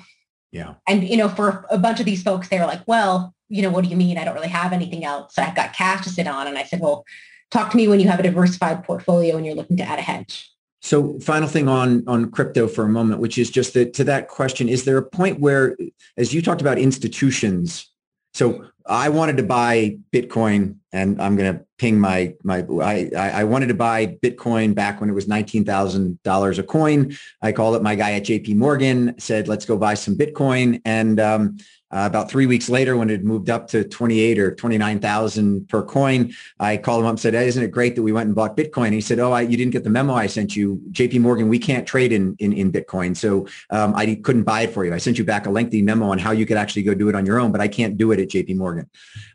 Yeah. 0.55 0.75
And, 0.87 1.03
you 1.03 1.17
know, 1.17 1.27
for 1.27 1.65
a 1.69 1.77
bunch 1.77 1.99
of 1.99 2.05
these 2.05 2.23
folks, 2.23 2.47
they 2.47 2.57
were 2.57 2.65
like, 2.65 2.81
well, 2.87 3.35
you 3.49 3.61
know, 3.61 3.69
what 3.69 3.83
do 3.83 3.89
you 3.89 3.97
mean? 3.97 4.17
I 4.17 4.23
don't 4.23 4.35
really 4.35 4.47
have 4.47 4.71
anything 4.71 5.03
else. 5.03 5.37
I've 5.37 5.53
got 5.53 5.73
cash 5.73 6.05
to 6.05 6.09
sit 6.09 6.27
on. 6.27 6.47
And 6.47 6.57
I 6.57 6.63
said, 6.63 6.79
well, 6.79 7.03
talk 7.51 7.71
to 7.71 7.77
me 7.77 7.89
when 7.89 7.99
you 7.99 8.07
have 8.07 8.21
a 8.21 8.23
diversified 8.23 8.85
portfolio 8.85 9.35
and 9.35 9.45
you're 9.45 9.53
looking 9.53 9.75
to 9.75 9.83
add 9.83 9.99
a 9.99 10.01
hedge. 10.01 10.49
So 10.81 11.19
final 11.19 11.49
thing 11.49 11.67
on, 11.67 12.07
on 12.07 12.31
crypto 12.31 12.69
for 12.69 12.85
a 12.85 12.89
moment, 12.89 13.19
which 13.19 13.37
is 13.37 13.49
just 13.49 13.73
that 13.73 13.93
to 13.95 14.05
that 14.05 14.29
question, 14.29 14.69
is 14.69 14.85
there 14.85 14.97
a 14.97 15.03
point 15.03 15.41
where, 15.41 15.75
as 16.15 16.33
you 16.33 16.41
talked 16.41 16.61
about 16.61 16.77
institutions, 16.77 17.91
so 18.33 18.65
I 18.87 19.09
wanted 19.09 19.37
to 19.37 19.43
buy 19.43 19.97
Bitcoin 20.13 20.77
and 20.93 21.19
I'm 21.21 21.35
going 21.35 21.55
to 21.55 21.65
ping 21.77 21.99
my, 21.99 22.35
my, 22.43 22.65
I, 22.81 23.09
I 23.15 23.43
wanted 23.43 23.67
to 23.67 23.73
buy 23.73 24.05
Bitcoin 24.05 24.75
back 24.75 25.01
when 25.01 25.09
it 25.09 25.13
was 25.13 25.25
$19,000 25.25 26.57
a 26.57 26.63
coin. 26.63 27.17
I 27.41 27.51
called 27.51 27.75
up 27.75 27.81
my 27.81 27.95
guy 27.95 28.13
at 28.13 28.23
JP 28.23 28.55
Morgan, 28.55 29.15
said, 29.17 29.47
let's 29.47 29.65
go 29.65 29.77
buy 29.77 29.95
some 29.95 30.15
Bitcoin. 30.15 30.81
And, 30.85 31.19
um, 31.19 31.57
uh, 31.95 32.05
about 32.05 32.29
three 32.29 32.45
weeks 32.45 32.67
later, 32.67 32.97
when 32.97 33.09
it 33.09 33.23
moved 33.23 33.49
up 33.49 33.67
to 33.69 33.85
28 33.85 34.37
or 34.37 34.53
29,000 34.53 35.69
per 35.69 35.81
coin, 35.81 36.33
I 36.59 36.75
called 36.75 36.99
him 36.99 37.05
up 37.05 37.11
and 37.11 37.19
said, 37.19 37.33
hey, 37.33 37.47
isn't 37.47 37.63
it 37.63 37.71
great 37.71 37.95
that 37.95 38.03
we 38.03 38.11
went 38.11 38.27
and 38.27 38.35
bought 38.35 38.57
Bitcoin? 38.57 38.87
And 38.87 38.95
he 38.95 39.01
said, 39.01 39.17
oh, 39.17 39.31
I, 39.31 39.41
you 39.41 39.55
didn't 39.55 39.71
get 39.71 39.85
the 39.85 39.89
memo 39.89 40.13
I 40.13 40.27
sent 40.27 40.57
you. 40.57 40.81
JP 40.91 41.21
Morgan, 41.21 41.47
we 41.47 41.57
can't 41.57 41.87
trade 41.87 42.11
in, 42.11 42.35
in, 42.39 42.51
in 42.51 42.69
Bitcoin. 42.69 43.15
So 43.15 43.47
um, 43.69 43.95
I 43.95 44.19
couldn't 44.23 44.43
buy 44.43 44.63
it 44.63 44.73
for 44.73 44.83
you. 44.83 44.93
I 44.93 44.97
sent 44.97 45.17
you 45.17 45.23
back 45.23 45.45
a 45.45 45.49
lengthy 45.49 45.81
memo 45.81 46.07
on 46.07 46.19
how 46.19 46.31
you 46.31 46.45
could 46.45 46.57
actually 46.57 46.83
go 46.83 46.93
do 46.93 47.07
it 47.07 47.15
on 47.15 47.25
your 47.25 47.39
own, 47.39 47.53
but 47.53 47.61
I 47.61 47.69
can't 47.69 47.97
do 47.97 48.11
it 48.11 48.19
at 48.19 48.27
JP 48.27 48.57
Morgan. 48.57 48.89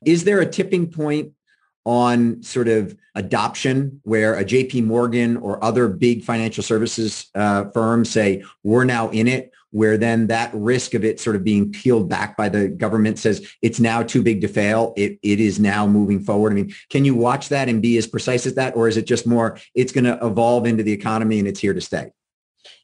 Is 0.04 0.24
there 0.24 0.40
a 0.40 0.46
tipping 0.46 0.90
point 0.90 1.32
on 1.86 2.42
sort 2.42 2.68
of 2.68 2.94
adoption 3.14 4.00
where 4.04 4.34
a 4.34 4.44
JP 4.44 4.84
Morgan 4.84 5.38
or 5.38 5.64
other 5.64 5.88
big 5.88 6.22
financial 6.22 6.62
services 6.62 7.30
uh, 7.34 7.70
firms 7.70 8.10
say, 8.10 8.44
we're 8.62 8.84
now 8.84 9.08
in 9.08 9.28
it, 9.28 9.50
where 9.70 9.96
then 9.96 10.26
that 10.26 10.50
risk 10.52 10.94
of 10.94 11.04
it 11.04 11.20
sort 11.20 11.36
of 11.36 11.44
being 11.44 11.70
peeled 11.70 12.08
back 12.08 12.36
by 12.36 12.48
the 12.48 12.68
government 12.68 13.18
says 13.18 13.46
it's 13.62 13.80
now 13.80 14.02
too 14.02 14.22
big 14.22 14.40
to 14.40 14.48
fail. 14.48 14.92
It, 14.96 15.18
it 15.22 15.40
is 15.40 15.60
now 15.60 15.86
moving 15.86 16.20
forward. 16.20 16.52
I 16.52 16.56
mean, 16.56 16.74
can 16.88 17.04
you 17.04 17.14
watch 17.14 17.48
that 17.50 17.68
and 17.68 17.80
be 17.80 17.96
as 17.96 18.06
precise 18.06 18.46
as 18.46 18.54
that? 18.54 18.76
Or 18.76 18.88
is 18.88 18.96
it 18.96 19.06
just 19.06 19.26
more, 19.26 19.58
it's 19.74 19.92
going 19.92 20.04
to 20.04 20.18
evolve 20.24 20.66
into 20.66 20.82
the 20.82 20.92
economy 20.92 21.38
and 21.38 21.46
it's 21.46 21.60
here 21.60 21.74
to 21.74 21.80
stay? 21.80 22.12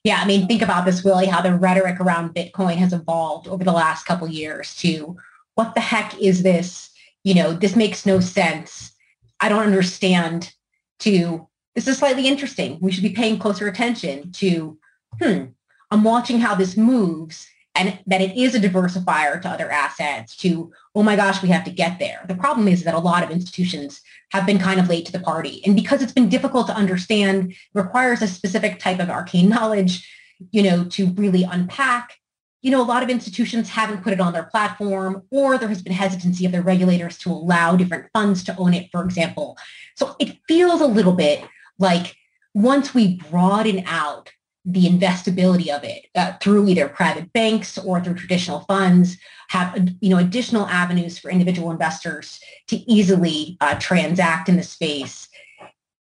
Yeah, 0.04 0.20
I 0.22 0.26
mean, 0.26 0.46
think 0.46 0.62
about 0.62 0.84
this, 0.84 1.02
Willie, 1.02 1.26
how 1.26 1.40
the 1.42 1.54
rhetoric 1.54 2.00
around 2.00 2.34
Bitcoin 2.34 2.76
has 2.76 2.92
evolved 2.92 3.48
over 3.48 3.64
the 3.64 3.72
last 3.72 4.04
couple 4.06 4.28
years 4.28 4.74
to 4.76 5.16
what 5.56 5.74
the 5.74 5.80
heck 5.80 6.18
is 6.20 6.42
this? 6.42 6.90
You 7.24 7.34
know, 7.34 7.52
this 7.52 7.74
makes 7.74 8.06
no 8.06 8.20
sense. 8.20 8.92
I 9.40 9.48
don't 9.48 9.64
understand 9.64 10.52
to 11.00 11.48
this 11.74 11.86
is 11.86 11.98
slightly 11.98 12.26
interesting. 12.26 12.78
We 12.80 12.90
should 12.90 13.02
be 13.02 13.10
paying 13.10 13.38
closer 13.38 13.68
attention 13.68 14.32
to, 14.32 14.78
hmm, 15.20 15.44
I'm 15.90 16.04
watching 16.04 16.40
how 16.40 16.54
this 16.54 16.76
moves 16.76 17.46
and 17.76 17.98
that 18.06 18.22
it 18.22 18.36
is 18.36 18.54
a 18.54 18.60
diversifier 18.60 19.40
to 19.42 19.48
other 19.48 19.70
assets 19.70 20.34
to, 20.38 20.72
oh 20.94 21.02
my 21.02 21.14
gosh, 21.14 21.42
we 21.42 21.50
have 21.50 21.64
to 21.64 21.70
get 21.70 21.98
there. 21.98 22.24
The 22.26 22.34
problem 22.34 22.68
is 22.68 22.84
that 22.84 22.94
a 22.94 22.98
lot 22.98 23.22
of 23.22 23.30
institutions 23.30 24.00
have 24.32 24.46
been 24.46 24.58
kind 24.58 24.80
of 24.80 24.88
late 24.88 25.04
to 25.06 25.12
the 25.12 25.20
party. 25.20 25.62
And 25.66 25.76
because 25.76 26.02
it's 26.02 26.12
been 26.12 26.30
difficult 26.30 26.66
to 26.68 26.74
understand, 26.74 27.54
requires 27.74 28.22
a 28.22 28.28
specific 28.28 28.78
type 28.78 28.98
of 28.98 29.10
arcane 29.10 29.48
knowledge, 29.50 30.08
you 30.50 30.62
know, 30.62 30.84
to 30.84 31.08
really 31.12 31.42
unpack, 31.42 32.16
you 32.62 32.70
know, 32.70 32.82
a 32.82 32.84
lot 32.84 33.02
of 33.02 33.10
institutions 33.10 33.68
haven't 33.68 34.02
put 34.02 34.12
it 34.12 34.20
on 34.20 34.32
their 34.32 34.44
platform 34.44 35.22
or 35.30 35.58
there 35.58 35.68
has 35.68 35.82
been 35.82 35.92
hesitancy 35.92 36.46
of 36.46 36.52
their 36.52 36.62
regulators 36.62 37.18
to 37.18 37.30
allow 37.30 37.76
different 37.76 38.06
funds 38.12 38.42
to 38.44 38.56
own 38.56 38.74
it, 38.74 38.88
for 38.90 39.04
example. 39.04 39.56
So 39.96 40.16
it 40.18 40.38
feels 40.48 40.80
a 40.80 40.86
little 40.86 41.12
bit 41.12 41.44
like 41.78 42.16
once 42.54 42.94
we 42.94 43.16
broaden 43.30 43.84
out 43.86 44.32
the 44.66 44.84
investability 44.86 45.68
of 45.68 45.84
it 45.84 46.06
uh, 46.16 46.32
through 46.40 46.68
either 46.68 46.88
private 46.88 47.32
banks 47.32 47.78
or 47.78 48.02
through 48.02 48.14
traditional 48.14 48.60
funds 48.60 49.16
have 49.48 49.88
you 50.00 50.10
know 50.10 50.18
additional 50.18 50.66
avenues 50.66 51.18
for 51.18 51.30
individual 51.30 51.70
investors 51.70 52.40
to 52.66 52.76
easily 52.90 53.56
uh, 53.60 53.76
transact 53.78 54.48
in 54.48 54.56
the 54.56 54.62
space 54.62 55.28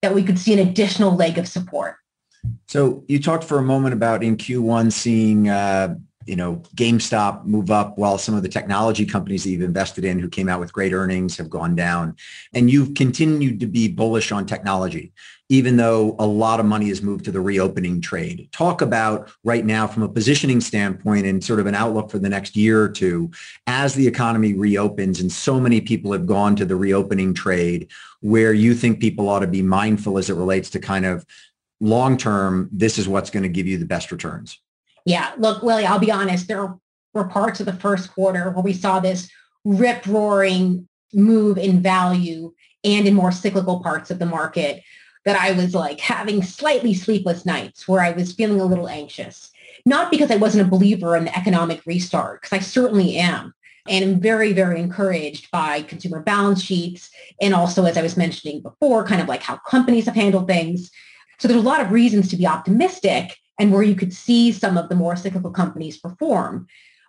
that 0.03 0.15
we 0.15 0.23
could 0.23 0.39
see 0.39 0.53
an 0.53 0.59
additional 0.59 1.15
leg 1.15 1.39
of 1.39 1.47
support. 1.47 1.97
So 2.67 3.05
you 3.07 3.21
talked 3.21 3.45
for 3.45 3.59
a 3.59 3.63
moment 3.63 3.93
about 3.93 4.25
in 4.25 4.37
q1 4.37 4.93
seeing 4.93 5.49
uh, 5.49 5.95
you 6.31 6.37
know 6.37 6.63
gamestop 6.77 7.45
move 7.45 7.73
up 7.73 7.99
while 7.99 8.17
some 8.17 8.37
of 8.37 8.45
the 8.45 8.49
technology 8.49 9.05
companies 9.05 9.43
that 9.43 9.51
you've 9.51 9.63
invested 9.63 10.05
in 10.05 10.21
who 10.21 10.29
came 10.29 10.49
out 10.49 10.61
with 10.61 10.73
great 10.73 10.93
earnings 10.93 11.37
have 11.37 11.51
gone 11.51 11.75
down 11.75 12.15
and 12.55 12.71
you've 12.71 12.95
continued 12.95 13.59
to 13.59 13.67
be 13.67 13.89
bullish 13.89 14.31
on 14.31 14.47
technology 14.47 15.13
even 15.51 15.77
though 15.77 16.15
a 16.21 16.27
lot 16.27 16.61
of 16.61 16.67
money 16.67 16.89
has 16.89 17.03
moved 17.03 17.25
to 17.25 17.33
the 17.33 17.41
reopening 17.41 18.01
trade. 18.01 18.49
Talk 18.53 18.83
about 18.83 19.33
right 19.43 19.67
now 19.67 19.89
from 19.89 20.05
a 20.05 20.09
positioning 20.09 20.61
standpoint 20.61 21.27
and 21.27 21.43
sort 21.43 21.59
of 21.59 21.67
an 21.67 21.75
outlook 21.75 22.09
for 22.09 22.21
the 22.21 22.29
next 22.29 22.55
year 22.55 22.81
or 22.81 22.89
two 22.89 23.33
as 23.67 23.95
the 23.95 24.07
economy 24.07 24.55
reopens 24.55 25.21
and 25.21 25.31
so 25.31 25.59
many 25.59 25.81
people 25.81 26.13
have 26.13 26.25
gone 26.25 26.55
to 26.55 26.65
the 26.65 26.77
reopening 26.77 27.35
trade 27.35 27.91
where 28.21 28.53
you 28.53 28.75
think 28.75 29.01
people 29.01 29.29
ought 29.29 29.41
to 29.41 29.49
be 29.49 29.61
mindful 29.61 30.19
as 30.19 30.31
it 30.31 30.35
relates 30.35 30.71
to 30.71 30.79
kind 30.79 31.05
of 31.05 31.27
long 31.81 32.17
term, 32.17 32.69
this 32.71 32.97
is 32.97 33.09
what's 33.09 33.31
going 33.31 33.43
to 33.43 33.49
give 33.49 33.67
you 33.67 33.77
the 33.77 33.87
best 33.87 34.13
returns. 34.13 34.61
Yeah, 35.11 35.33
look, 35.39 35.65
Willie, 35.65 35.87
I'll 35.87 35.99
be 35.99 36.13
honest. 36.13 36.47
There 36.47 36.73
were 37.15 37.25
parts 37.25 37.59
of 37.59 37.67
the 37.67 37.73
first 37.73 38.13
quarter 38.13 38.51
where 38.51 38.63
we 38.63 38.73
saw 38.73 39.01
this 39.01 39.29
rip 39.65 40.07
roaring 40.07 40.89
move 41.13 41.59
in 41.59 41.83
value 41.83 42.55
and 42.85 43.09
in 43.09 43.15
more 43.15 43.33
cyclical 43.33 43.81
parts 43.83 44.13
of 44.13 44.21
the 44.21 44.27
market 44.27 44.85
that 45.25 45.35
I 45.35 45.51
was 45.51 45.75
like 45.75 45.99
having 45.99 46.45
slightly 46.45 46.95
sleepless 46.95 47.45
nights 47.45 47.89
where 47.89 48.01
I 48.01 48.13
was 48.13 48.35
feeling 48.35 48.61
a 48.61 48.65
little 48.65 48.89
anxious. 48.89 49.51
Not 49.85 50.13
because 50.13 50.31
I 50.31 50.37
wasn't 50.37 50.69
a 50.69 50.71
believer 50.71 51.17
in 51.17 51.25
the 51.25 51.37
economic 51.37 51.85
restart, 51.87 52.43
because 52.43 52.57
I 52.57 52.61
certainly 52.61 53.17
am. 53.17 53.53
And 53.89 54.05
I'm 54.05 54.21
very, 54.21 54.53
very 54.53 54.79
encouraged 54.79 55.51
by 55.51 55.83
consumer 55.83 56.21
balance 56.21 56.63
sheets. 56.63 57.11
And 57.41 57.53
also, 57.53 57.85
as 57.85 57.97
I 57.97 58.03
was 58.03 58.17
mentioning 58.17 58.63
before, 58.63 59.05
kind 59.05 59.21
of 59.21 59.27
like 59.27 59.43
how 59.43 59.57
companies 59.57 60.05
have 60.05 60.15
handled 60.15 60.47
things. 60.47 60.93
So 61.41 61.49
there's 61.49 61.61
a 61.61 61.65
lot 61.65 61.81
of 61.81 61.91
reasons 61.91 62.29
to 62.29 62.37
be 62.37 62.47
optimistic 62.47 63.40
and 63.61 63.73
where 63.73 63.85
you 63.85 63.95
could 63.95 64.13
see 64.13 64.51
some 64.51 64.77
of 64.77 64.89
the 64.89 64.97
more 64.97 65.15
cyclical 65.15 65.51
companies 65.53 65.99
perform. 65.99 66.67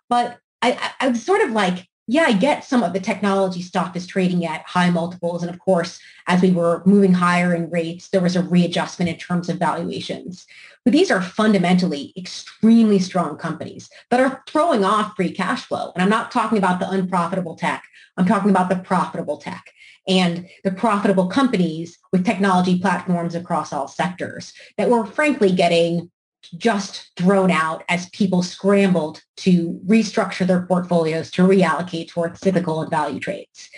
But 0.10 0.38
I, 0.62 0.74
I, 0.74 1.06
I 1.06 1.08
was 1.08 1.24
sort 1.24 1.42
of 1.42 1.52
like 1.52 1.88
yeah, 2.08 2.24
I 2.24 2.34
get 2.34 2.66
some 2.66 2.84
of 2.84 2.92
the 2.92 3.00
technology 3.00 3.62
stuff 3.62 3.96
is 3.96 4.06
trading 4.06 4.46
at 4.46 4.68
high 4.68 4.90
multiples. 4.90 5.44
And 5.44 5.50
of 5.50 5.60
course, 5.60 5.98
as 6.28 6.42
we 6.42 6.52
were 6.52 6.82
moving 6.86 7.14
higher 7.14 7.56
in 7.56 7.70
rates, 7.70 8.10
there 8.10 8.20
was 8.20 8.36
a 8.36 8.44
readjustment 8.44 9.08
in 9.08 9.18
terms 9.18 9.48
of 9.48 9.60
valuations. 9.60 10.46
But 10.84 10.92
these 10.92 11.10
are 11.10 11.22
fundamentally 11.22 12.12
extremely 12.18 13.00
strong 13.00 13.38
companies 13.38 13.90
that 14.10 14.20
are 14.20 14.44
throwing 14.46 14.84
off 14.84 15.16
free 15.16 15.32
cash 15.32 15.64
flow. 15.66 15.94
And 15.96 16.04
I'm 16.04 16.10
not 16.10 16.32
talking 16.32 16.58
about 16.58 16.82
the 16.82 16.90
unprofitable 16.90 17.56
tech. 17.56 17.84
I'm 18.18 18.26
talking 18.26 18.50
about 18.50 18.68
the 18.68 18.76
profitable 18.76 19.38
tech 19.38 19.72
and 20.06 20.50
the 20.66 20.72
profitable 20.72 21.28
companies 21.28 21.98
with 22.12 22.26
technology 22.26 22.78
platforms 22.78 23.36
across 23.36 23.72
all 23.72 23.88
sectors 23.88 24.52
that 24.78 24.90
were 24.90 25.06
frankly 25.06 25.54
getting 25.54 26.12
just 26.58 27.12
thrown 27.18 27.52
out 27.52 27.84
as 27.90 28.10
people 28.10 28.44
scrambled 28.44 29.22
to 29.38 29.80
restructure 29.86 30.46
their 30.46 30.66
portfolios 30.66 31.32
to 31.32 31.44
reallocate 31.44 32.10
towards 32.10 32.40
cyclical 32.40 32.82
and 32.82 32.90
value 32.90 33.20
trades. 33.20 33.70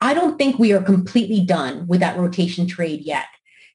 I 0.00 0.14
don't 0.14 0.36
think 0.38 0.58
we 0.58 0.72
are 0.72 0.82
completely 0.82 1.44
done 1.44 1.86
with 1.86 2.00
that 2.00 2.18
rotation 2.18 2.66
trade 2.66 3.02
yet, 3.02 3.26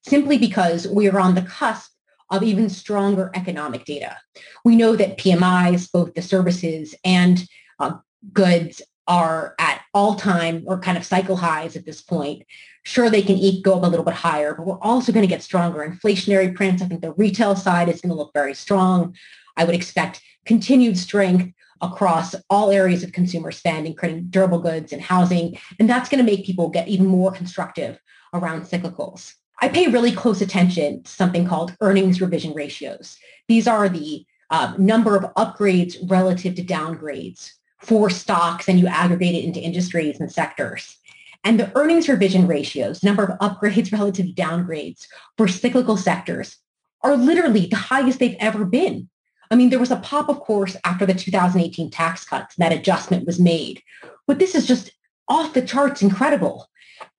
simply 0.06 0.38
because 0.38 0.88
we 0.88 1.10
are 1.10 1.20
on 1.20 1.36
the 1.36 1.42
cusp 1.42 1.92
of 2.30 2.44
even 2.44 2.70
stronger 2.70 3.32
economic 3.36 3.86
data. 3.86 4.18
We 4.64 4.76
know 4.76 4.96
that 4.96 5.18
PMIs, 5.18 5.92
both 5.92 6.14
the 6.14 6.22
services 6.22 6.96
and 7.04 7.46
uh, 7.80 7.98
goods, 8.32 8.82
are 9.08 9.56
at 9.60 9.81
all-time 9.94 10.64
or 10.66 10.80
kind 10.80 10.98
of 10.98 11.06
cycle 11.06 11.36
highs 11.36 11.76
at 11.76 11.86
this 11.86 12.02
point. 12.02 12.44
Sure, 12.84 13.10
they 13.10 13.22
can 13.22 13.36
eat, 13.36 13.64
go 13.64 13.76
up 13.76 13.84
a 13.84 13.88
little 13.88 14.06
bit 14.06 14.14
higher, 14.14 14.54
but 14.54 14.66
we're 14.66 14.80
also 14.80 15.12
going 15.12 15.24
to 15.24 15.34
get 15.34 15.44
stronger 15.44 15.88
inflationary 15.88 16.56
prints. 16.56 16.82
I 16.82 16.88
think 16.88 17.02
the 17.02 17.14
retail 17.14 17.56
side 17.56 17.90
is 17.90 18.02
going 18.02 18.10
to 18.10 18.16
look 18.16 18.34
very 18.34 18.54
strong. 18.54 19.16
I 19.58 19.66
would 19.66 19.76
expect 19.76 20.22
continued 20.46 20.98
strength 20.98 21.54
across 21.82 22.36
all 22.50 22.72
areas 22.72 23.04
of 23.04 23.12
consumer 23.12 23.52
spend, 23.52 23.88
including 23.88 24.26
durable 24.30 24.60
goods 24.60 24.94
and 24.94 25.02
housing. 25.02 25.58
And 25.80 25.90
that's 25.90 26.10
going 26.10 26.24
to 26.24 26.32
make 26.32 26.46
people 26.46 26.70
get 26.70 26.88
even 26.88 27.08
more 27.08 27.32
constructive 27.32 28.00
around 28.34 28.64
cyclicals. 28.64 29.34
I 29.62 29.70
pay 29.70 29.88
really 29.88 30.12
close 30.12 30.42
attention 30.42 31.04
to 31.04 31.12
something 31.12 31.46
called 31.46 31.76
earnings 31.82 32.22
revision 32.22 32.54
ratios. 32.54 33.18
These 33.48 33.68
are 33.68 33.90
the 33.90 34.26
uh, 34.50 34.74
number 34.78 35.16
of 35.16 35.34
upgrades 35.36 35.98
relative 36.10 36.56
to 36.56 36.64
downgrades 36.64 37.52
for 37.84 38.10
stocks 38.10 38.68
and 38.68 38.80
you 38.80 38.88
aggregate 38.88 39.36
it 39.36 39.44
into 39.44 39.60
industries 39.60 40.20
and 40.20 40.32
sectors. 40.32 40.98
And 41.44 41.60
the 41.60 41.76
earnings 41.76 42.08
revision 42.08 42.48
ratios, 42.48 43.04
number 43.04 43.24
of 43.24 43.40
upgrades 43.40 43.92
relative 43.98 44.28
to 44.28 44.34
downgrades 44.34 45.08
for 45.38 45.48
cyclical 45.48 45.98
sectors 45.98 46.58
are 47.02 47.18
literally 47.18 47.66
the 47.66 47.76
highest 47.76 48.20
they've 48.20 48.38
ever 48.40 48.66
been. 48.66 49.10
I 49.50 49.56
mean, 49.56 49.70
there 49.70 49.80
was 49.80 49.92
a 49.92 49.98
pop, 49.98 50.30
of 50.30 50.40
course, 50.40 50.78
after 50.86 51.06
the 51.06 51.14
2018 51.14 51.92
tax 51.92 52.24
cuts, 52.24 52.56
that 52.56 52.72
adjustment 52.72 53.26
was 53.26 53.40
made. 53.40 53.82
But 54.26 54.40
this 54.40 54.56
is 54.56 54.66
just 54.66 54.92
off 55.28 55.54
the 55.54 55.62
charts 55.62 56.02
incredible. 56.02 56.68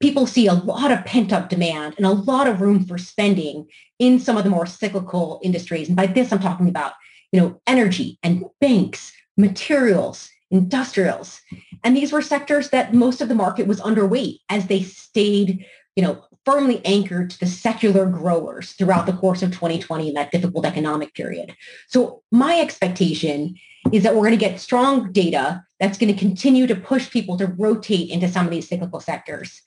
People 0.01 0.27
see 0.27 0.47
a 0.47 0.55
lot 0.55 0.91
of 0.91 1.05
pent 1.05 1.33
up 1.33 1.49
demand 1.49 1.95
and 1.97 2.07
a 2.07 2.11
lot 2.11 2.47
of 2.47 2.61
room 2.61 2.87
for 2.87 2.97
spending 2.97 3.67
in 3.99 4.19
some 4.19 4.37
of 4.37 4.45
the 4.45 4.51
more 4.51 4.67
cyclical 4.67 5.41
industries. 5.43 5.89
And 5.89 5.97
by 5.97 6.07
this, 6.07 6.33
I'm 6.33 6.39
talking 6.39 6.69
about, 6.69 6.93
you 7.33 7.41
know, 7.41 7.61
energy 7.67 8.19
and 8.23 8.45
banks, 8.61 9.13
materials, 9.37 10.31
industrials. 10.53 11.41
And 11.83 11.97
these 11.97 12.13
were 12.13 12.23
sectors 12.23 12.71
that 12.71 12.95
most 12.95 13.21
of 13.21 13.29
the 13.29 13.35
market 13.35 13.67
was 13.67 13.81
underweight 13.81 14.39
as 14.49 14.67
they 14.67 14.83
stayed, 14.83 15.67
you 15.97 16.03
know, 16.03 16.25
firmly 16.45 16.85
anchored 16.85 17.31
to 17.31 17.41
the 17.41 17.47
secular 17.47 18.07
growers 18.07 18.73
throughout 18.73 19.07
the 19.07 19.13
course 19.13 19.43
of 19.43 19.51
2020 19.51 20.09
in 20.09 20.15
that 20.15 20.31
difficult 20.31 20.67
economic 20.67 21.15
period. 21.15 21.55
So 21.89 22.23
my 22.31 22.61
expectation 22.61 23.57
is 23.93 24.03
that 24.03 24.15
we're 24.15 24.23
going 24.23 24.33
to 24.33 24.37
get 24.37 24.61
strong 24.61 25.11
data 25.13 25.65
that's 25.81 25.99
going 25.99 26.13
to 26.13 26.19
continue 26.19 26.67
to 26.67 26.77
push 26.77 27.11
people 27.11 27.37
to 27.39 27.47
rotate 27.47 28.11
into 28.11 28.29
some 28.29 28.45
of 28.45 28.53
these 28.53 28.69
cyclical 28.69 29.01
sectors. 29.01 29.63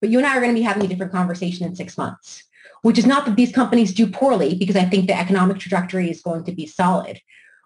But 0.00 0.10
you 0.10 0.18
and 0.18 0.26
I 0.26 0.36
are 0.36 0.40
going 0.40 0.54
to 0.54 0.60
be 0.60 0.64
having 0.64 0.84
a 0.84 0.88
different 0.88 1.12
conversation 1.12 1.66
in 1.66 1.76
six 1.76 1.98
months, 1.98 2.42
which 2.82 2.98
is 2.98 3.06
not 3.06 3.26
that 3.26 3.36
these 3.36 3.52
companies 3.52 3.92
do 3.92 4.06
poorly 4.06 4.54
because 4.54 4.76
I 4.76 4.84
think 4.84 5.06
the 5.06 5.18
economic 5.18 5.58
trajectory 5.58 6.10
is 6.10 6.22
going 6.22 6.44
to 6.44 6.52
be 6.52 6.66
solid, 6.66 7.20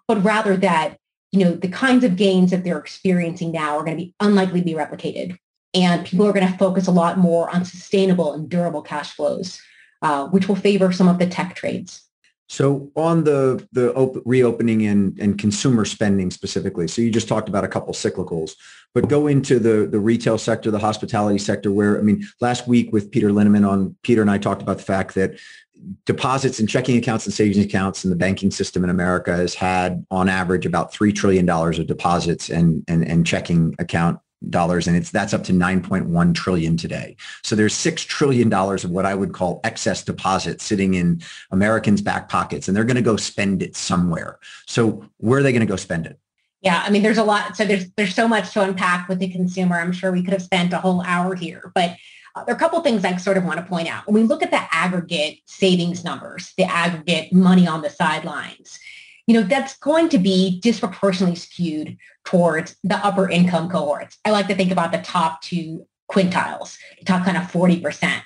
but 0.07 0.23
rather 0.23 0.57
that 0.57 0.97
you 1.35 1.45
know, 1.45 1.53
the 1.53 1.67
kinds 1.67 2.03
of 2.03 2.15
gains 2.15 2.51
that 2.51 2.63
they're 2.63 2.77
experiencing 2.77 3.51
now 3.51 3.77
are 3.77 3.83
going 3.83 3.97
to 3.97 4.03
be 4.03 4.15
unlikely 4.19 4.61
to 4.61 4.65
be 4.65 4.73
replicated. 4.73 5.37
And 5.73 6.05
people 6.05 6.25
are 6.25 6.33
going 6.33 6.49
to 6.49 6.57
focus 6.57 6.87
a 6.87 6.91
lot 6.91 7.17
more 7.17 7.53
on 7.53 7.65
sustainable 7.65 8.33
and 8.33 8.47
durable 8.47 8.81
cash 8.81 9.11
flows, 9.11 9.61
uh, 10.01 10.27
which 10.27 10.47
will 10.47 10.55
favor 10.55 10.91
some 10.93 11.09
of 11.09 11.19
the 11.19 11.27
tech 11.27 11.55
trades. 11.55 12.04
So 12.47 12.91
on 12.95 13.23
the 13.23 13.67
the 13.71 13.93
op- 13.95 14.21
reopening 14.23 14.85
and, 14.85 15.17
and 15.19 15.37
consumer 15.37 15.83
spending 15.83 16.29
specifically, 16.29 16.87
so 16.87 17.01
you 17.01 17.09
just 17.09 17.27
talked 17.27 17.49
about 17.49 17.63
a 17.63 17.67
couple 17.67 17.93
cyclicals, 17.93 18.51
but 18.93 19.09
go 19.09 19.27
into 19.27 19.57
the 19.57 19.87
the 19.87 19.99
retail 19.99 20.37
sector, 20.37 20.69
the 20.69 20.79
hospitality 20.79 21.39
sector, 21.39 21.71
where 21.71 21.97
I 21.97 22.01
mean, 22.01 22.27
last 22.41 22.67
week 22.67 22.93
with 22.93 23.11
Peter 23.11 23.29
Linneman 23.29 23.67
on 23.67 23.95
Peter 24.03 24.21
and 24.21 24.29
I 24.29 24.37
talked 24.37 24.61
about 24.61 24.77
the 24.77 24.83
fact 24.83 25.15
that 25.15 25.39
deposits 26.05 26.59
and 26.59 26.69
checking 26.69 26.97
accounts 26.97 27.25
and 27.25 27.33
savings 27.33 27.63
accounts 27.63 28.03
in 28.03 28.09
the 28.09 28.15
banking 28.15 28.51
system 28.51 28.83
in 28.83 28.89
America 28.89 29.35
has 29.35 29.53
had 29.53 30.05
on 30.09 30.29
average 30.29 30.65
about 30.65 30.93
$3 30.93 31.13
trillion 31.13 31.47
of 31.49 31.85
deposits 31.87 32.49
and, 32.49 32.83
and, 32.87 33.05
and 33.07 33.25
checking 33.25 33.75
account 33.77 34.19
dollars 34.49 34.87
and 34.87 34.95
it's 34.95 35.11
that's 35.11 35.33
up 35.33 35.43
to 35.45 35.53
9.1 35.53 36.33
trillion 36.33 36.77
today. 36.77 37.15
So 37.43 37.55
there's 37.55 37.73
6 37.73 38.03
trillion 38.03 38.49
dollars 38.49 38.83
of 38.83 38.91
what 38.91 39.05
I 39.05 39.15
would 39.15 39.33
call 39.33 39.61
excess 39.63 40.03
deposits 40.03 40.63
sitting 40.63 40.93
in 40.93 41.21
Americans 41.51 42.01
back 42.01 42.29
pockets 42.29 42.67
and 42.67 42.75
they're 42.75 42.83
going 42.83 42.95
to 42.95 43.01
go 43.01 43.17
spend 43.17 43.61
it 43.61 43.75
somewhere. 43.75 44.39
So 44.65 45.05
where 45.17 45.39
are 45.39 45.43
they 45.43 45.51
going 45.51 45.61
to 45.61 45.65
go 45.65 45.75
spend 45.75 46.05
it? 46.05 46.19
Yeah, 46.61 46.83
I 46.85 46.89
mean 46.89 47.03
there's 47.03 47.17
a 47.17 47.23
lot 47.23 47.55
so 47.55 47.65
there's 47.65 47.89
there's 47.91 48.15
so 48.15 48.27
much 48.27 48.53
to 48.53 48.61
unpack 48.61 49.07
with 49.07 49.19
the 49.19 49.29
consumer. 49.29 49.75
I'm 49.79 49.91
sure 49.91 50.11
we 50.11 50.23
could 50.23 50.33
have 50.33 50.41
spent 50.41 50.73
a 50.73 50.79
whole 50.79 51.01
hour 51.01 51.35
here, 51.35 51.71
but 51.75 51.95
uh, 52.35 52.43
there 52.43 52.53
are 52.53 52.57
a 52.57 52.59
couple 52.59 52.81
things 52.81 53.05
I 53.05 53.15
sort 53.17 53.37
of 53.37 53.45
want 53.45 53.59
to 53.59 53.65
point 53.65 53.87
out. 53.87 54.05
When 54.07 54.15
we 54.15 54.23
look 54.23 54.43
at 54.43 54.51
the 54.51 54.61
aggregate 54.71 55.39
savings 55.45 56.03
numbers, 56.03 56.53
the 56.57 56.65
aggregate 56.65 57.31
money 57.31 57.67
on 57.67 57.81
the 57.81 57.89
sidelines, 57.89 58.77
you 59.27 59.33
know, 59.33 59.43
that's 59.43 59.77
going 59.77 60.09
to 60.09 60.17
be 60.17 60.59
disproportionately 60.59 61.35
skewed 61.35 61.97
towards 62.25 62.75
the 62.83 62.97
upper 62.97 63.29
income 63.29 63.69
cohorts. 63.69 64.17
I 64.25 64.31
like 64.31 64.47
to 64.47 64.55
think 64.55 64.71
about 64.71 64.91
the 64.91 64.99
top 64.99 65.41
two 65.41 65.87
quintiles, 66.11 66.77
top 67.05 67.23
kind 67.23 67.37
of 67.37 67.43
40%. 67.43 68.21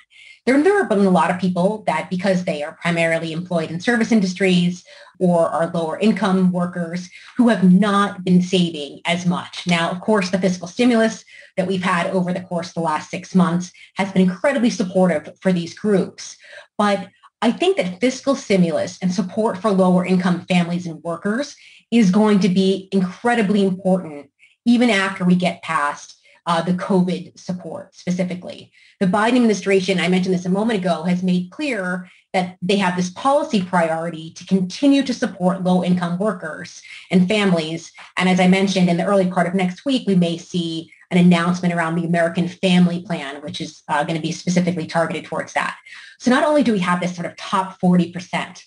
There, 0.46 0.62
there 0.62 0.78
have 0.78 0.88
been 0.88 1.00
a 1.00 1.10
lot 1.10 1.30
of 1.30 1.38
people 1.38 1.84
that 1.86 2.08
because 2.08 2.44
they 2.44 2.62
are 2.62 2.78
primarily 2.80 3.32
employed 3.32 3.70
in 3.70 3.78
service 3.78 4.10
industries 4.10 4.84
or 5.18 5.48
are 5.48 5.70
lower 5.70 5.98
income 5.98 6.50
workers 6.50 7.10
who 7.36 7.48
have 7.48 7.70
not 7.70 8.24
been 8.24 8.40
saving 8.40 9.00
as 9.04 9.26
much. 9.26 9.66
Now, 9.66 9.90
of 9.90 10.00
course, 10.00 10.30
the 10.30 10.38
fiscal 10.38 10.66
stimulus 10.66 11.24
that 11.58 11.66
we've 11.66 11.82
had 11.82 12.06
over 12.08 12.32
the 12.32 12.40
course 12.40 12.68
of 12.68 12.74
the 12.74 12.80
last 12.80 13.10
six 13.10 13.34
months 13.34 13.70
has 13.96 14.10
been 14.12 14.22
incredibly 14.22 14.70
supportive 14.70 15.36
for 15.40 15.52
these 15.52 15.78
groups. 15.78 16.38
But 16.78 17.10
I 17.42 17.52
think 17.52 17.76
that 17.76 18.00
fiscal 18.00 18.34
stimulus 18.34 18.98
and 19.02 19.12
support 19.12 19.58
for 19.58 19.70
lower 19.70 20.04
income 20.04 20.46
families 20.46 20.86
and 20.86 21.02
workers 21.02 21.54
is 21.90 22.10
going 22.10 22.40
to 22.40 22.48
be 22.48 22.88
incredibly 22.92 23.64
important 23.64 24.30
even 24.64 24.90
after 24.90 25.24
we 25.24 25.34
get 25.34 25.62
past 25.62 26.20
uh, 26.46 26.62
the 26.62 26.72
COVID 26.72 27.38
support 27.38 27.94
specifically. 27.94 28.72
The 28.98 29.06
Biden 29.06 29.36
administration, 29.36 30.00
I 30.00 30.08
mentioned 30.08 30.34
this 30.34 30.46
a 30.46 30.50
moment 30.50 30.80
ago, 30.80 31.04
has 31.04 31.22
made 31.22 31.50
clear 31.50 32.08
that 32.32 32.56
they 32.62 32.76
have 32.76 32.96
this 32.96 33.10
policy 33.10 33.62
priority 33.62 34.30
to 34.34 34.46
continue 34.46 35.02
to 35.02 35.14
support 35.14 35.64
low-income 35.64 36.18
workers 36.18 36.80
and 37.10 37.28
families. 37.28 37.92
And 38.16 38.28
as 38.28 38.38
I 38.38 38.48
mentioned, 38.48 38.88
in 38.88 38.96
the 38.96 39.04
early 39.04 39.28
part 39.28 39.46
of 39.46 39.54
next 39.54 39.84
week, 39.84 40.06
we 40.06 40.14
may 40.14 40.38
see 40.38 40.92
an 41.10 41.18
announcement 41.18 41.74
around 41.74 41.96
the 41.96 42.06
American 42.06 42.46
Family 42.46 43.02
Plan, 43.02 43.42
which 43.42 43.60
is 43.60 43.82
uh, 43.88 44.04
going 44.04 44.14
to 44.14 44.22
be 44.22 44.32
specifically 44.32 44.86
targeted 44.86 45.24
towards 45.24 45.52
that. 45.54 45.76
So 46.18 46.30
not 46.30 46.44
only 46.44 46.62
do 46.62 46.72
we 46.72 46.78
have 46.80 47.00
this 47.00 47.14
sort 47.14 47.26
of 47.26 47.36
top 47.36 47.80
40% 47.80 48.62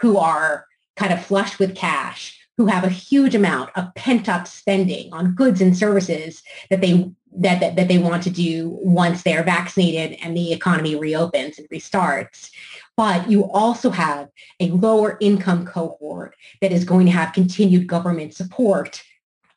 who 0.00 0.16
are 0.16 0.64
kind 0.96 1.12
of 1.12 1.24
flush 1.24 1.58
with 1.58 1.74
cash, 1.74 2.37
who 2.58 2.66
have 2.66 2.82
a 2.82 2.88
huge 2.88 3.36
amount 3.36 3.70
of 3.76 3.94
pent 3.94 4.28
up 4.28 4.46
spending 4.46 5.10
on 5.12 5.34
goods 5.34 5.60
and 5.60 5.76
services 5.76 6.42
that 6.68 6.82
they 6.82 7.10
that, 7.36 7.60
that, 7.60 7.76
that 7.76 7.88
they 7.88 7.98
want 7.98 8.22
to 8.22 8.30
do 8.30 8.76
once 8.82 9.22
they're 9.22 9.44
vaccinated 9.44 10.18
and 10.22 10.36
the 10.36 10.52
economy 10.52 10.96
reopens 10.96 11.58
and 11.58 11.68
restarts. 11.68 12.50
But 12.96 13.30
you 13.30 13.48
also 13.52 13.90
have 13.90 14.28
a 14.58 14.70
lower 14.70 15.18
income 15.20 15.64
cohort 15.64 16.34
that 16.60 16.72
is 16.72 16.84
going 16.84 17.06
to 17.06 17.12
have 17.12 17.34
continued 17.34 17.86
government 17.86 18.34
support. 18.34 19.04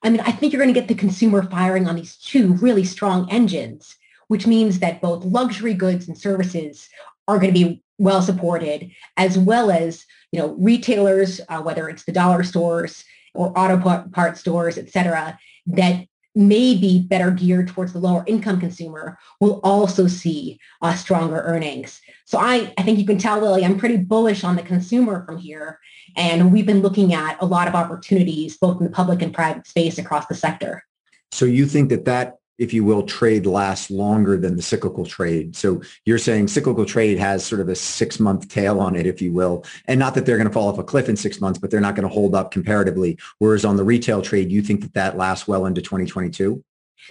I 0.04 0.10
mean, 0.10 0.20
I 0.20 0.32
think 0.32 0.54
you're 0.54 0.62
going 0.62 0.74
to 0.74 0.80
get 0.80 0.90
the 0.90 0.96
consumer 0.96 1.42
firing 1.44 1.88
on 1.88 1.96
these 1.96 2.18
two 2.18 2.54
really 2.56 2.84
strong 2.84 3.28
engines, 3.32 3.96
which 4.28 4.46
means 4.46 4.80
that 4.80 5.02
both 5.02 5.26
luxury 5.26 5.74
goods 5.74 6.08
and 6.08 6.18
services 6.18 6.88
are 7.28 7.40
going 7.40 7.54
to 7.54 7.60
be 7.60 7.82
well 7.98 8.22
supported, 8.22 8.92
as 9.18 9.38
well 9.38 9.72
as 9.72 10.06
you 10.32 10.40
know 10.40 10.56
retailers, 10.60 11.42
uh, 11.50 11.62
whether 11.62 11.90
it's 11.90 12.06
the 12.06 12.12
dollar 12.12 12.44
stores 12.44 13.04
or 13.34 13.58
auto 13.58 13.78
part 14.12 14.38
stores, 14.38 14.78
et 14.78 14.90
cetera, 14.90 15.38
that 15.68 16.06
may 16.34 16.76
be 16.76 17.02
better 17.02 17.30
geared 17.32 17.68
towards 17.68 17.92
the 17.92 18.00
lower 18.00 18.24
income 18.26 18.60
consumer 18.60 19.18
will 19.42 19.60
also 19.64 20.08
see 20.08 20.58
uh, 20.82 20.94
stronger 20.94 21.42
earnings. 21.42 22.00
So 22.26 22.40
I, 22.40 22.74
I 22.78 22.84
think 22.84 23.00
you 23.00 23.06
can 23.06 23.18
tell, 23.18 23.42
Willie, 23.42 23.66
I'm 23.66 23.78
pretty 23.78 23.98
bullish 23.98 24.44
on 24.44 24.56
the 24.56 24.64
consumer 24.64 25.26
from 25.26 25.38
here. 25.38 25.80
And 26.16 26.52
we've 26.54 26.66
been 26.66 26.82
looking 26.82 27.14
at 27.14 27.42
a 27.42 27.46
lot 27.46 27.68
of 27.68 27.76
opportunities, 27.76 28.58
both 28.58 28.80
in 28.80 28.86
the 28.86 28.92
public 28.92 29.22
and 29.22 29.34
private 29.34 29.68
space 29.68 29.98
across 29.98 30.26
the 30.28 30.36
sector. 30.36 30.84
So 31.32 31.46
you 31.46 31.66
think 31.66 31.90
that 31.90 32.06
that 32.06 32.36
if 32.62 32.76
you 32.76 32.84
will, 32.84 33.02
trade 33.02 33.48
lasts 33.48 33.90
longer 33.90 34.38
than 34.38 34.56
the 34.56 34.62
cyclical 34.62 35.04
trade. 35.04 35.56
So 35.56 35.82
you're 36.06 36.20
saying 36.20 36.48
cyclical 36.48 36.86
trade 36.86 37.18
has 37.18 37.44
sort 37.44 37.60
of 37.60 37.68
a 37.70 37.76
six 37.76 38.20
month 38.20 38.50
tail 38.50 38.80
on 38.80 38.96
it, 38.96 39.08
if 39.08 39.20
you 39.20 39.34
will. 39.34 39.66
And 39.88 40.00
not 40.00 40.14
that 40.14 40.28
they're 40.28 40.38
going 40.38 40.48
to 40.48 40.54
fall 40.54 40.70
off 40.70 40.78
a 40.78 40.84
cliff 40.84 41.10
in 41.10 41.16
six 41.16 41.42
months, 41.42 41.58
but 41.58 41.72
they're 41.72 41.82
not 41.82 41.96
going 41.96 42.08
to 42.08 42.14
hold 42.14 42.36
up 42.36 42.52
comparatively. 42.52 43.18
Whereas 43.40 43.66
on 43.66 43.78
the 43.78 43.84
retail 43.84 44.22
trade, 44.22 44.52
you 44.52 44.62
think 44.62 44.82
that 44.82 44.94
that 44.94 45.18
lasts 45.18 45.48
well 45.48 45.66
into 45.66 45.82
2022? 45.82 46.64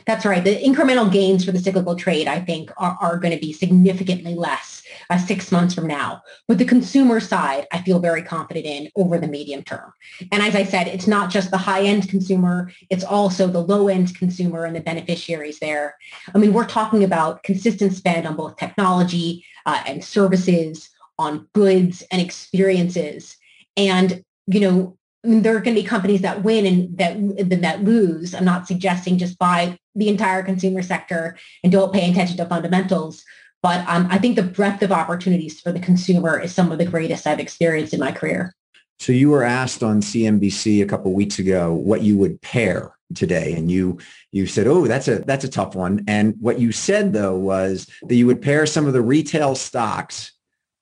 That's 0.06 0.24
right. 0.24 0.44
The 0.44 0.56
incremental 0.62 1.12
gains 1.12 1.44
for 1.44 1.50
the 1.50 1.58
cyclical 1.58 1.96
trade, 1.96 2.28
I 2.28 2.38
think, 2.38 2.70
are, 2.76 2.96
are 3.00 3.18
going 3.18 3.34
to 3.34 3.40
be 3.40 3.52
significantly 3.52 4.36
less 4.36 4.79
uh, 5.08 5.18
six 5.18 5.50
months 5.50 5.74
from 5.74 5.86
now. 5.86 6.22
But 6.48 6.58
the 6.58 6.64
consumer 6.64 7.20
side, 7.20 7.66
I 7.72 7.82
feel 7.82 7.98
very 7.98 8.22
confident 8.22 8.66
in 8.66 8.90
over 8.96 9.18
the 9.18 9.28
medium 9.28 9.62
term. 9.62 9.92
And 10.32 10.42
as 10.42 10.54
I 10.54 10.64
said, 10.64 10.88
it's 10.88 11.06
not 11.06 11.30
just 11.30 11.50
the 11.50 11.58
high-end 11.58 12.08
consumer, 12.08 12.72
it's 12.90 13.04
also 13.04 13.46
the 13.46 13.62
low-end 13.62 14.16
consumer 14.16 14.64
and 14.64 14.76
the 14.76 14.80
beneficiaries 14.80 15.58
there. 15.60 15.96
I 16.34 16.38
mean, 16.38 16.52
we're 16.52 16.66
talking 16.66 17.04
about 17.04 17.42
consistent 17.42 17.94
spend 17.94 18.26
on 18.26 18.36
both 18.36 18.56
technology 18.56 19.44
uh, 19.66 19.82
and 19.86 20.04
services, 20.04 20.90
on 21.18 21.46
goods 21.54 22.02
and 22.10 22.20
experiences. 22.20 23.36
And, 23.76 24.24
you 24.46 24.60
know, 24.60 24.96
there 25.22 25.54
are 25.54 25.60
going 25.60 25.76
to 25.76 25.82
be 25.82 25.86
companies 25.86 26.22
that 26.22 26.42
win 26.42 26.64
and 26.64 26.96
that 26.96 27.60
that 27.60 27.84
lose. 27.84 28.34
I'm 28.34 28.46
not 28.46 28.66
suggesting 28.66 29.18
just 29.18 29.38
buy 29.38 29.78
the 29.94 30.08
entire 30.08 30.42
consumer 30.42 30.82
sector 30.82 31.36
and 31.62 31.70
don't 31.70 31.92
pay 31.92 32.10
attention 32.10 32.38
to 32.38 32.46
fundamentals. 32.46 33.22
But 33.62 33.86
um, 33.88 34.06
I 34.10 34.18
think 34.18 34.36
the 34.36 34.42
breadth 34.42 34.82
of 34.82 34.92
opportunities 34.92 35.60
for 35.60 35.70
the 35.72 35.80
consumer 35.80 36.38
is 36.38 36.54
some 36.54 36.72
of 36.72 36.78
the 36.78 36.86
greatest 36.86 37.26
I've 37.26 37.40
experienced 37.40 37.92
in 37.92 38.00
my 38.00 38.12
career. 38.12 38.54
So 38.98 39.12
you 39.12 39.30
were 39.30 39.42
asked 39.42 39.82
on 39.82 40.00
CNBC 40.00 40.82
a 40.82 40.86
couple 40.86 41.12
weeks 41.12 41.38
ago 41.38 41.72
what 41.72 42.02
you 42.02 42.16
would 42.18 42.40
pair 42.42 42.92
today, 43.14 43.54
and 43.54 43.70
you 43.70 43.98
you 44.30 44.46
said, 44.46 44.66
"Oh, 44.66 44.86
that's 44.86 45.08
a 45.08 45.20
that's 45.20 45.44
a 45.44 45.48
tough 45.48 45.74
one." 45.74 46.04
And 46.06 46.34
what 46.40 46.58
you 46.58 46.70
said 46.70 47.12
though 47.12 47.34
was 47.36 47.88
that 48.02 48.14
you 48.14 48.26
would 48.26 48.42
pair 48.42 48.66
some 48.66 48.86
of 48.86 48.92
the 48.92 49.02
retail 49.02 49.54
stocks 49.54 50.32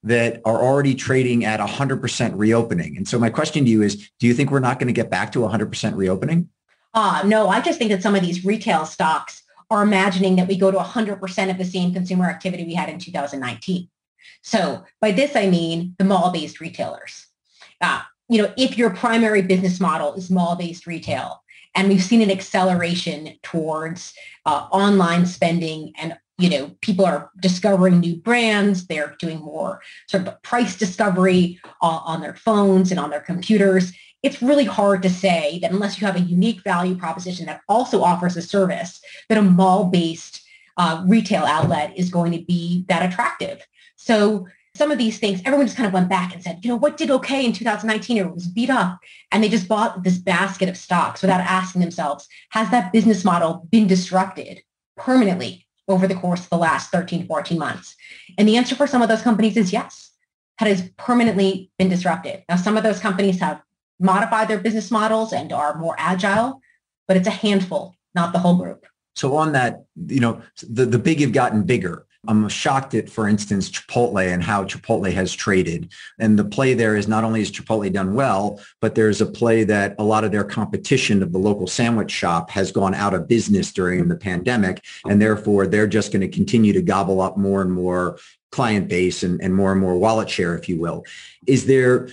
that 0.04 0.40
are 0.44 0.62
already 0.62 0.94
trading 0.94 1.44
at 1.44 1.60
100% 1.60 2.32
reopening. 2.36 2.96
And 2.96 3.06
so 3.06 3.18
my 3.18 3.30
question 3.30 3.64
to 3.64 3.70
you 3.70 3.82
is, 3.82 4.10
do 4.20 4.26
you 4.26 4.34
think 4.34 4.50
we're 4.50 4.60
not 4.60 4.78
going 4.78 4.86
to 4.86 4.92
get 4.92 5.10
back 5.10 5.32
to 5.32 5.40
100% 5.40 5.96
reopening? 5.96 6.48
Uh, 6.94 7.22
no, 7.26 7.48
I 7.48 7.60
just 7.60 7.78
think 7.78 7.90
that 7.90 8.02
some 8.02 8.14
of 8.14 8.22
these 8.22 8.44
retail 8.44 8.86
stocks 8.86 9.42
are 9.70 9.82
imagining 9.82 10.36
that 10.36 10.48
we 10.48 10.56
go 10.56 10.70
to 10.70 10.78
100% 10.78 11.50
of 11.50 11.58
the 11.58 11.64
same 11.64 11.92
consumer 11.92 12.26
activity 12.26 12.64
we 12.64 12.74
had 12.74 12.88
in 12.88 12.98
2019. 12.98 13.88
So 14.42 14.84
by 15.00 15.12
this, 15.12 15.36
I 15.36 15.48
mean 15.48 15.94
the 15.98 16.04
mall-based 16.04 16.60
retailers. 16.60 17.26
Uh, 17.80 18.02
you 18.28 18.42
know, 18.42 18.52
if 18.56 18.76
your 18.78 18.90
primary 18.90 19.42
business 19.42 19.80
model 19.80 20.14
is 20.14 20.30
mall-based 20.30 20.86
retail, 20.86 21.42
and 21.74 21.88
we've 21.88 22.02
seen 22.02 22.22
an 22.22 22.30
acceleration 22.30 23.34
towards 23.42 24.14
uh, 24.46 24.66
online 24.70 25.26
spending 25.26 25.92
and 25.98 26.16
you 26.38 26.48
know 26.48 26.70
people 26.80 27.04
are 27.04 27.30
discovering 27.40 28.00
new 28.00 28.16
brands 28.16 28.86
they're 28.86 29.16
doing 29.18 29.38
more 29.38 29.80
sort 30.08 30.26
of 30.26 30.42
price 30.42 30.76
discovery 30.76 31.60
uh, 31.82 32.00
on 32.04 32.20
their 32.20 32.34
phones 32.34 32.90
and 32.90 32.98
on 32.98 33.10
their 33.10 33.20
computers 33.20 33.92
it's 34.22 34.42
really 34.42 34.64
hard 34.64 35.02
to 35.02 35.10
say 35.10 35.58
that 35.62 35.70
unless 35.70 36.00
you 36.00 36.06
have 36.06 36.16
a 36.16 36.20
unique 36.20 36.62
value 36.62 36.96
proposition 36.96 37.46
that 37.46 37.60
also 37.68 38.02
offers 38.02 38.36
a 38.36 38.42
service 38.42 39.00
that 39.28 39.38
a 39.38 39.42
mall-based 39.42 40.42
uh, 40.76 41.02
retail 41.06 41.44
outlet 41.44 41.92
is 41.96 42.10
going 42.10 42.32
to 42.32 42.44
be 42.44 42.84
that 42.88 43.08
attractive 43.08 43.66
so 43.96 44.46
some 44.78 44.90
of 44.92 44.96
these 44.96 45.18
things, 45.18 45.42
everyone 45.44 45.66
just 45.66 45.76
kind 45.76 45.88
of 45.88 45.92
went 45.92 46.08
back 46.08 46.32
and 46.32 46.42
said, 46.42 46.60
you 46.62 46.70
know, 46.70 46.76
what 46.76 46.96
did 46.96 47.10
okay 47.10 47.44
in 47.44 47.52
2019? 47.52 48.16
It 48.16 48.32
was 48.32 48.46
beat 48.46 48.70
up. 48.70 49.00
And 49.32 49.42
they 49.42 49.48
just 49.48 49.68
bought 49.68 50.04
this 50.04 50.18
basket 50.18 50.68
of 50.68 50.76
stocks 50.76 51.20
without 51.20 51.40
asking 51.40 51.80
themselves, 51.80 52.28
has 52.50 52.70
that 52.70 52.92
business 52.92 53.24
model 53.24 53.66
been 53.70 53.88
disrupted 53.88 54.62
permanently 54.96 55.66
over 55.88 56.06
the 56.06 56.14
course 56.14 56.44
of 56.44 56.50
the 56.50 56.58
last 56.58 56.90
13, 56.90 57.26
14 57.26 57.58
months? 57.58 57.96
And 58.38 58.48
the 58.48 58.56
answer 58.56 58.76
for 58.76 58.86
some 58.86 59.02
of 59.02 59.08
those 59.08 59.22
companies 59.22 59.56
is 59.56 59.72
yes. 59.72 60.12
It 60.60 60.68
has 60.68 60.88
permanently 60.96 61.70
been 61.78 61.88
disrupted. 61.88 62.44
Now, 62.48 62.56
some 62.56 62.76
of 62.76 62.82
those 62.82 63.00
companies 63.00 63.40
have 63.40 63.60
modified 64.00 64.48
their 64.48 64.58
business 64.58 64.90
models 64.90 65.32
and 65.32 65.52
are 65.52 65.78
more 65.78 65.94
agile, 65.98 66.60
but 67.06 67.16
it's 67.16 67.28
a 67.28 67.32
handful, 67.32 67.94
not 68.14 68.32
the 68.32 68.38
whole 68.38 68.56
group. 68.56 68.86
So 69.16 69.36
on 69.36 69.52
that, 69.52 69.84
you 70.06 70.20
know, 70.20 70.42
the, 70.62 70.86
the 70.86 70.98
big 70.98 71.20
have 71.20 71.32
gotten 71.32 71.64
bigger. 71.64 72.06
I'm 72.26 72.48
shocked 72.48 72.94
at, 72.94 73.08
for 73.08 73.28
instance, 73.28 73.70
Chipotle 73.70 74.26
and 74.26 74.42
how 74.42 74.64
Chipotle 74.64 75.12
has 75.12 75.32
traded. 75.32 75.92
And 76.18 76.38
the 76.38 76.44
play 76.44 76.74
there 76.74 76.96
is 76.96 77.06
not 77.06 77.24
only 77.24 77.40
has 77.40 77.50
Chipotle 77.50 77.92
done 77.92 78.14
well, 78.14 78.60
but 78.80 78.94
there's 78.94 79.20
a 79.20 79.26
play 79.26 79.64
that 79.64 79.94
a 79.98 80.04
lot 80.04 80.24
of 80.24 80.32
their 80.32 80.44
competition 80.44 81.22
of 81.22 81.32
the 81.32 81.38
local 81.38 81.66
sandwich 81.66 82.10
shop 82.10 82.50
has 82.50 82.72
gone 82.72 82.94
out 82.94 83.14
of 83.14 83.28
business 83.28 83.72
during 83.72 84.08
the 84.08 84.16
pandemic. 84.16 84.84
And 85.08 85.22
therefore, 85.22 85.66
they're 85.66 85.86
just 85.86 86.12
going 86.12 86.20
to 86.20 86.28
continue 86.28 86.72
to 86.72 86.82
gobble 86.82 87.20
up 87.20 87.36
more 87.36 87.62
and 87.62 87.72
more 87.72 88.18
client 88.50 88.88
base 88.88 89.22
and, 89.22 89.40
and 89.40 89.54
more 89.54 89.72
and 89.72 89.80
more 89.80 89.96
wallet 89.96 90.28
share, 90.28 90.56
if 90.56 90.68
you 90.68 90.78
will. 90.78 91.04
Is 91.46 91.66
there 91.66 92.08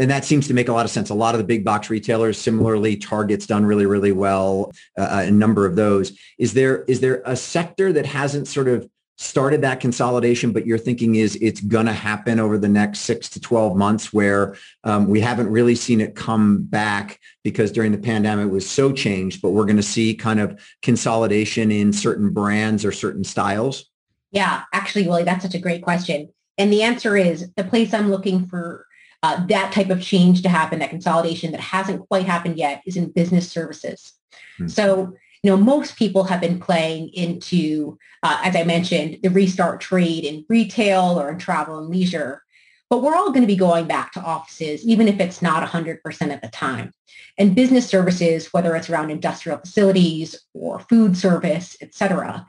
and 0.00 0.10
that 0.10 0.24
seems 0.24 0.48
to 0.48 0.54
make 0.54 0.68
a 0.68 0.72
lot 0.72 0.86
of 0.86 0.90
sense. 0.90 1.10
A 1.10 1.14
lot 1.14 1.34
of 1.34 1.38
the 1.38 1.44
big 1.44 1.62
box 1.62 1.90
retailers, 1.90 2.38
similarly, 2.38 2.96
Target's 2.96 3.46
done 3.46 3.66
really, 3.66 3.84
really 3.84 4.12
well. 4.12 4.72
Uh, 4.96 5.24
a 5.26 5.30
number 5.30 5.66
of 5.66 5.76
those. 5.76 6.18
Is 6.38 6.54
there 6.54 6.84
is 6.84 7.00
there 7.00 7.22
a 7.26 7.36
sector 7.36 7.92
that 7.92 8.06
hasn't 8.06 8.48
sort 8.48 8.66
of 8.66 8.88
started 9.18 9.60
that 9.60 9.80
consolidation, 9.80 10.50
but 10.50 10.66
your 10.66 10.78
thinking 10.78 11.16
is 11.16 11.36
it's 11.42 11.60
going 11.60 11.84
to 11.84 11.92
happen 11.92 12.40
over 12.40 12.56
the 12.56 12.68
next 12.68 13.00
six 13.00 13.28
to 13.28 13.38
12 13.38 13.76
months 13.76 14.14
where 14.14 14.56
um, 14.84 15.06
we 15.08 15.20
haven't 15.20 15.50
really 15.50 15.74
seen 15.74 16.00
it 16.00 16.14
come 16.14 16.62
back 16.62 17.20
because 17.44 17.70
during 17.70 17.92
the 17.92 17.98
pandemic 17.98 18.46
it 18.46 18.50
was 18.50 18.68
so 18.68 18.90
changed, 18.90 19.42
but 19.42 19.50
we're 19.50 19.66
going 19.66 19.76
to 19.76 19.82
see 19.82 20.14
kind 20.14 20.40
of 20.40 20.58
consolidation 20.80 21.70
in 21.70 21.92
certain 21.92 22.30
brands 22.30 22.82
or 22.82 22.92
certain 22.92 23.22
styles? 23.22 23.90
Yeah, 24.30 24.62
actually, 24.72 25.06
Willie, 25.06 25.24
that's 25.24 25.44
such 25.44 25.54
a 25.54 25.58
great 25.58 25.82
question. 25.82 26.30
And 26.56 26.72
the 26.72 26.82
answer 26.82 27.14
is 27.14 27.50
the 27.56 27.64
place 27.64 27.92
I'm 27.92 28.10
looking 28.10 28.46
for 28.46 28.86
uh, 29.22 29.44
that 29.46 29.72
type 29.72 29.90
of 29.90 30.02
change 30.02 30.42
to 30.42 30.48
happen, 30.48 30.78
that 30.78 30.90
consolidation 30.90 31.52
that 31.52 31.60
hasn't 31.60 32.06
quite 32.08 32.26
happened 32.26 32.56
yet 32.56 32.82
is 32.86 32.96
in 32.96 33.10
business 33.10 33.50
services. 33.50 34.12
Hmm. 34.58 34.68
So 34.68 35.14
you 35.42 35.50
know, 35.50 35.56
most 35.56 35.96
people 35.96 36.24
have 36.24 36.40
been 36.40 36.60
playing 36.60 37.08
into, 37.14 37.98
uh, 38.22 38.40
as 38.44 38.54
I 38.54 38.64
mentioned, 38.64 39.18
the 39.22 39.30
restart 39.30 39.80
trade 39.80 40.24
in 40.24 40.44
retail 40.48 41.18
or 41.18 41.30
in 41.30 41.38
travel 41.38 41.78
and 41.78 41.88
leisure. 41.88 42.42
But 42.90 43.02
we're 43.02 43.14
all 43.14 43.30
going 43.30 43.42
to 43.42 43.46
be 43.46 43.56
going 43.56 43.86
back 43.86 44.12
to 44.12 44.20
offices, 44.20 44.84
even 44.84 45.06
if 45.08 45.20
it's 45.20 45.40
not 45.40 45.66
100% 45.66 45.98
at 46.30 46.42
the 46.42 46.48
time. 46.48 46.92
And 47.38 47.54
business 47.54 47.86
services, 47.86 48.52
whether 48.52 48.74
it's 48.74 48.90
around 48.90 49.10
industrial 49.10 49.58
facilities 49.58 50.36
or 50.52 50.80
food 50.80 51.16
service, 51.16 51.76
et 51.80 51.94
cetera, 51.94 52.44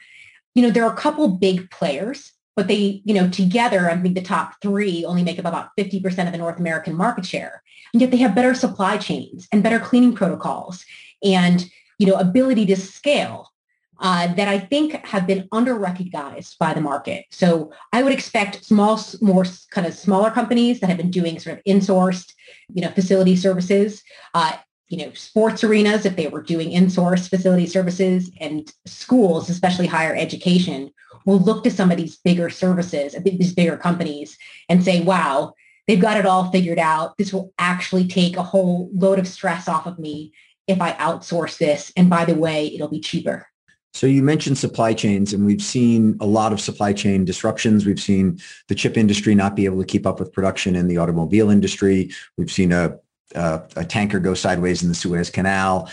you 0.56 0.64
know, 0.64 0.72
there 0.72 0.84
are 0.84 0.92
a 0.92 0.98
couple 0.98 1.28
big 1.30 1.70
players, 1.70 2.34
but 2.56 2.68
they, 2.68 3.02
you 3.06 3.14
know, 3.14 3.30
together, 3.30 3.90
I 3.90 3.98
think 3.98 4.16
the 4.16 4.22
top 4.22 4.56
three 4.62 5.06
only 5.06 5.24
make 5.24 5.40
up 5.40 5.46
about 5.46 5.70
50% 5.80 6.26
of 6.26 6.32
the 6.32 6.38
North 6.38 6.60
American 6.60 6.96
market 6.96 7.26
share. 7.26 7.64
And 7.94 8.02
yet 8.02 8.12
they 8.12 8.18
have 8.18 8.36
better 8.36 8.54
supply 8.54 8.98
chains 8.98 9.48
and 9.52 9.64
better 9.64 9.80
cleaning 9.80 10.14
protocols 10.14 10.86
and 11.24 11.70
you 12.02 12.08
know, 12.08 12.16
ability 12.16 12.66
to 12.66 12.76
scale 12.76 13.52
uh, 14.00 14.34
that 14.34 14.48
I 14.48 14.58
think 14.58 14.94
have 15.06 15.28
been 15.28 15.48
under-recognized 15.52 16.58
by 16.58 16.74
the 16.74 16.82
market. 16.82 17.26
So 17.30 17.72
I 17.94 18.02
would 18.02 18.12
expect 18.12 18.66
small, 18.66 19.00
more 19.22 19.46
kind 19.70 19.86
of 19.86 19.94
smaller 19.94 20.32
companies 20.32 20.80
that 20.80 20.88
have 20.88 20.98
been 20.98 21.12
doing 21.12 21.40
sort 21.40 21.60
of 21.60 21.64
insourced, 21.66 22.34
you 22.74 22.82
know, 22.82 22.90
facility 22.90 23.36
services, 23.36 24.02
uh, 24.34 24.54
you 24.88 24.98
know, 24.98 25.14
sports 25.14 25.64
arenas 25.64 26.08
if 26.08 26.16
they 26.16 26.28
were 26.28 26.42
doing 26.42 26.72
insourced 26.72 27.30
facility 27.30 27.68
services 27.68 28.32
and 28.40 28.74
schools, 28.88 29.48
especially 29.48 29.86
higher 29.86 30.16
education, 30.16 30.90
will 31.26 31.40
look 31.40 31.64
to 31.64 31.72
some 31.72 31.92
of 31.92 31.98
these 31.98 32.18
bigger 32.18 32.50
services, 32.50 33.16
these 33.24 33.54
bigger 33.54 33.78
companies 33.78 34.38
and 34.70 34.84
say, 34.84 35.02
wow, 35.02 35.54
they've 35.88 36.00
got 36.00 36.18
it 36.18 36.26
all 36.26 36.52
figured 36.52 36.80
out. 36.80 37.18
This 37.18 37.34
will 37.34 37.54
actually 37.58 38.08
take 38.08 38.38
a 38.38 38.44
whole 38.44 38.90
load 38.94 39.20
of 39.20 39.28
stress 39.28 39.68
off 39.68 39.86
of 39.86 40.00
me 40.00 40.34
if 40.68 40.82
I 40.82 40.94
outsource 40.94 41.58
this. 41.58 41.92
And 41.98 42.10
by 42.10 42.26
the 42.26 42.36
way, 42.36 42.74
it'll 42.74 42.88
be 42.88 43.02
cheaper. 43.02 43.48
So 43.94 44.08
you 44.08 44.24
mentioned 44.24 44.58
supply 44.58 44.94
chains, 44.94 45.34
and 45.34 45.46
we've 45.46 45.62
seen 45.62 46.16
a 46.22 46.26
lot 46.26 46.54
of 46.54 46.62
supply 46.62 46.94
chain 46.94 47.26
disruptions. 47.26 47.86
We've 47.86 48.00
seen 48.00 48.40
the 48.70 48.76
chip 48.76 48.96
industry 48.96 49.36
not 49.36 49.56
be 49.56 49.66
able 49.66 49.80
to 49.80 49.86
keep 49.86 50.08
up 50.08 50.20
with 50.20 50.32
production 50.32 50.78
in 50.78 50.88
the 50.88 50.98
automobile 50.98 51.50
industry. 51.50 52.12
We've 52.38 52.52
seen 52.52 52.72
a, 52.72 52.98
a, 53.36 53.64
a 53.76 53.84
tanker 53.84 54.20
go 54.20 54.34
sideways 54.34 54.82
in 54.82 54.88
the 54.88 54.96
Suez 54.96 55.30
Canal 55.30 55.90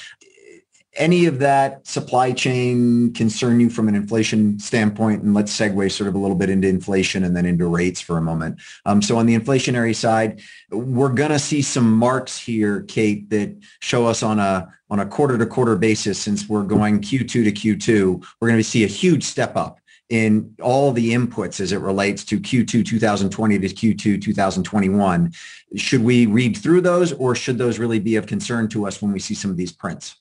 any 0.99 1.26
of 1.26 1.38
that 1.38 1.86
supply 1.86 2.32
chain 2.32 3.12
concern 3.14 3.61
you 3.61 3.70
from 3.70 3.88
an 3.88 3.94
inflation 3.94 4.59
standpoint? 4.59 5.22
And 5.22 5.32
let's 5.32 5.57
segue 5.57 5.90
sort 5.90 6.09
of 6.09 6.14
a 6.14 6.18
little 6.18 6.36
bit 6.36 6.51
into 6.51 6.68
inflation 6.68 7.24
and 7.24 7.34
then 7.36 7.46
into 7.46 7.66
rates 7.66 8.01
for 8.01 8.18
a 8.18 8.22
moment. 8.22 8.61
Um, 8.84 9.01
so 9.01 9.16
on 9.16 9.26
the 9.26 9.38
inflationary 9.38 9.94
side, 9.94 10.40
we're 10.70 11.12
going 11.12 11.30
to 11.30 11.38
see 11.38 11.62
some 11.62 11.90
marks 11.90 12.38
here, 12.38 12.82
Kate, 12.82 13.30
that 13.30 13.57
show 13.80 14.07
us 14.07 14.22
on 14.22 14.38
a 14.38 14.68
on 14.90 15.01
a 15.01 15.07
quarter 15.07 15.36
to 15.36 15.46
quarter 15.46 15.76
basis 15.76 16.18
since 16.18 16.49
we're 16.49 16.62
going 16.62 17.01
Q2 17.01 17.28
to 17.28 17.53
Q2. 17.53 18.26
We're 18.40 18.49
going 18.49 18.61
to 18.61 18.64
see 18.64 18.84
a 18.84 18.88
huge 18.88 19.22
step 19.22 19.55
up 19.55 19.80
in 20.09 20.55
all 20.62 20.92
the 20.92 21.12
inputs 21.12 21.61
as 21.61 21.72
it 21.72 21.80
relates 21.80 22.24
to 22.24 22.40
Q2 22.40 22.84
2020 22.86 23.59
to 23.59 23.68
Q2 23.68 24.22
2021. 24.22 25.32
Should 25.76 26.03
we 26.03 26.26
read 26.26 26.57
through 26.57 26.80
those 26.80 27.12
or 27.12 27.34
should 27.34 27.59
those 27.59 27.78
really 27.78 27.99
be 27.99 28.16
of 28.16 28.26
concern 28.26 28.68
to 28.68 28.86
us 28.86 29.03
when 29.03 29.12
we 29.12 29.18
see 29.18 29.34
some 29.34 29.51
of 29.51 29.59
these 29.59 29.72
prints? 29.72 30.16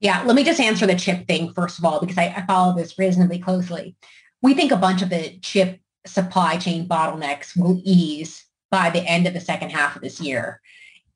Yeah, 0.00 0.22
let 0.22 0.36
me 0.36 0.44
just 0.44 0.60
answer 0.60 0.86
the 0.86 0.94
chip 0.94 1.26
thing 1.26 1.52
first 1.52 1.78
of 1.78 1.84
all, 1.84 2.00
because 2.00 2.18
I, 2.18 2.34
I 2.36 2.46
follow 2.46 2.74
this 2.74 2.98
reasonably 2.98 3.38
closely. 3.38 3.96
We 4.42 4.54
think 4.54 4.70
a 4.70 4.76
bunch 4.76 5.02
of 5.02 5.10
the 5.10 5.38
chip 5.38 5.80
supply 6.06 6.56
chain 6.56 6.88
bottlenecks 6.88 7.56
will 7.56 7.80
ease 7.84 8.44
by 8.70 8.90
the 8.90 9.02
end 9.02 9.26
of 9.26 9.34
the 9.34 9.40
second 9.40 9.70
half 9.70 9.96
of 9.96 10.02
this 10.02 10.20
year. 10.20 10.60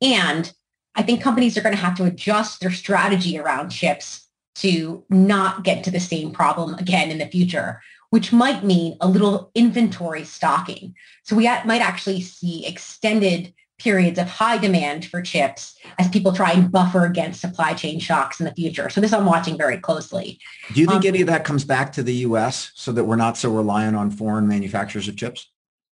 And 0.01 0.53
I 0.95 1.03
think 1.03 1.23
companies 1.23 1.57
are 1.57 1.63
going 1.63 1.75
to 1.75 1.81
have 1.81 1.97
to 1.97 2.05
adjust 2.05 2.61
their 2.61 2.73
strategy 2.73 3.39
around 3.39 3.71
chips 3.71 4.27
to 4.57 5.05
not 5.09 5.65
get 5.65 5.85
to 5.85 5.91
the 5.91 6.01
same 6.01 6.33
problem 6.33 6.75
again 6.75 7.11
in 7.11 7.19
the 7.19 7.27
future, 7.27 7.81
which 8.11 8.33
might 8.33 8.65
mean 8.65 8.97
a 9.01 9.09
little 9.09 9.51
inventory 9.55 10.25
stocking. 10.25 10.95
So 11.23 11.37
we 11.37 11.45
might 11.45 11.81
actually 11.81 12.21
see 12.21 12.67
extended 12.67 13.55
periods 13.79 14.19
of 14.19 14.29
high 14.29 14.59
demand 14.59 15.05
for 15.07 15.21
chips 15.21 15.77
as 15.99 16.09
people 16.09 16.33
try 16.33 16.53
and 16.53 16.71
buffer 16.71 17.05
against 17.05 17.41
supply 17.41 17.75
chain 17.75 17.99
shocks 17.99 18.39
in 18.39 18.47
the 18.47 18.55
future. 18.55 18.89
So 18.89 19.01
this 19.01 19.13
I'm 19.13 19.27
watching 19.27 19.59
very 19.59 19.79
closely. 19.79 20.39
Do 20.73 20.81
you 20.81 20.87
think 20.87 21.03
um, 21.03 21.07
any 21.07 21.21
of 21.21 21.27
that 21.27 21.45
comes 21.45 21.65
back 21.65 21.93
to 21.95 22.03
the 22.03 22.15
US 22.15 22.71
so 22.75 22.93
that 22.93 23.05
we're 23.05 23.17
not 23.17 23.37
so 23.37 23.51
reliant 23.51 23.97
on 23.97 24.11
foreign 24.11 24.47
manufacturers 24.47 25.09
of 25.09 25.17
chips? 25.17 25.51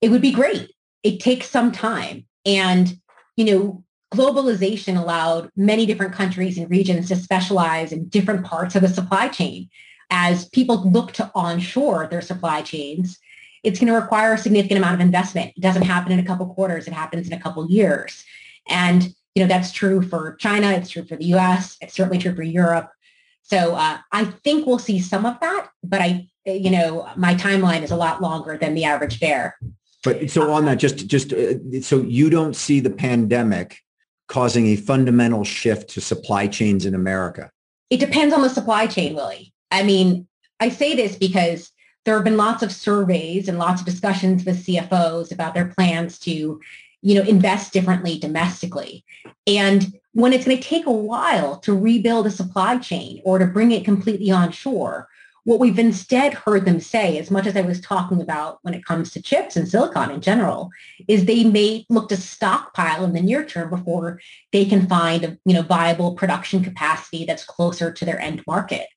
It 0.01 0.09
would 0.11 0.21
be 0.21 0.31
great. 0.31 0.71
It 1.03 1.19
takes 1.19 1.49
some 1.49 1.71
time. 1.71 2.25
And, 2.45 2.97
you 3.35 3.45
know, 3.45 3.83
globalization 4.13 4.97
allowed 4.97 5.49
many 5.55 5.85
different 5.85 6.13
countries 6.13 6.57
and 6.57 6.69
regions 6.69 7.07
to 7.09 7.15
specialize 7.15 7.91
in 7.91 8.07
different 8.07 8.45
parts 8.45 8.75
of 8.75 8.81
the 8.81 8.87
supply 8.87 9.27
chain. 9.27 9.69
As 10.09 10.47
people 10.49 10.89
look 10.89 11.11
to 11.13 11.31
onshore 11.33 12.07
their 12.07 12.21
supply 12.21 12.61
chains, 12.61 13.17
it's 13.63 13.79
going 13.79 13.91
to 13.91 13.99
require 13.99 14.33
a 14.33 14.37
significant 14.37 14.77
amount 14.77 14.95
of 14.95 14.99
investment. 14.99 15.53
It 15.55 15.61
doesn't 15.61 15.83
happen 15.83 16.11
in 16.11 16.19
a 16.19 16.25
couple 16.25 16.45
quarters. 16.53 16.87
It 16.87 16.93
happens 16.93 17.27
in 17.27 17.33
a 17.33 17.39
couple 17.39 17.69
years. 17.69 18.23
And, 18.67 19.03
you 19.35 19.43
know, 19.43 19.47
that's 19.47 19.71
true 19.71 20.01
for 20.01 20.35
China. 20.35 20.71
It's 20.71 20.89
true 20.89 21.05
for 21.05 21.15
the 21.15 21.25
US. 21.35 21.77
It's 21.81 21.93
certainly 21.93 22.19
true 22.19 22.35
for 22.35 22.43
Europe. 22.43 22.91
So 23.43 23.75
uh, 23.75 23.97
I 24.11 24.25
think 24.25 24.65
we'll 24.65 24.79
see 24.79 24.99
some 24.99 25.25
of 25.25 25.39
that, 25.41 25.69
but 25.83 26.01
I, 26.01 26.27
you 26.45 26.71
know, 26.71 27.09
my 27.17 27.35
timeline 27.35 27.83
is 27.83 27.91
a 27.91 27.95
lot 27.95 28.21
longer 28.21 28.57
than 28.57 28.73
the 28.73 28.85
average 28.85 29.19
bear. 29.19 29.57
But 30.03 30.29
so 30.29 30.51
on 30.51 30.65
that, 30.65 30.79
just 30.79 31.07
just 31.07 31.31
uh, 31.33 31.81
so 31.81 32.01
you 32.01 32.29
don't 32.29 32.55
see 32.55 32.79
the 32.81 32.89
pandemic 32.89 33.79
causing 34.27 34.67
a 34.67 34.75
fundamental 34.75 35.43
shift 35.43 35.89
to 35.91 36.01
supply 36.01 36.47
chains 36.47 36.85
in 36.85 36.95
America. 36.95 37.51
It 37.89 37.99
depends 37.99 38.33
on 38.33 38.41
the 38.41 38.49
supply 38.49 38.87
chain, 38.87 39.13
Willie. 39.13 39.53
I 39.71 39.83
mean, 39.83 40.27
I 40.59 40.69
say 40.69 40.95
this 40.95 41.15
because 41.15 41.71
there 42.05 42.15
have 42.15 42.23
been 42.23 42.37
lots 42.37 42.63
of 42.63 42.71
surveys 42.71 43.47
and 43.47 43.57
lots 43.57 43.81
of 43.81 43.85
discussions 43.85 44.45
with 44.45 44.65
CFOs 44.65 45.31
about 45.31 45.53
their 45.53 45.67
plans 45.67 46.19
to, 46.19 46.59
you 47.01 47.15
know, 47.15 47.21
invest 47.21 47.73
differently 47.73 48.17
domestically. 48.17 49.03
And 49.47 49.99
when 50.13 50.33
it's 50.33 50.45
going 50.45 50.57
to 50.57 50.63
take 50.63 50.85
a 50.85 50.91
while 50.91 51.57
to 51.59 51.77
rebuild 51.77 52.27
a 52.27 52.31
supply 52.31 52.77
chain 52.77 53.21
or 53.23 53.39
to 53.39 53.45
bring 53.45 53.71
it 53.71 53.85
completely 53.85 54.31
onshore, 54.31 55.07
what 55.45 55.59
we've 55.59 55.79
instead 55.79 56.33
heard 56.33 56.63
them 56.63 56.79
say, 56.79 57.17
as 57.17 57.29
much 57.29 57.45
as 57.45 57.57
I 57.57 57.61
was 57.61 57.81
talking 57.81 58.21
about 58.21 58.59
when 58.61 58.73
it 58.73 58.85
comes 58.85 59.11
to 59.11 59.21
chips 59.21 59.57
and 59.57 59.67
silicon 59.67 60.09
in 60.09 60.21
general, 60.21 60.69
is 61.07 61.25
they 61.25 61.43
may 61.43 61.85
look 61.89 62.09
to 62.09 62.17
stockpile 62.17 63.03
in 63.03 63.13
the 63.13 63.21
near 63.21 63.45
term 63.45 63.69
before 63.69 64.21
they 64.53 64.63
can 64.65 64.87
find 64.87 65.23
a 65.25 65.37
you 65.45 65.53
know, 65.53 65.61
viable 65.61 66.15
production 66.15 66.63
capacity 66.63 67.25
that's 67.25 67.43
closer 67.43 67.91
to 67.91 68.05
their 68.05 68.19
end 68.19 68.41
market. 68.47 68.87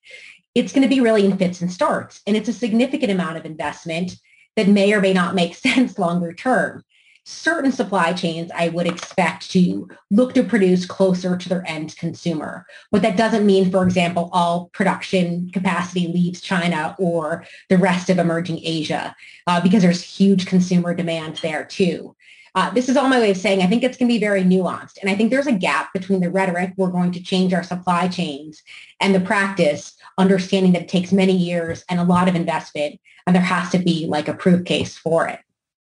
It's 0.57 0.73
going 0.73 0.81
to 0.81 0.89
be 0.89 1.01
really 1.01 1.23
in 1.23 1.37
fits 1.37 1.61
and 1.61 1.71
starts. 1.71 2.21
And 2.25 2.35
it's 2.35 2.49
a 2.49 2.53
significant 2.53 3.11
amount 3.11 3.37
of 3.37 3.45
investment 3.45 4.17
that 4.55 4.67
may 4.67 4.91
or 4.91 4.99
may 4.99 5.13
not 5.13 5.35
make 5.35 5.55
sense 5.67 5.99
longer 5.99 6.33
term 6.33 6.83
certain 7.29 7.73
supply 7.73 8.13
chains 8.13 8.49
I 8.55 8.69
would 8.69 8.87
expect 8.87 9.51
to 9.51 9.89
look 10.09 10.33
to 10.35 10.43
produce 10.43 10.85
closer 10.85 11.35
to 11.35 11.49
their 11.49 11.61
end 11.67 11.93
consumer. 11.97 12.65
But 12.89 13.01
that 13.01 13.17
doesn't 13.17 13.45
mean, 13.45 13.69
for 13.69 13.83
example, 13.83 14.29
all 14.31 14.69
production 14.71 15.49
capacity 15.51 16.07
leaves 16.07 16.39
China 16.39 16.95
or 16.97 17.45
the 17.67 17.77
rest 17.77 18.09
of 18.09 18.17
emerging 18.17 18.61
Asia, 18.63 19.13
uh, 19.45 19.59
because 19.59 19.83
there's 19.83 20.01
huge 20.01 20.45
consumer 20.45 20.93
demand 20.93 21.41
there 21.43 21.65
too. 21.65 22.15
Uh, 22.55 22.69
this 22.69 22.87
is 22.87 22.95
all 22.95 23.09
my 23.09 23.19
way 23.19 23.31
of 23.31 23.37
saying 23.37 23.61
I 23.61 23.67
think 23.67 23.83
it's 23.83 23.97
going 23.97 24.07
to 24.07 24.15
be 24.15 24.19
very 24.19 24.43
nuanced. 24.43 24.97
And 25.01 25.09
I 25.09 25.15
think 25.15 25.29
there's 25.29 25.47
a 25.47 25.51
gap 25.51 25.91
between 25.91 26.21
the 26.21 26.31
rhetoric, 26.31 26.75
we're 26.77 26.91
going 26.91 27.11
to 27.11 27.21
change 27.21 27.53
our 27.53 27.61
supply 27.61 28.07
chains, 28.07 28.63
and 29.01 29.13
the 29.13 29.19
practice, 29.19 29.96
understanding 30.17 30.73
that 30.73 30.83
it 30.83 30.87
takes 30.87 31.11
many 31.11 31.35
years 31.35 31.83
and 31.89 31.99
a 31.99 32.03
lot 32.03 32.27
of 32.27 32.35
investment, 32.35 32.99
and 33.25 33.35
there 33.35 33.43
has 33.43 33.69
to 33.71 33.79
be 33.79 34.05
like 34.07 34.27
a 34.27 34.33
proof 34.33 34.65
case 34.65 34.97
for 34.97 35.27
it. 35.27 35.39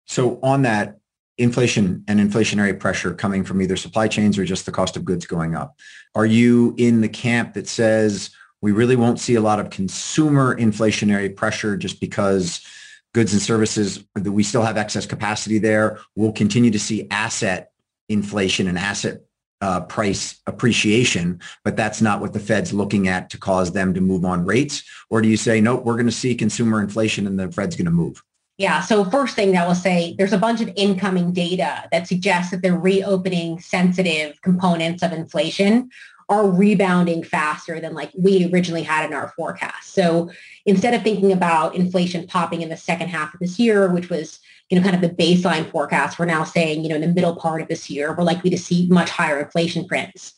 So 0.05 0.39
on 0.41 0.63
that, 0.63 0.97
inflation 1.38 2.03
and 2.07 2.19
inflationary 2.19 2.78
pressure 2.78 3.13
coming 3.13 3.43
from 3.43 3.61
either 3.61 3.75
supply 3.75 4.07
chains 4.07 4.38
or 4.38 4.45
just 4.45 4.65
the 4.65 4.71
cost 4.71 4.97
of 4.97 5.05
goods 5.05 5.25
going 5.25 5.55
up. 5.55 5.78
Are 6.15 6.25
you 6.25 6.73
in 6.78 7.01
the 7.01 7.09
camp 7.09 7.53
that 7.53 7.67
says 7.67 8.32
we 8.61 8.71
really 8.71 8.95
won't 8.95 9.19
see 9.19 9.36
a 9.36 9.41
lot 9.41 9.59
of 9.59 9.69
consumer 9.69 10.55
inflationary 10.55 11.34
pressure 11.36 11.78
just 11.78 12.01
because 12.01 12.65
goods 13.13 13.34
and 13.34 13.41
services 13.41 14.03
that 14.15 14.32
we 14.32 14.41
still 14.43 14.63
have 14.63 14.78
excess 14.78 15.05
capacity 15.05 15.59
there? 15.59 15.99
We'll 16.15 16.32
continue 16.32 16.71
to 16.71 16.80
see 16.80 17.07
asset 17.11 17.71
inflation 18.09 18.67
and 18.67 18.78
asset 18.78 19.21
uh, 19.62 19.82
price 19.82 20.39
appreciation, 20.45 21.39
but 21.64 21.76
that's 21.76 22.01
not 22.01 22.22
what 22.22 22.34
the 22.34 22.39
Fed's 22.39 22.74
looking 22.74 23.08
at 23.08 23.30
to 23.32 23.38
cause 23.38 23.72
them 23.72 23.93
to 23.93 24.01
move 24.01 24.24
on 24.24 24.45
rates? 24.45 24.84
Or 25.10 25.22
do 25.22 25.28
you 25.28 25.38
say, 25.38 25.62
nope, 25.62 25.84
we're 25.84 25.95
going 25.95 26.05
to 26.05 26.12
see 26.12 26.36
consumer 26.36 26.80
inflation 26.80 27.26
and 27.26 27.39
the 27.39 27.51
Fed's 27.51 27.76
going 27.76 27.86
to 27.86 27.91
move? 27.91 28.24
Yeah. 28.58 28.82
So 28.82 29.05
first 29.05 29.36
thing 29.36 29.55
I 29.55 29.68
will 29.68 29.76
say, 29.76 30.16
there's 30.18 30.34
a 30.34 30.38
bunch 30.38 30.62
of 30.62 30.72
incoming 30.76 31.32
data 31.32 31.88
that 31.91 32.08
suggests 32.08 32.51
that 32.51 32.64
the 32.64 32.74
reopening 32.74 33.60
sensitive 33.60 34.41
components 34.41 35.03
of 35.03 35.12
inflation 35.12 35.91
are 36.30 36.49
rebounding 36.49 37.24
faster 37.24 37.80
than 37.80 37.93
like 37.93 38.12
we 38.18 38.49
originally 38.51 38.84
had 38.84 39.05
in 39.05 39.14
our 39.14 39.32
forecast. 39.38 39.93
So 39.93 40.32
instead 40.66 40.93
of 40.93 41.01
thinking 41.01 41.32
about 41.32 41.76
inflation 41.76 42.28
popping 42.28 42.62
in 42.62 42.70
the 42.70 42.78
second 42.78 43.10
half 43.10 43.34
of 43.34 43.39
this 43.39 43.60
year, 43.60 43.93
which 43.93 44.10
was 44.10 44.39
you 44.70 44.78
know 44.78 44.84
kind 44.84 44.95
of 44.95 45.01
the 45.01 45.15
baseline 45.15 45.70
forecast, 45.70 46.20
we're 46.20 46.26
now 46.26 46.43
saying 46.43 46.84
you 46.84 46.89
know 46.89 46.95
in 46.95 47.01
the 47.01 47.07
middle 47.07 47.36
part 47.36 47.61
of 47.61 47.68
this 47.68 47.89
year 47.89 48.13
we're 48.15 48.24
likely 48.24 48.49
to 48.49 48.57
see 48.57 48.88
much 48.89 49.09
higher 49.09 49.39
inflation 49.39 49.88
prints. 49.88 50.34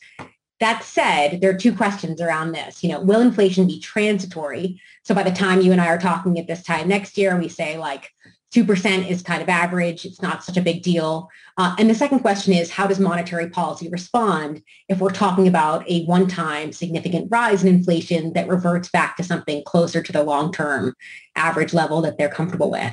That 0.60 0.84
said, 0.84 1.40
there 1.40 1.50
are 1.50 1.58
two 1.58 1.74
questions 1.74 2.20
around 2.20 2.52
this. 2.52 2.84
You 2.84 2.90
know, 2.90 3.00
will 3.00 3.22
inflation 3.22 3.66
be 3.66 3.80
transitory? 3.80 4.78
So 5.04 5.14
by 5.14 5.22
the 5.22 5.30
time 5.30 5.62
you 5.62 5.72
and 5.72 5.80
I 5.80 5.86
are 5.86 5.98
talking 5.98 6.38
at 6.38 6.46
this 6.46 6.62
time 6.62 6.86
next 6.86 7.16
year, 7.16 7.38
we 7.38 7.48
say 7.48 7.78
like 7.78 8.10
2% 8.54 9.08
is 9.08 9.22
kind 9.22 9.42
of 9.42 9.48
average. 9.48 10.04
It's 10.04 10.20
not 10.20 10.42
such 10.42 10.56
a 10.56 10.62
big 10.62 10.82
deal. 10.82 11.28
Uh, 11.56 11.74
and 11.78 11.88
the 11.88 11.94
second 11.94 12.18
question 12.20 12.52
is, 12.52 12.70
how 12.70 12.86
does 12.86 12.98
monetary 12.98 13.48
policy 13.48 13.88
respond 13.88 14.62
if 14.88 14.98
we're 14.98 15.10
talking 15.10 15.46
about 15.46 15.88
a 15.88 16.04
one-time 16.04 16.72
significant 16.72 17.28
rise 17.30 17.62
in 17.62 17.68
inflation 17.68 18.32
that 18.32 18.48
reverts 18.48 18.90
back 18.90 19.16
to 19.16 19.22
something 19.22 19.62
closer 19.64 20.02
to 20.02 20.12
the 20.12 20.24
long-term 20.24 20.94
average 21.36 21.72
level 21.72 22.02
that 22.02 22.18
they're 22.18 22.28
comfortable 22.28 22.70
with? 22.70 22.92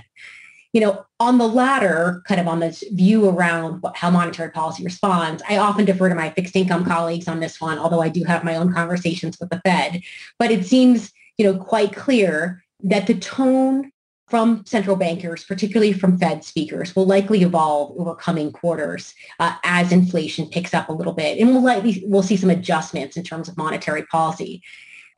You 0.78 0.86
know, 0.86 1.03
on 1.19 1.39
the 1.39 1.47
latter, 1.47 2.21
kind 2.28 2.39
of 2.39 2.47
on 2.47 2.59
this 2.59 2.84
view 2.91 3.28
around 3.28 3.82
what, 3.82 3.97
how 3.97 4.11
monetary 4.11 4.51
policy 4.51 4.84
responds, 4.84 5.41
I 5.49 5.57
often 5.57 5.86
defer 5.86 6.07
to 6.07 6.13
my 6.13 6.30
fixed 6.30 6.55
income 6.55 6.86
colleagues 6.86 7.28
on 7.28 7.39
this 7.39 7.59
one, 7.59 7.80
although 7.80 8.03
I 8.03 8.09
do 8.09 8.23
have 8.25 8.43
my 8.43 8.55
own 8.55 8.71
conversations 8.71 9.39
with 9.39 9.49
the 9.49 9.59
Fed. 9.65 10.03
But 10.38 10.51
it 10.51 10.67
seems, 10.67 11.11
you 11.39 11.45
know, 11.45 11.57
quite 11.57 11.95
clear 11.95 12.63
that 12.84 13.07
the 13.07 13.15
tone 13.15 13.91
from 14.28 14.63
central 14.67 14.95
bankers, 14.95 15.43
particularly 15.45 15.93
from 15.93 16.19
Fed 16.19 16.43
speakers, 16.43 16.95
will 16.95 17.07
likely 17.07 17.41
evolve 17.41 17.99
over 17.99 18.13
coming 18.13 18.51
quarters 18.51 19.15
uh, 19.39 19.55
as 19.63 19.91
inflation 19.91 20.45
picks 20.45 20.75
up 20.75 20.89
a 20.89 20.93
little 20.93 21.13
bit, 21.13 21.39
and 21.39 21.49
we'll 21.49 21.63
likely 21.63 22.03
we'll 22.05 22.21
see 22.21 22.38
some 22.38 22.51
adjustments 22.51 23.17
in 23.17 23.23
terms 23.23 23.49
of 23.49 23.57
monetary 23.57 24.03
policy. 24.03 24.61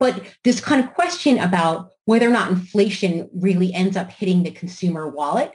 But 0.00 0.22
this 0.42 0.60
kind 0.60 0.82
of 0.82 0.94
question 0.94 1.38
about 1.38 1.90
whether 2.06 2.26
or 2.26 2.32
not 2.32 2.50
inflation 2.50 3.28
really 3.32 3.72
ends 3.72 3.96
up 3.96 4.10
hitting 4.10 4.42
the 4.42 4.50
consumer 4.50 5.06
wallet, 5.06 5.52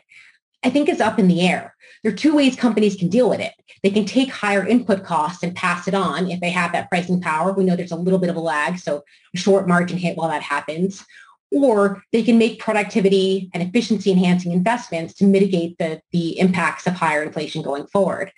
I 0.63 0.69
think 0.69 0.87
is 0.87 1.01
up 1.01 1.19
in 1.19 1.27
the 1.27 1.45
air. 1.45 1.75
There 2.03 2.13
are 2.13 2.15
two 2.15 2.35
ways 2.35 2.55
companies 2.55 2.95
can 2.95 3.09
deal 3.09 3.29
with 3.29 3.39
it. 3.39 3.53
They 3.81 3.89
can 3.89 4.05
take 4.05 4.31
higher 4.31 4.65
input 4.65 5.03
costs 5.03 5.43
and 5.43 5.55
pass 5.55 5.87
it 5.87 5.95
on 5.95 6.29
if 6.29 6.39
they 6.39 6.51
have 6.51 6.71
that 6.71 6.89
pricing 6.89 7.19
power. 7.19 7.51
We 7.51 7.65
know 7.65 7.75
there's 7.75 7.91
a 7.91 7.95
little 7.95 8.19
bit 8.19 8.29
of 8.29 8.35
a 8.35 8.39
lag, 8.39 8.77
so 8.77 9.03
a 9.33 9.37
short 9.37 9.67
margin 9.67 9.97
hit 9.97 10.15
while 10.15 10.29
that 10.29 10.43
happens. 10.43 11.03
Or 11.51 12.03
they 12.11 12.21
can 12.21 12.37
make 12.37 12.59
productivity 12.59 13.49
and 13.53 13.63
efficiency 13.63 14.11
enhancing 14.11 14.51
investments 14.51 15.15
to 15.15 15.25
mitigate 15.25 15.77
the, 15.79 16.01
the 16.11 16.39
impacts 16.39 16.85
of 16.85 16.93
higher 16.93 17.23
inflation 17.23 17.61
going 17.63 17.87
forward. 17.87 18.31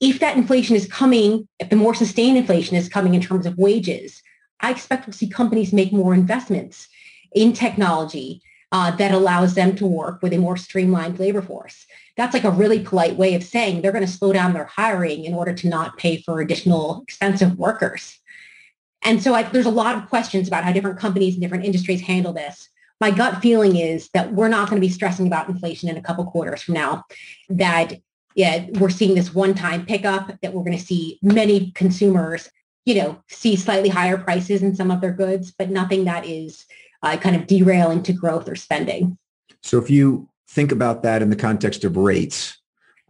If 0.00 0.20
that 0.20 0.36
inflation 0.36 0.76
is 0.76 0.86
coming, 0.86 1.48
if 1.58 1.70
the 1.70 1.76
more 1.76 1.94
sustained 1.94 2.36
inflation 2.36 2.76
is 2.76 2.88
coming 2.88 3.14
in 3.14 3.20
terms 3.20 3.46
of 3.46 3.56
wages, 3.58 4.22
I 4.60 4.70
expect 4.70 5.06
to 5.06 5.12
see 5.12 5.28
companies 5.28 5.72
make 5.72 5.92
more 5.92 6.14
investments 6.14 6.88
in 7.32 7.52
technology 7.52 8.42
uh, 8.72 8.90
that 8.92 9.12
allows 9.12 9.54
them 9.54 9.74
to 9.76 9.86
work 9.86 10.22
with 10.22 10.32
a 10.32 10.38
more 10.38 10.56
streamlined 10.56 11.18
labor 11.18 11.42
force. 11.42 11.86
That's 12.16 12.34
like 12.34 12.44
a 12.44 12.50
really 12.50 12.80
polite 12.80 13.16
way 13.16 13.34
of 13.34 13.42
saying 13.42 13.82
they're 13.82 13.92
going 13.92 14.06
to 14.06 14.10
slow 14.10 14.32
down 14.32 14.52
their 14.52 14.66
hiring 14.66 15.24
in 15.24 15.34
order 15.34 15.52
to 15.54 15.68
not 15.68 15.96
pay 15.96 16.22
for 16.22 16.40
additional 16.40 17.02
expensive 17.02 17.58
workers. 17.58 18.18
And 19.02 19.22
so 19.22 19.34
I, 19.34 19.44
there's 19.44 19.66
a 19.66 19.70
lot 19.70 19.96
of 19.96 20.08
questions 20.08 20.46
about 20.46 20.62
how 20.62 20.72
different 20.72 20.98
companies 20.98 21.34
and 21.34 21.42
different 21.42 21.64
industries 21.64 22.02
handle 22.02 22.32
this. 22.32 22.68
My 23.00 23.10
gut 23.10 23.40
feeling 23.40 23.76
is 23.76 24.10
that 24.12 24.32
we're 24.32 24.48
not 24.48 24.68
going 24.68 24.80
to 24.80 24.86
be 24.86 24.92
stressing 24.92 25.26
about 25.26 25.48
inflation 25.48 25.88
in 25.88 25.96
a 25.96 26.02
couple 26.02 26.24
quarters 26.26 26.62
from 26.62 26.74
now, 26.74 27.04
that 27.48 27.94
yeah, 28.34 28.66
we're 28.78 28.90
seeing 28.90 29.14
this 29.14 29.34
one-time 29.34 29.86
pickup, 29.86 30.38
that 30.42 30.52
we're 30.52 30.62
going 30.62 30.76
to 30.76 30.84
see 30.84 31.18
many 31.22 31.72
consumers 31.72 32.50
you 32.84 32.94
know, 32.94 33.22
see 33.28 33.56
slightly 33.56 33.88
higher 33.88 34.18
prices 34.18 34.62
in 34.62 34.74
some 34.74 34.90
of 34.90 35.00
their 35.00 35.12
goods, 35.12 35.52
but 35.56 35.70
nothing 35.70 36.04
that 36.04 36.26
is 36.26 36.64
uh, 37.02 37.16
kind 37.16 37.36
of 37.36 37.46
derailing 37.46 38.02
to 38.04 38.12
growth 38.12 38.48
or 38.48 38.56
spending. 38.56 39.18
So 39.62 39.78
if 39.78 39.90
you 39.90 40.28
think 40.48 40.72
about 40.72 41.02
that 41.02 41.22
in 41.22 41.30
the 41.30 41.36
context 41.36 41.84
of 41.84 41.96
rates 41.96 42.58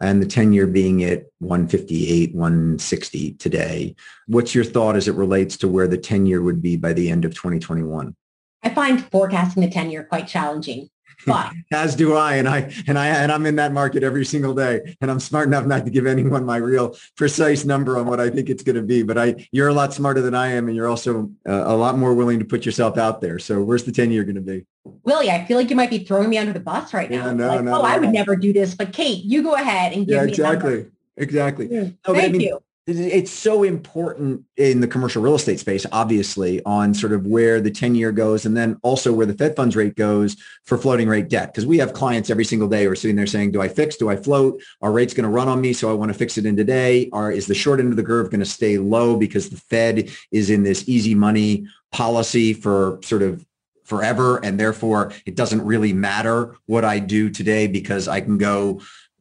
and 0.01 0.23
the 0.23 0.27
10 0.27 0.53
year 0.53 0.67
being 0.67 1.05
at 1.05 1.25
158, 1.39 2.35
160 2.35 3.33
today, 3.35 3.95
what's 4.27 4.55
your 4.55 4.65
thought 4.65 4.97
as 4.97 5.09
it 5.09 5.15
relates 5.15 5.57
to 5.59 5.69
where 5.69 5.89
the 5.89 5.99
10 5.99 6.27
year 6.27 6.43
would 6.43 6.63
be 6.63 6.77
by 6.77 6.93
the 6.93 7.11
end 7.11 7.25
of 7.25 7.35
2021? 7.35 8.15
I 8.63 8.69
find 8.71 9.03
forecasting 9.11 9.63
the 9.63 9.71
10 9.71 9.91
year 9.91 10.05
quite 10.05 10.27
challenging. 10.27 10.91
But 11.27 11.53
as 11.73 11.95
do 11.95 12.15
I, 12.15 12.37
and 12.37 12.49
I 12.49 12.73
and 12.87 12.99
I 12.99 13.09
and 13.09 13.31
I'm 13.33 13.47
in 13.47 13.57
that 13.57 13.73
market 13.73 14.03
every 14.03 14.25
single 14.25 14.55
day, 14.55 14.97
and 15.01 15.11
I'm 15.11 15.21
smart 15.21 15.47
enough 15.47 15.67
not 15.67 15.85
to 15.85 15.91
give 15.91 16.07
anyone 16.07 16.45
my 16.45 16.57
real 16.57 16.97
precise 17.17 17.65
number 17.65 17.99
on 17.99 18.07
what 18.07 18.21
I 18.21 18.31
think 18.31 18.49
it's 18.49 18.63
going 18.63 18.77
to 18.77 18.83
be. 18.83 19.03
But 19.03 19.19
I, 19.19 19.47
you're 19.53 19.69
a 19.69 19.75
lot 19.75 19.93
smarter 19.93 20.21
than 20.21 20.35
I 20.35 20.49
am, 20.49 20.69
and 20.69 20.77
you're 20.77 20.89
also 20.89 21.31
uh, 21.49 21.65
a 21.67 21.77
lot 21.77 21.99
more 21.99 22.15
willing 22.15 22.39
to 22.39 22.45
put 22.45 22.65
yourself 22.67 22.99
out 22.99 23.21
there. 23.21 23.39
So 23.39 23.63
where's 23.63 23.85
the 23.85 23.93
10 23.93 24.11
year 24.11 24.25
going 24.25 24.37
to 24.37 24.41
be? 24.41 24.67
Willie, 25.05 25.31
I 25.31 25.45
feel 25.45 25.59
like 25.59 25.71
you 25.71 25.77
might 25.77 25.91
be 25.91 25.99
throwing 26.05 26.31
me 26.31 26.39
under 26.39 26.53
the 26.53 26.61
bus 26.61 26.95
right 26.95 27.11
now. 27.11 27.27
Yeah, 27.27 27.33
no, 27.33 27.49
like, 27.49 27.65
no, 27.65 27.73
oh, 27.73 27.83
no, 27.83 27.83
I 27.83 27.99
would 27.99 28.11
never 28.11 28.37
do 28.37 28.53
this, 28.53 28.75
but 28.75 28.93
Kate, 28.93 29.25
you 29.25 29.43
go 29.43 29.55
ahead 29.55 29.93
and 29.93 30.07
give 30.07 30.17
yeah, 30.17 30.25
me 30.25 30.31
exactly, 30.31 30.87
exactly. 31.17 31.69
No, 31.69 31.93
Thank 32.05 32.19
I 32.19 32.29
mean, 32.29 32.41
you 32.41 32.61
it's 32.87 33.31
so 33.31 33.63
important 33.63 34.45
in 34.57 34.81
the 34.81 34.89
commercial 34.89 35.23
real 35.23 35.35
estate 35.35 35.61
space, 35.61 35.87
obviously, 35.93 36.63
on 36.65 36.95
sort 36.95 37.13
of 37.13 37.27
where 37.27 37.61
the 37.61 37.71
10 37.71 37.95
year 37.95 38.11
goes 38.11 38.47
and 38.47 38.57
then 38.57 38.79
also 38.83 39.13
where 39.13 39.27
the 39.27 39.35
Fed 39.35 39.55
funds 39.55 39.77
rate 39.77 39.97
goes 39.97 40.37
for 40.65 40.79
floating 40.79 41.09
rate 41.09 41.29
debt. 41.29 41.53
Because 41.53 41.67
we 41.67 41.79
have 41.79 41.93
clients 41.93 42.31
every 42.31 42.45
single 42.45 42.69
day 42.69 42.85
who 42.85 42.91
are 42.91 42.97
sitting 42.97 43.17
there 43.17 43.27
saying, 43.27 43.53
do 43.53 43.61
I 43.61 43.69
fix? 43.69 43.97
Do 43.97 44.09
I 44.09 44.17
float? 44.17 44.61
Our 44.81 44.93
rate's 44.93 45.15
going 45.15 45.25
to 45.25 45.31
run 45.31 45.49
on 45.49 45.61
me. 45.61 45.73
So 45.73 45.91
I 45.91 45.95
want 45.95 46.11
to 46.11 46.19
fix 46.19 46.39
it 46.39 46.47
in 46.47 46.57
today. 46.57 47.09
Or 47.13 47.31
is 47.31 47.47
the 47.47 47.55
short 47.55 47.81
end 47.81 47.91
of 47.91 47.97
the 47.97 48.03
curve 48.03 48.31
going 48.31 48.41
to 48.41 48.47
stay 48.47 48.79
low 48.79 49.17
because 49.17 49.51
the 49.51 49.59
Fed 49.59 50.11
is 50.33 50.51
in 50.51 50.63
this 50.63 50.89
easy 50.89 51.15
money 51.15 51.67
policy 51.93 52.55
for 52.55 52.99
sort 53.03 53.23
of 53.23 53.45
forever. 53.85 54.43
And 54.45 54.59
therefore 54.59 55.13
it 55.27 55.35
doesn't 55.35 55.65
really 55.65 55.93
matter 55.93 56.57
what 56.67 56.85
I 56.85 56.99
do 56.99 57.29
today 57.29 57.67
because 57.67 58.09
I 58.09 58.21
can 58.21 58.39
go 58.39 58.81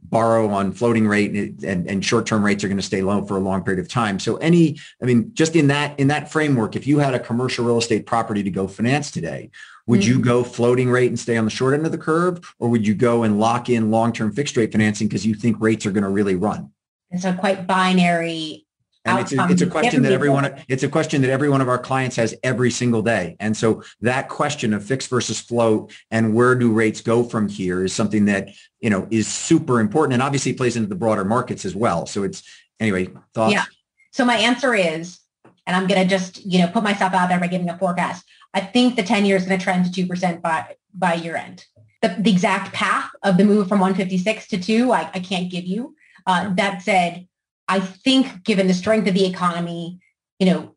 borrow 0.09 0.49
on 0.49 0.71
floating 0.71 1.07
rate 1.07 1.31
and, 1.63 1.87
and 1.87 2.03
short-term 2.03 2.43
rates 2.43 2.63
are 2.63 2.67
going 2.67 2.77
to 2.77 2.83
stay 2.83 3.01
low 3.01 3.23
for 3.25 3.37
a 3.37 3.39
long 3.39 3.63
period 3.63 3.79
of 3.79 3.87
time. 3.87 4.19
So 4.19 4.37
any, 4.37 4.79
I 5.01 5.05
mean, 5.05 5.31
just 5.33 5.55
in 5.55 5.67
that, 5.67 5.99
in 5.99 6.07
that 6.07 6.31
framework, 6.31 6.75
if 6.75 6.87
you 6.87 6.99
had 6.99 7.13
a 7.13 7.19
commercial 7.19 7.65
real 7.65 7.77
estate 7.77 8.05
property 8.05 8.43
to 8.43 8.51
go 8.51 8.67
finance 8.67 9.11
today, 9.11 9.51
would 9.87 10.01
mm-hmm. 10.01 10.11
you 10.11 10.19
go 10.19 10.43
floating 10.43 10.89
rate 10.89 11.07
and 11.07 11.19
stay 11.19 11.37
on 11.37 11.45
the 11.45 11.51
short 11.51 11.73
end 11.73 11.85
of 11.85 11.91
the 11.91 11.97
curve? 11.97 12.53
Or 12.59 12.69
would 12.69 12.85
you 12.85 12.95
go 12.95 13.23
and 13.23 13.39
lock 13.39 13.69
in 13.69 13.91
long-term 13.91 14.33
fixed 14.33 14.55
rate 14.57 14.71
financing 14.71 15.07
because 15.07 15.25
you 15.25 15.33
think 15.33 15.57
rates 15.59 15.85
are 15.85 15.91
going 15.91 16.03
to 16.03 16.09
really 16.09 16.35
run? 16.35 16.71
It's 17.11 17.25
a 17.25 17.33
quite 17.33 17.65
binary 17.65 18.67
and 19.09 19.19
it's 19.19 19.33
a, 19.33 19.47
it's 19.49 19.61
a 19.61 19.67
question 19.67 20.03
that 20.03 20.11
everyone 20.11 20.63
it's 20.67 20.83
a 20.83 20.89
question 20.89 21.21
that 21.21 21.29
every 21.29 21.49
one 21.49 21.61
of 21.61 21.69
our 21.69 21.77
clients 21.77 22.15
has 22.15 22.35
every 22.43 22.71
single 22.71 23.01
day. 23.01 23.35
And 23.39 23.55
so 23.55 23.83
that 24.01 24.29
question 24.29 24.73
of 24.73 24.83
fixed 24.83 25.09
versus 25.09 25.39
float 25.39 25.91
and 26.11 26.33
where 26.33 26.55
do 26.55 26.71
rates 26.71 27.01
go 27.01 27.23
from 27.23 27.47
here 27.47 27.83
is 27.83 27.93
something 27.93 28.25
that, 28.25 28.49
you 28.79 28.89
know, 28.89 29.07
is 29.11 29.27
super 29.27 29.79
important 29.79 30.13
and 30.13 30.23
obviously 30.23 30.53
plays 30.53 30.75
into 30.75 30.89
the 30.89 30.95
broader 30.95 31.25
markets 31.25 31.65
as 31.65 31.75
well. 31.75 32.05
So 32.05 32.23
it's 32.23 32.43
anyway, 32.79 33.09
thoughts? 33.33 33.53
Yeah. 33.53 33.65
So 34.11 34.25
my 34.25 34.35
answer 34.35 34.73
is, 34.73 35.19
and 35.65 35.75
I'm 35.75 35.87
going 35.87 36.01
to 36.01 36.07
just, 36.07 36.43
you 36.45 36.59
know, 36.59 36.67
put 36.67 36.83
myself 36.83 37.13
out 37.13 37.29
there 37.29 37.39
by 37.39 37.47
giving 37.47 37.69
a 37.69 37.77
forecast. 37.77 38.25
I 38.53 38.61
think 38.61 38.95
the 38.95 39.03
10 39.03 39.25
year 39.25 39.37
is 39.37 39.45
going 39.45 39.59
to 39.59 39.63
trend 39.63 39.93
to 39.93 40.05
2% 40.05 40.41
by, 40.41 40.75
by 40.93 41.13
year 41.13 41.35
end. 41.35 41.65
The, 42.01 42.15
the 42.17 42.31
exact 42.31 42.73
path 42.73 43.09
of 43.23 43.37
the 43.37 43.43
move 43.43 43.67
from 43.67 43.79
156 43.79 44.47
to 44.47 44.57
2, 44.57 44.91
I, 44.91 45.11
I 45.13 45.19
can't 45.19 45.51
give 45.51 45.65
you. 45.65 45.95
Uh, 46.25 46.53
that 46.55 46.81
said, 46.81 47.27
I 47.69 47.79
think 47.79 48.43
given 48.43 48.67
the 48.67 48.73
strength 48.73 49.07
of 49.07 49.13
the 49.13 49.25
economy, 49.25 49.99
you 50.39 50.47
know, 50.47 50.75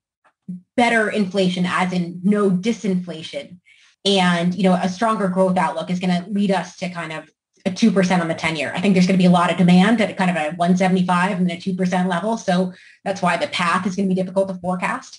better 0.76 1.08
inflation 1.08 1.64
as 1.66 1.92
in 1.92 2.20
no 2.22 2.50
disinflation 2.50 3.58
and, 4.04 4.54
you 4.54 4.62
know, 4.62 4.74
a 4.74 4.88
stronger 4.88 5.28
growth 5.28 5.56
outlook 5.56 5.90
is 5.90 6.00
going 6.00 6.22
to 6.22 6.30
lead 6.30 6.50
us 6.50 6.76
to 6.76 6.88
kind 6.90 7.12
of 7.12 7.30
a 7.64 7.70
2% 7.70 8.20
on 8.20 8.28
the 8.28 8.34
10 8.34 8.56
year. 8.56 8.72
I 8.74 8.80
think 8.80 8.94
there's 8.94 9.06
going 9.06 9.18
to 9.18 9.22
be 9.22 9.26
a 9.26 9.30
lot 9.30 9.50
of 9.50 9.56
demand 9.56 10.00
at 10.00 10.16
kind 10.16 10.30
of 10.30 10.36
a 10.36 10.56
175 10.56 11.38
and 11.38 11.50
a 11.50 11.56
2% 11.56 12.08
level. 12.08 12.36
So 12.36 12.72
that's 13.04 13.22
why 13.22 13.36
the 13.36 13.46
path 13.48 13.86
is 13.86 13.96
going 13.96 14.08
to 14.08 14.14
be 14.14 14.20
difficult 14.20 14.48
to 14.48 14.54
forecast. 14.54 15.18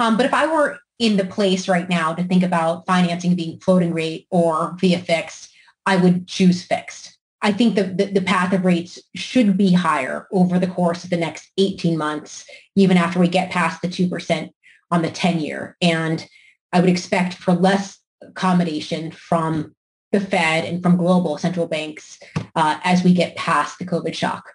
Um, 0.00 0.16
but 0.16 0.26
if 0.26 0.34
I 0.34 0.46
were 0.46 0.78
in 0.98 1.16
the 1.16 1.24
place 1.24 1.68
right 1.68 1.88
now 1.88 2.12
to 2.14 2.24
think 2.24 2.42
about 2.42 2.86
financing 2.86 3.34
being 3.36 3.60
floating 3.60 3.92
rate 3.92 4.26
or 4.30 4.76
via 4.78 4.98
fixed, 4.98 5.52
I 5.86 5.96
would 5.96 6.26
choose 6.26 6.64
fixed. 6.64 7.13
I 7.44 7.52
think 7.52 7.74
the, 7.74 7.84
the, 7.84 8.06
the, 8.06 8.22
path 8.22 8.54
of 8.54 8.64
rates 8.64 8.98
should 9.14 9.58
be 9.58 9.74
higher 9.74 10.26
over 10.32 10.58
the 10.58 10.66
course 10.66 11.04
of 11.04 11.10
the 11.10 11.18
next 11.18 11.50
18 11.58 11.96
months, 11.98 12.46
even 12.74 12.96
after 12.96 13.20
we 13.20 13.28
get 13.28 13.50
past 13.50 13.82
the 13.82 13.88
2% 13.88 14.48
on 14.90 15.02
the 15.02 15.10
10 15.10 15.40
year. 15.40 15.76
And 15.82 16.26
I 16.72 16.80
would 16.80 16.88
expect 16.88 17.34
for 17.34 17.52
less 17.52 17.98
accommodation 18.22 19.10
from 19.10 19.74
the 20.10 20.20
Fed 20.20 20.64
and 20.64 20.82
from 20.82 20.96
global 20.96 21.36
central 21.36 21.66
banks 21.66 22.18
uh, 22.56 22.78
as 22.82 23.04
we 23.04 23.12
get 23.12 23.36
past 23.36 23.78
the 23.78 23.84
COVID 23.84 24.14
shock. 24.14 24.53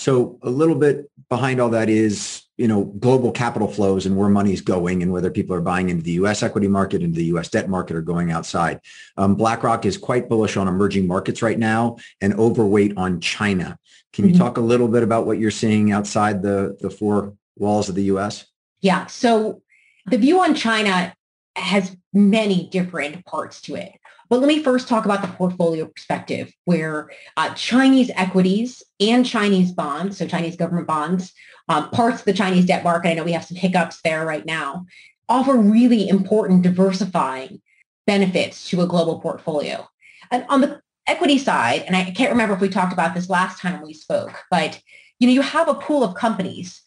So 0.00 0.38
a 0.42 0.50
little 0.50 0.74
bit 0.74 1.10
behind 1.28 1.60
all 1.60 1.68
that 1.70 1.88
is 1.88 2.42
you 2.60 2.68
know, 2.68 2.84
global 2.84 3.32
capital 3.32 3.66
flows 3.66 4.04
and 4.04 4.18
where 4.18 4.28
money's 4.28 4.60
going 4.60 5.02
and 5.02 5.10
whether 5.10 5.30
people 5.30 5.56
are 5.56 5.62
buying 5.62 5.88
into 5.88 6.02
the 6.02 6.12
U.S. 6.12 6.42
equity 6.42 6.68
market, 6.68 7.02
into 7.02 7.16
the 7.16 7.24
U.S. 7.26 7.48
debt 7.48 7.70
market, 7.70 7.96
or 7.96 8.02
going 8.02 8.30
outside. 8.30 8.80
Um, 9.16 9.34
BlackRock 9.34 9.86
is 9.86 9.96
quite 9.96 10.28
bullish 10.28 10.58
on 10.58 10.68
emerging 10.68 11.06
markets 11.06 11.40
right 11.40 11.58
now 11.58 11.96
and 12.20 12.34
overweight 12.34 12.92
on 12.98 13.18
China. 13.18 13.78
Can 14.12 14.26
you 14.26 14.32
mm-hmm. 14.32 14.42
talk 14.42 14.58
a 14.58 14.60
little 14.60 14.88
bit 14.88 15.02
about 15.02 15.24
what 15.24 15.38
you're 15.38 15.50
seeing 15.50 15.90
outside 15.90 16.42
the, 16.42 16.76
the 16.80 16.90
four 16.90 17.34
walls 17.56 17.88
of 17.88 17.94
the 17.94 18.04
U.S.? 18.04 18.44
Yeah. 18.82 19.06
So 19.06 19.62
the 20.10 20.18
view 20.18 20.42
on 20.42 20.54
China 20.54 21.14
has 21.56 21.96
many 22.12 22.68
different 22.68 23.24
parts 23.24 23.62
to 23.62 23.76
it. 23.76 23.92
But 24.30 24.38
let 24.38 24.46
me 24.46 24.62
first 24.62 24.86
talk 24.86 25.04
about 25.04 25.22
the 25.22 25.28
portfolio 25.28 25.86
perspective 25.86 26.52
where 26.64 27.10
uh, 27.36 27.52
Chinese 27.54 28.12
equities 28.14 28.82
and 29.00 29.26
Chinese 29.26 29.72
bonds, 29.72 30.18
so 30.18 30.26
Chinese 30.26 30.54
government 30.54 30.86
bonds, 30.86 31.32
um, 31.68 31.90
parts 31.90 32.20
of 32.20 32.24
the 32.26 32.32
Chinese 32.32 32.64
debt 32.64 32.84
market, 32.84 33.10
I 33.10 33.14
know 33.14 33.24
we 33.24 33.32
have 33.32 33.44
some 33.44 33.56
hiccups 33.56 34.00
there 34.02 34.24
right 34.24 34.46
now, 34.46 34.86
offer 35.28 35.56
really 35.56 36.08
important 36.08 36.62
diversifying 36.62 37.60
benefits 38.06 38.70
to 38.70 38.80
a 38.80 38.86
global 38.86 39.20
portfolio. 39.20 39.88
And 40.30 40.46
on 40.48 40.60
the 40.60 40.80
equity 41.08 41.38
side, 41.38 41.82
and 41.86 41.96
I 41.96 42.12
can't 42.12 42.30
remember 42.30 42.54
if 42.54 42.60
we 42.60 42.68
talked 42.68 42.92
about 42.92 43.14
this 43.14 43.28
last 43.28 43.60
time 43.60 43.82
we 43.82 43.94
spoke, 43.94 44.44
but 44.48 44.80
you 45.18 45.26
know, 45.26 45.34
you 45.34 45.42
have 45.42 45.68
a 45.68 45.74
pool 45.74 46.04
of 46.04 46.14
companies 46.14 46.82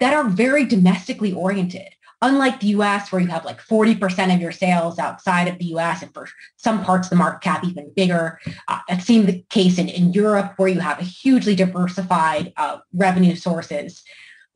that 0.00 0.14
are 0.14 0.28
very 0.28 0.64
domestically 0.64 1.32
oriented. 1.32 1.88
Unlike 2.20 2.60
the 2.60 2.68
US, 2.68 3.12
where 3.12 3.20
you 3.20 3.28
have 3.28 3.44
like 3.44 3.60
40% 3.60 4.34
of 4.34 4.40
your 4.40 4.50
sales 4.52 4.98
outside 4.98 5.46
of 5.48 5.58
the 5.58 5.66
US, 5.76 6.02
and 6.02 6.12
for 6.12 6.28
some 6.56 6.84
parts 6.84 7.06
of 7.06 7.10
the 7.10 7.16
market 7.16 7.42
cap 7.42 7.64
even 7.64 7.92
bigger. 7.94 8.40
Uh, 8.66 8.80
I've 8.88 9.02
seen 9.02 9.26
the 9.26 9.44
case 9.50 9.78
in, 9.78 9.88
in 9.88 10.12
Europe, 10.12 10.54
where 10.56 10.68
you 10.68 10.80
have 10.80 10.98
a 10.98 11.04
hugely 11.04 11.54
diversified 11.54 12.52
uh, 12.56 12.78
revenue 12.92 13.36
sources 13.36 14.02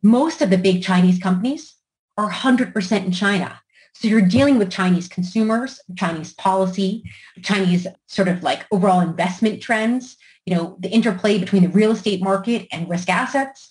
most 0.03 0.43
of 0.43 0.51
the 0.51 0.59
big 0.59 0.83
Chinese 0.83 1.19
companies 1.19 1.77
are 2.19 2.31
100% 2.31 3.05
in 3.05 3.13
China. 3.13 3.61
So 3.95 4.09
you're 4.09 4.23
dealing 4.23 4.59
with 4.59 4.71
Chinese 4.71 5.07
consumers, 5.07 5.81
Chinese 5.97 6.35
policy, 6.35 7.05
Chinese 7.43 7.87
sort 8.09 8.29
of 8.29 8.43
like 8.43 8.67
overall 8.73 9.01
investment 9.01 9.63
trends, 9.63 10.17
you 10.45 10.55
know, 10.55 10.77
the 10.81 10.89
interplay 10.89 11.39
between 11.39 11.63
the 11.63 11.69
real 11.69 11.93
estate 11.93 12.23
market 12.23 12.67
and 12.73 12.89
risk 12.89 13.09
assets 13.09 13.69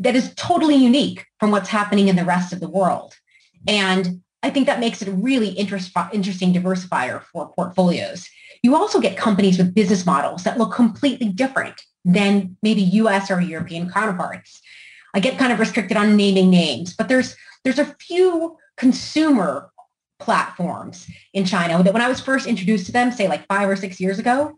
that 0.00 0.16
is 0.16 0.34
totally 0.34 0.76
unique 0.76 1.26
from 1.38 1.50
what's 1.50 1.68
happening 1.68 2.08
in 2.08 2.16
the 2.16 2.24
rest 2.24 2.52
of 2.52 2.60
the 2.60 2.68
world. 2.68 3.14
And 3.68 4.22
I 4.42 4.50
think 4.50 4.66
that 4.66 4.80
makes 4.80 5.02
it 5.02 5.08
a 5.08 5.12
really 5.12 5.50
interest, 5.50 5.92
interesting 6.12 6.52
diversifier 6.52 7.22
for 7.24 7.52
portfolios. 7.52 8.28
You 8.62 8.74
also 8.74 9.00
get 9.00 9.16
companies 9.16 9.58
with 9.58 9.74
business 9.74 10.04
models 10.06 10.44
that 10.44 10.58
look 10.58 10.74
completely 10.74 11.28
different 11.28 11.80
than 12.04 12.56
maybe 12.62 12.80
US 12.82 13.30
or 13.30 13.40
European 13.40 13.90
counterparts. 13.90 14.60
I 15.14 15.20
get 15.20 15.38
kind 15.38 15.52
of 15.52 15.60
restricted 15.60 15.96
on 15.96 16.16
naming 16.16 16.50
names, 16.50 16.94
but 16.94 17.08
there's 17.08 17.36
there's 17.64 17.78
a 17.78 17.94
few 18.00 18.56
consumer 18.78 19.70
platforms 20.18 21.06
in 21.34 21.44
China 21.44 21.82
that 21.82 21.92
when 21.92 22.02
I 22.02 22.08
was 22.08 22.20
first 22.20 22.46
introduced 22.46 22.86
to 22.86 22.92
them, 22.92 23.12
say 23.12 23.28
like 23.28 23.46
five 23.46 23.68
or 23.68 23.76
six 23.76 24.00
years 24.00 24.18
ago, 24.18 24.56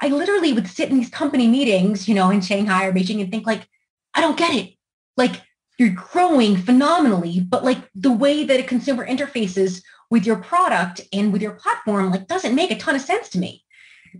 I 0.00 0.08
literally 0.08 0.52
would 0.52 0.68
sit 0.68 0.90
in 0.90 0.98
these 0.98 1.08
company 1.08 1.48
meetings, 1.48 2.08
you 2.08 2.14
know, 2.14 2.30
in 2.30 2.40
Shanghai 2.40 2.84
or 2.84 2.92
Beijing 2.92 3.20
and 3.20 3.30
think 3.30 3.46
like, 3.46 3.66
I 4.12 4.20
don't 4.20 4.36
get 4.36 4.54
it. 4.54 4.73
Like 5.16 5.42
you're 5.78 5.90
growing 5.90 6.56
phenomenally, 6.56 7.40
but 7.40 7.64
like 7.64 7.78
the 7.94 8.12
way 8.12 8.44
that 8.44 8.60
a 8.60 8.64
consumer 8.64 9.06
interfaces 9.06 9.82
with 10.10 10.26
your 10.26 10.36
product 10.36 11.00
and 11.12 11.32
with 11.32 11.42
your 11.42 11.52
platform 11.52 12.10
like 12.10 12.26
doesn't 12.26 12.54
make 12.54 12.70
a 12.70 12.78
ton 12.78 12.94
of 12.94 13.00
sense 13.00 13.28
to 13.30 13.38
me. 13.38 13.64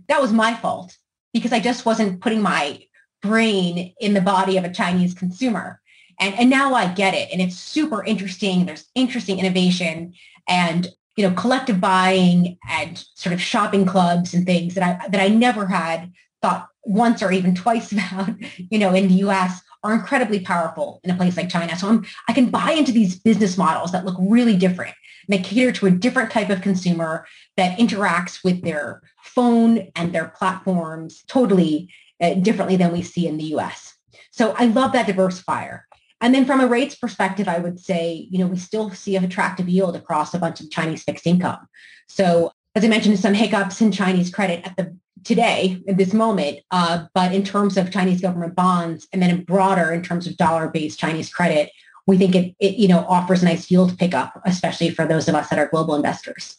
That 0.07 0.21
was 0.21 0.33
my 0.33 0.53
fault 0.53 0.97
because 1.33 1.53
I 1.53 1.59
just 1.59 1.85
wasn't 1.85 2.21
putting 2.21 2.41
my 2.41 2.81
brain 3.21 3.93
in 3.99 4.13
the 4.13 4.21
body 4.21 4.57
of 4.57 4.63
a 4.63 4.73
Chinese 4.73 5.13
consumer. 5.13 5.81
And, 6.19 6.35
and 6.35 6.49
now 6.49 6.73
I 6.73 6.93
get 6.93 7.13
it. 7.13 7.29
And 7.31 7.41
it's 7.41 7.57
super 7.57 8.03
interesting. 8.03 8.65
There's 8.65 8.85
interesting 8.95 9.39
innovation 9.39 10.13
and, 10.47 10.87
you 11.15 11.27
know, 11.27 11.35
collective 11.35 11.81
buying 11.81 12.57
and 12.69 13.03
sort 13.15 13.33
of 13.33 13.41
shopping 13.41 13.85
clubs 13.85 14.33
and 14.33 14.45
things 14.45 14.75
that 14.75 14.83
I, 14.83 15.07
that 15.09 15.21
I 15.21 15.27
never 15.29 15.65
had 15.65 16.11
thought 16.41 16.69
once 16.83 17.21
or 17.21 17.31
even 17.31 17.55
twice 17.55 17.91
about, 17.93 18.29
you 18.57 18.79
know, 18.79 18.93
in 18.93 19.07
the 19.07 19.15
US 19.25 19.61
are 19.85 19.93
incredibly 19.93 20.39
powerful 20.39 20.99
in 21.03 21.11
a 21.11 21.15
place 21.15 21.37
like 21.37 21.47
China. 21.47 21.77
So 21.77 21.87
I'm, 21.87 22.05
I 22.27 22.33
can 22.33 22.49
buy 22.49 22.71
into 22.71 22.91
these 22.91 23.19
business 23.19 23.57
models 23.57 23.91
that 23.91 24.03
look 24.03 24.17
really 24.19 24.57
different. 24.57 24.95
And 25.27 25.37
they 25.37 25.43
cater 25.43 25.71
to 25.73 25.85
a 25.85 25.91
different 25.91 26.31
type 26.31 26.49
of 26.49 26.61
consumer 26.61 27.27
that 27.55 27.77
interacts 27.77 28.43
with 28.43 28.63
their 28.63 29.03
phone 29.21 29.91
and 29.95 30.13
their 30.13 30.29
platforms 30.29 31.23
totally 31.27 31.89
uh, 32.19 32.33
differently 32.33 32.75
than 32.77 32.91
we 32.91 33.03
see 33.03 33.27
in 33.27 33.37
the 33.37 33.55
US. 33.55 33.95
So 34.31 34.55
I 34.57 34.65
love 34.65 34.91
that 34.93 35.07
diversifier. 35.07 35.81
And 36.19 36.33
then 36.33 36.45
from 36.45 36.61
a 36.61 36.67
rates 36.67 36.95
perspective, 36.95 37.47
I 37.47 37.59
would 37.59 37.79
say, 37.79 38.27
you 38.31 38.39
know, 38.39 38.47
we 38.47 38.57
still 38.57 38.89
see 38.89 39.15
an 39.15 39.23
attractive 39.23 39.69
yield 39.69 39.95
across 39.95 40.33
a 40.33 40.39
bunch 40.39 40.61
of 40.61 40.71
Chinese 40.71 41.03
fixed 41.03 41.27
income. 41.27 41.67
So 42.07 42.51
as 42.73 42.83
I 42.83 42.87
mentioned, 42.87 43.19
some 43.19 43.33
hiccups 43.33 43.81
in 43.81 43.91
Chinese 43.91 44.31
credit 44.31 44.65
at 44.65 44.75
the 44.77 44.97
today 45.25 45.81
at 45.87 45.97
this 45.97 46.13
moment, 46.13 46.59
uh, 46.71 47.05
but 47.13 47.33
in 47.33 47.43
terms 47.43 47.75
of 47.75 47.91
Chinese 47.91 48.21
government 48.21 48.55
bonds, 48.55 49.07
and 49.11 49.21
then 49.21 49.43
broader 49.43 49.91
in 49.91 50.01
terms 50.01 50.27
of 50.27 50.37
dollar-based 50.37 50.97
Chinese 50.97 51.29
credit, 51.29 51.71
we 52.07 52.17
think 52.17 52.35
it, 52.35 52.55
it 52.59 52.75
you 52.75 52.87
know 52.87 53.05
offers 53.09 53.43
nice 53.43 53.69
yield 53.69 53.97
pickup, 53.97 54.39
especially 54.45 54.89
for 54.89 55.05
those 55.05 55.27
of 55.27 55.35
us 55.35 55.49
that 55.49 55.59
are 55.59 55.67
global 55.67 55.95
investors. 55.95 56.57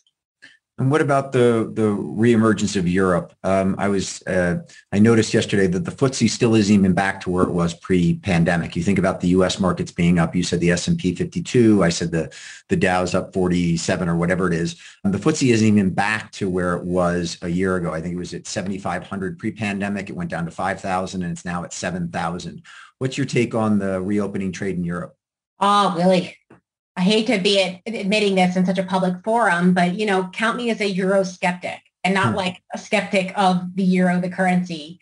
And 0.78 0.90
what 0.90 1.00
about 1.00 1.32
the 1.32 1.70
the 1.72 1.88
reemergence 1.96 2.76
of 2.76 2.86
Europe? 2.86 3.32
Um, 3.42 3.76
I 3.78 3.88
was 3.88 4.22
uh, 4.26 4.58
I 4.92 4.98
noticed 4.98 5.32
yesterday 5.32 5.66
that 5.68 5.86
the 5.86 5.90
FTSE 5.90 6.28
still 6.28 6.54
isn't 6.54 6.74
even 6.74 6.92
back 6.92 7.18
to 7.22 7.30
where 7.30 7.44
it 7.44 7.52
was 7.52 7.72
pre-pandemic. 7.72 8.76
You 8.76 8.82
think 8.82 8.98
about 8.98 9.22
the 9.22 9.28
U.S. 9.28 9.58
markets 9.58 9.90
being 9.90 10.18
up. 10.18 10.36
You 10.36 10.42
said 10.42 10.60
the 10.60 10.70
S 10.70 10.86
and 10.86 10.98
P 10.98 11.14
52. 11.14 11.82
I 11.82 11.88
said 11.88 12.10
the 12.10 12.30
the 12.68 12.76
Dow's 12.76 13.14
up 13.14 13.32
47 13.32 14.06
or 14.06 14.16
whatever 14.16 14.48
it 14.48 14.52
is. 14.52 14.78
And 15.02 15.14
the 15.14 15.18
FTSE 15.18 15.50
isn't 15.50 15.66
even 15.66 15.94
back 15.94 16.30
to 16.32 16.50
where 16.50 16.76
it 16.76 16.84
was 16.84 17.38
a 17.40 17.48
year 17.48 17.76
ago. 17.76 17.94
I 17.94 18.02
think 18.02 18.14
it 18.14 18.18
was 18.18 18.34
at 18.34 18.46
7,500 18.46 19.38
pre-pandemic. 19.38 20.10
It 20.10 20.16
went 20.16 20.30
down 20.30 20.44
to 20.44 20.50
5,000, 20.50 21.22
and 21.22 21.32
it's 21.32 21.44
now 21.44 21.64
at 21.64 21.72
7,000. 21.72 22.62
What's 22.98 23.16
your 23.16 23.26
take 23.26 23.54
on 23.54 23.78
the 23.78 24.02
reopening 24.02 24.52
trade 24.52 24.76
in 24.76 24.84
Europe? 24.84 25.16
Oh, 25.58 25.94
really? 25.96 26.36
I 26.96 27.02
hate 27.02 27.26
to 27.26 27.38
be 27.38 27.82
admitting 27.86 28.36
this 28.36 28.56
in 28.56 28.64
such 28.64 28.78
a 28.78 28.82
public 28.82 29.22
forum, 29.22 29.74
but 29.74 29.94
you 29.94 30.06
know, 30.06 30.28
count 30.32 30.56
me 30.56 30.70
as 30.70 30.80
a 30.80 30.88
Euro 30.88 31.24
skeptic 31.24 31.80
and 32.06 32.14
not 32.14 32.30
hmm. 32.30 32.36
like 32.36 32.62
a 32.72 32.78
skeptic 32.78 33.32
of 33.36 33.74
the 33.74 33.82
Euro, 33.82 34.20
the 34.20 34.30
currency. 34.30 35.00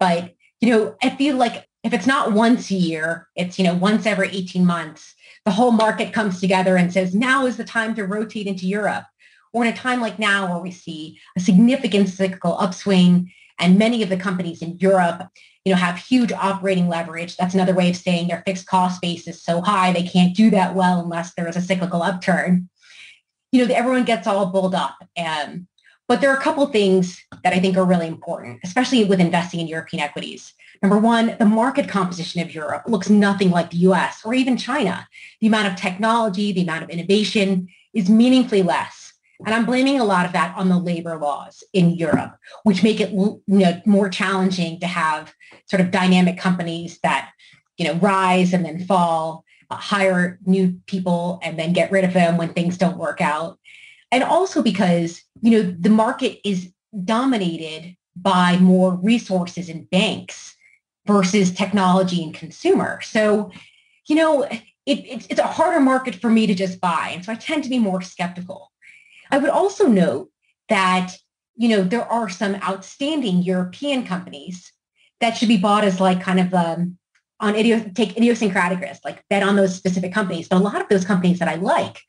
But, 0.00 0.34
you 0.60 0.70
know, 0.70 0.96
I 1.02 1.10
feel 1.10 1.36
like 1.36 1.68
if 1.84 1.92
it's 1.92 2.06
not 2.06 2.32
once 2.32 2.70
a 2.70 2.74
year, 2.74 3.28
it's, 3.36 3.58
you 3.58 3.64
know, 3.64 3.74
once 3.74 4.06
every 4.06 4.28
18 4.28 4.64
months, 4.64 5.14
the 5.44 5.50
whole 5.50 5.70
market 5.70 6.12
comes 6.12 6.40
together 6.40 6.76
and 6.76 6.92
says, 6.92 7.14
now 7.14 7.46
is 7.46 7.56
the 7.56 7.64
time 7.64 7.94
to 7.94 8.04
rotate 8.04 8.46
into 8.46 8.66
Europe. 8.66 9.04
Or 9.52 9.64
in 9.64 9.72
a 9.72 9.76
time 9.76 10.00
like 10.00 10.18
now 10.18 10.50
where 10.50 10.62
we 10.62 10.70
see 10.70 11.18
a 11.36 11.40
significant 11.40 12.08
cyclical 12.08 12.58
upswing 12.58 13.32
and 13.58 13.78
many 13.78 14.02
of 14.02 14.08
the 14.08 14.16
companies 14.16 14.62
in 14.62 14.78
Europe, 14.78 15.28
you 15.68 15.74
know, 15.74 15.80
have 15.80 15.98
huge 15.98 16.32
operating 16.32 16.88
leverage. 16.88 17.36
That's 17.36 17.52
another 17.52 17.74
way 17.74 17.90
of 17.90 17.96
saying 17.96 18.28
their 18.28 18.42
fixed 18.46 18.66
cost 18.66 19.02
base 19.02 19.28
is 19.28 19.42
so 19.42 19.60
high 19.60 19.92
they 19.92 20.02
can't 20.02 20.34
do 20.34 20.48
that 20.48 20.74
well 20.74 20.98
unless 20.98 21.34
there 21.34 21.46
is 21.46 21.56
a 21.56 21.60
cyclical 21.60 22.02
upturn. 22.02 22.70
You 23.52 23.66
know, 23.66 23.74
everyone 23.74 24.04
gets 24.04 24.26
all 24.26 24.46
bulled 24.46 24.74
up. 24.74 24.96
And, 25.14 25.66
but 26.06 26.22
there 26.22 26.30
are 26.30 26.38
a 26.38 26.42
couple 26.42 26.64
things 26.68 27.22
that 27.44 27.52
I 27.52 27.60
think 27.60 27.76
are 27.76 27.84
really 27.84 28.06
important, 28.06 28.60
especially 28.64 29.04
with 29.04 29.20
investing 29.20 29.60
in 29.60 29.68
European 29.68 30.02
equities. 30.02 30.54
Number 30.82 30.96
one, 30.96 31.36
the 31.38 31.44
market 31.44 31.86
composition 31.86 32.40
of 32.40 32.54
Europe 32.54 32.84
looks 32.86 33.10
nothing 33.10 33.50
like 33.50 33.70
the 33.70 33.84
US 33.88 34.22
or 34.24 34.32
even 34.32 34.56
China. 34.56 35.06
The 35.42 35.48
amount 35.48 35.68
of 35.68 35.76
technology, 35.76 36.50
the 36.50 36.62
amount 36.62 36.84
of 36.84 36.88
innovation 36.88 37.68
is 37.92 38.08
meaningfully 38.08 38.62
less 38.62 38.97
and 39.44 39.54
I'm 39.54 39.66
blaming 39.66 40.00
a 40.00 40.04
lot 40.04 40.26
of 40.26 40.32
that 40.32 40.56
on 40.56 40.68
the 40.68 40.78
labor 40.78 41.16
laws 41.16 41.62
in 41.72 41.90
Europe, 41.90 42.36
which 42.64 42.82
make 42.82 43.00
it 43.00 43.10
you 43.10 43.40
know, 43.46 43.80
more 43.86 44.08
challenging 44.08 44.80
to 44.80 44.86
have 44.86 45.32
sort 45.66 45.80
of 45.80 45.90
dynamic 45.90 46.38
companies 46.38 46.98
that, 47.02 47.30
you 47.76 47.86
know, 47.86 47.94
rise 47.94 48.52
and 48.52 48.64
then 48.64 48.84
fall, 48.84 49.44
uh, 49.70 49.76
hire 49.76 50.38
new 50.44 50.80
people 50.86 51.38
and 51.42 51.58
then 51.58 51.72
get 51.72 51.92
rid 51.92 52.04
of 52.04 52.14
them 52.14 52.36
when 52.36 52.52
things 52.52 52.76
don't 52.76 52.98
work 52.98 53.20
out. 53.20 53.58
And 54.10 54.24
also 54.24 54.62
because, 54.62 55.22
you 55.40 55.50
know, 55.50 55.76
the 55.78 55.90
market 55.90 56.40
is 56.46 56.72
dominated 57.04 57.96
by 58.16 58.56
more 58.56 58.94
resources 58.96 59.68
and 59.68 59.88
banks 59.90 60.56
versus 61.06 61.52
technology 61.52 62.24
and 62.24 62.34
consumer. 62.34 63.00
So, 63.02 63.52
you 64.08 64.16
know, 64.16 64.42
it, 64.42 64.62
it's, 64.86 65.26
it's 65.30 65.40
a 65.40 65.46
harder 65.46 65.80
market 65.80 66.16
for 66.16 66.30
me 66.30 66.46
to 66.46 66.54
just 66.54 66.80
buy. 66.80 67.12
And 67.14 67.24
so 67.24 67.32
I 67.32 67.36
tend 67.36 67.62
to 67.64 67.70
be 67.70 67.78
more 67.78 68.02
skeptical. 68.02 68.72
I 69.30 69.38
would 69.38 69.50
also 69.50 69.86
note 69.86 70.30
that, 70.68 71.14
you 71.56 71.68
know, 71.68 71.82
there 71.82 72.04
are 72.04 72.28
some 72.28 72.56
outstanding 72.56 73.42
European 73.42 74.04
companies 74.06 74.72
that 75.20 75.36
should 75.36 75.48
be 75.48 75.56
bought 75.56 75.84
as 75.84 76.00
like 76.00 76.20
kind 76.20 76.40
of 76.40 76.54
um, 76.54 76.98
on 77.40 77.54
idios- 77.54 77.94
take 77.94 78.16
idiosyncratic 78.16 78.80
risk, 78.80 79.04
like 79.04 79.24
bet 79.28 79.42
on 79.42 79.56
those 79.56 79.74
specific 79.74 80.12
companies. 80.12 80.48
But 80.48 80.56
a 80.56 80.64
lot 80.64 80.80
of 80.80 80.88
those 80.88 81.04
companies 81.04 81.38
that 81.38 81.48
I 81.48 81.56
like 81.56 82.00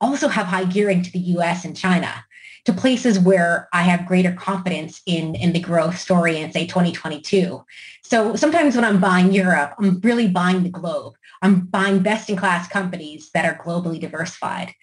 also 0.00 0.28
have 0.28 0.46
high 0.46 0.64
gearing 0.64 1.02
to 1.02 1.12
the 1.12 1.18
US 1.18 1.64
and 1.64 1.76
China, 1.76 2.24
to 2.66 2.72
places 2.72 3.18
where 3.18 3.68
I 3.72 3.82
have 3.82 4.06
greater 4.06 4.32
confidence 4.32 5.00
in, 5.06 5.34
in 5.36 5.52
the 5.52 5.60
growth 5.60 5.98
story 5.98 6.38
in 6.38 6.52
say 6.52 6.66
2022. 6.66 7.64
So 8.02 8.36
sometimes 8.36 8.74
when 8.74 8.84
I'm 8.84 9.00
buying 9.00 9.32
Europe, 9.32 9.74
I'm 9.78 10.00
really 10.00 10.28
buying 10.28 10.62
the 10.62 10.70
globe. 10.70 11.14
I'm 11.42 11.60
buying 11.60 12.00
best 12.00 12.28
in 12.28 12.36
class 12.36 12.68
companies 12.68 13.30
that 13.34 13.44
are 13.44 13.62
globally 13.62 14.00
diversified. 14.00 14.74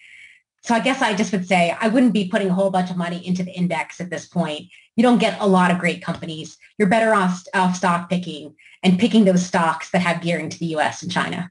So 0.64 0.74
I 0.74 0.80
guess 0.80 1.02
I 1.02 1.12
just 1.12 1.30
would 1.32 1.46
say 1.46 1.76
I 1.78 1.88
wouldn't 1.88 2.14
be 2.14 2.26
putting 2.26 2.48
a 2.48 2.54
whole 2.54 2.70
bunch 2.70 2.90
of 2.90 2.96
money 2.96 3.24
into 3.26 3.42
the 3.42 3.52
index 3.52 4.00
at 4.00 4.08
this 4.08 4.26
point. 4.26 4.70
You 4.96 5.02
don't 5.02 5.18
get 5.18 5.38
a 5.38 5.46
lot 5.46 5.70
of 5.70 5.78
great 5.78 6.02
companies. 6.02 6.56
You're 6.78 6.88
better 6.88 7.12
off, 7.12 7.44
off 7.52 7.76
stock 7.76 8.08
picking 8.08 8.54
and 8.82 8.98
picking 8.98 9.26
those 9.26 9.44
stocks 9.44 9.90
that 9.90 10.00
have 10.00 10.22
gearing 10.22 10.48
to 10.48 10.58
the 10.58 10.74
US 10.76 11.02
and 11.02 11.12
China. 11.12 11.50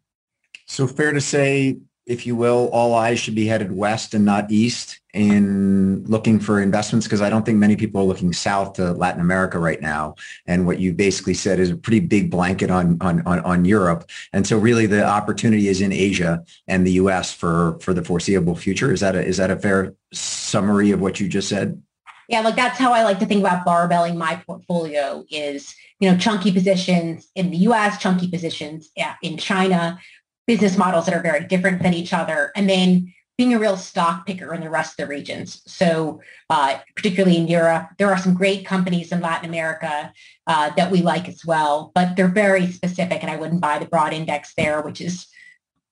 So 0.65 0.87
fair 0.87 1.11
to 1.11 1.21
say 1.21 1.77
if 2.05 2.25
you 2.25 2.35
will, 2.35 2.69
all 2.73 2.93
eyes 2.95 3.19
should 3.19 3.35
be 3.35 3.45
headed 3.45 3.71
west 3.71 4.13
and 4.13 4.25
not 4.25 4.51
east 4.51 4.99
in 5.13 6.03
looking 6.05 6.39
for 6.39 6.61
investments 6.61 7.05
because 7.05 7.21
I 7.21 7.29
don't 7.29 7.45
think 7.45 7.57
many 7.59 7.75
people 7.75 8.01
are 8.01 8.05
looking 8.05 8.33
south 8.33 8.73
to 8.73 8.91
Latin 8.91 9.21
America 9.21 9.57
right 9.57 9.81
now. 9.81 10.15
And 10.45 10.65
what 10.65 10.79
you 10.79 10.93
basically 10.93 11.33
said 11.33 11.59
is 11.59 11.69
a 11.69 11.77
pretty 11.77 12.01
big 12.01 12.29
blanket 12.29 12.69
on 12.69 12.97
on 12.99 13.25
on, 13.25 13.39
on 13.41 13.63
Europe. 13.63 14.09
And 14.33 14.45
so 14.45 14.57
really 14.57 14.85
the 14.85 15.05
opportunity 15.05 15.69
is 15.69 15.79
in 15.79 15.93
Asia 15.93 16.43
and 16.67 16.85
the 16.85 16.93
US 16.93 17.33
for 17.33 17.77
for 17.79 17.93
the 17.93 18.03
foreseeable 18.03 18.55
future. 18.55 18.91
Is 18.91 18.99
that 18.99 19.15
a 19.15 19.23
is 19.23 19.37
that 19.37 19.51
a 19.51 19.57
fair 19.57 19.93
summary 20.11 20.91
of 20.91 20.99
what 20.99 21.19
you 21.19 21.29
just 21.29 21.47
said? 21.47 21.81
Yeah, 22.27 22.41
like 22.41 22.55
that's 22.55 22.79
how 22.79 22.93
I 22.93 23.03
like 23.03 23.19
to 23.19 23.25
think 23.25 23.41
about 23.41 23.65
barbelling 23.65 24.17
my 24.17 24.37
portfolio 24.47 25.25
is, 25.29 25.75
you 25.99 26.09
know, 26.09 26.17
chunky 26.17 26.51
positions 26.51 27.29
in 27.35 27.51
the 27.51 27.57
US, 27.57 27.97
chunky 28.01 28.27
positions 28.27 28.89
in 29.21 29.37
China, 29.37 29.99
business 30.45 30.77
models 30.77 31.05
that 31.05 31.15
are 31.15 31.21
very 31.21 31.45
different 31.45 31.81
than 31.81 31.93
each 31.93 32.13
other, 32.13 32.51
and 32.55 32.69
then 32.69 33.13
being 33.37 33.53
a 33.53 33.59
real 33.59 33.77
stock 33.77 34.27
picker 34.27 34.53
in 34.53 34.61
the 34.61 34.69
rest 34.69 34.91
of 34.91 34.97
the 34.97 35.07
regions. 35.07 35.63
So 35.65 36.21
uh, 36.49 36.77
particularly 36.95 37.37
in 37.37 37.47
Europe, 37.47 37.89
there 37.97 38.11
are 38.11 38.17
some 38.17 38.35
great 38.35 38.65
companies 38.65 39.11
in 39.11 39.21
Latin 39.21 39.49
America 39.49 40.13
uh, 40.45 40.69
that 40.77 40.91
we 40.91 41.01
like 41.01 41.27
as 41.27 41.43
well, 41.43 41.91
but 41.95 42.15
they're 42.15 42.27
very 42.27 42.67
specific 42.67 43.23
and 43.23 43.31
I 43.31 43.37
wouldn't 43.37 43.61
buy 43.61 43.79
the 43.79 43.87
broad 43.87 44.13
index 44.13 44.53
there, 44.55 44.81
which 44.81 45.01
is 45.01 45.27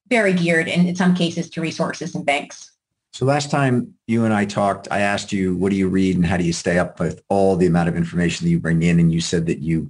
very 0.08 0.34
geared 0.34 0.68
in, 0.68 0.86
in 0.86 0.96
some 0.96 1.16
cases 1.16 1.50
to 1.52 1.62
resources 1.62 2.14
and 2.14 2.26
banks. 2.26 2.72
So 3.14 3.26
last 3.26 3.50
time 3.50 3.94
you 4.08 4.24
and 4.24 4.34
I 4.34 4.46
talked, 4.46 4.88
I 4.92 5.00
asked 5.00 5.34
you, 5.34 5.56
what 5.56 5.72
do 5.72 5.76
you 5.76 5.90
read 5.90 6.16
and 6.16 6.26
how 6.26 6.38
do 6.38 6.44
you 6.44 6.54
stay 6.54 6.78
up 6.78 7.00
with 7.00 7.24
all 7.28 7.56
the 7.56 7.66
amount 7.66 7.90
of 7.90 7.96
information 7.96 8.46
that 8.46 8.52
you 8.52 8.60
bring 8.60 8.84
in? 8.84 9.00
And 9.00 9.12
you 9.12 9.20
said 9.20 9.48
that 9.48 9.60
you 9.60 9.90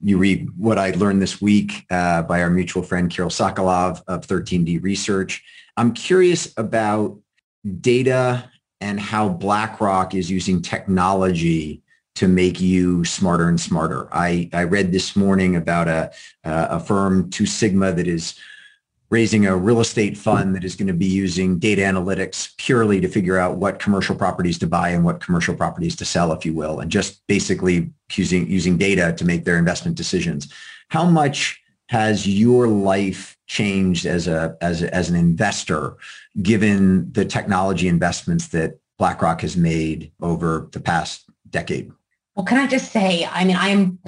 you 0.00 0.18
read 0.18 0.48
what 0.56 0.78
I 0.78 0.90
learned 0.90 1.22
this 1.22 1.40
week 1.40 1.86
uh, 1.90 2.22
by 2.22 2.42
our 2.42 2.50
mutual 2.50 2.82
friend 2.82 3.10
Kirill 3.10 3.30
Sokolov 3.30 4.02
of 4.06 4.26
13D 4.26 4.82
Research. 4.82 5.42
I'm 5.76 5.92
curious 5.92 6.52
about 6.56 7.18
data 7.80 8.50
and 8.80 9.00
how 9.00 9.28
BlackRock 9.28 10.14
is 10.14 10.30
using 10.30 10.62
technology 10.62 11.82
to 12.16 12.28
make 12.28 12.60
you 12.60 13.04
smarter 13.04 13.48
and 13.48 13.60
smarter. 13.60 14.08
I, 14.12 14.48
I 14.52 14.64
read 14.64 14.92
this 14.92 15.16
morning 15.16 15.56
about 15.56 15.88
a, 15.88 16.12
a 16.44 16.80
firm, 16.80 17.30
Two 17.30 17.46
Sigma, 17.46 17.92
that 17.92 18.06
is 18.06 18.38
raising 19.10 19.46
a 19.46 19.56
real 19.56 19.80
estate 19.80 20.16
fund 20.16 20.54
that 20.54 20.64
is 20.64 20.74
going 20.74 20.88
to 20.88 20.92
be 20.92 21.06
using 21.06 21.58
data 21.58 21.82
analytics 21.82 22.56
purely 22.56 23.00
to 23.00 23.08
figure 23.08 23.38
out 23.38 23.56
what 23.56 23.78
commercial 23.78 24.16
properties 24.16 24.58
to 24.58 24.66
buy 24.66 24.88
and 24.88 25.04
what 25.04 25.20
commercial 25.20 25.54
properties 25.54 25.94
to 25.96 26.04
sell, 26.04 26.32
if 26.32 26.44
you 26.44 26.52
will, 26.52 26.80
and 26.80 26.90
just 26.90 27.24
basically 27.26 27.90
using, 28.14 28.48
using 28.48 28.76
data 28.76 29.14
to 29.16 29.24
make 29.24 29.44
their 29.44 29.58
investment 29.58 29.96
decisions. 29.96 30.52
How 30.88 31.04
much 31.04 31.60
has 31.88 32.26
your 32.26 32.66
life 32.66 33.36
changed 33.46 34.06
as 34.06 34.26
a, 34.26 34.56
as 34.60 34.82
as 34.82 35.08
an 35.08 35.14
investor 35.14 35.96
given 36.42 37.10
the 37.12 37.24
technology 37.24 37.86
investments 37.86 38.48
that 38.48 38.78
BlackRock 38.98 39.42
has 39.42 39.56
made 39.56 40.10
over 40.20 40.68
the 40.72 40.80
past 40.80 41.24
decade? 41.50 41.92
Well, 42.34 42.44
can 42.44 42.58
I 42.58 42.66
just 42.66 42.92
say, 42.92 43.26
I 43.30 43.44
mean, 43.44 43.56
I 43.56 43.68
am 43.68 43.98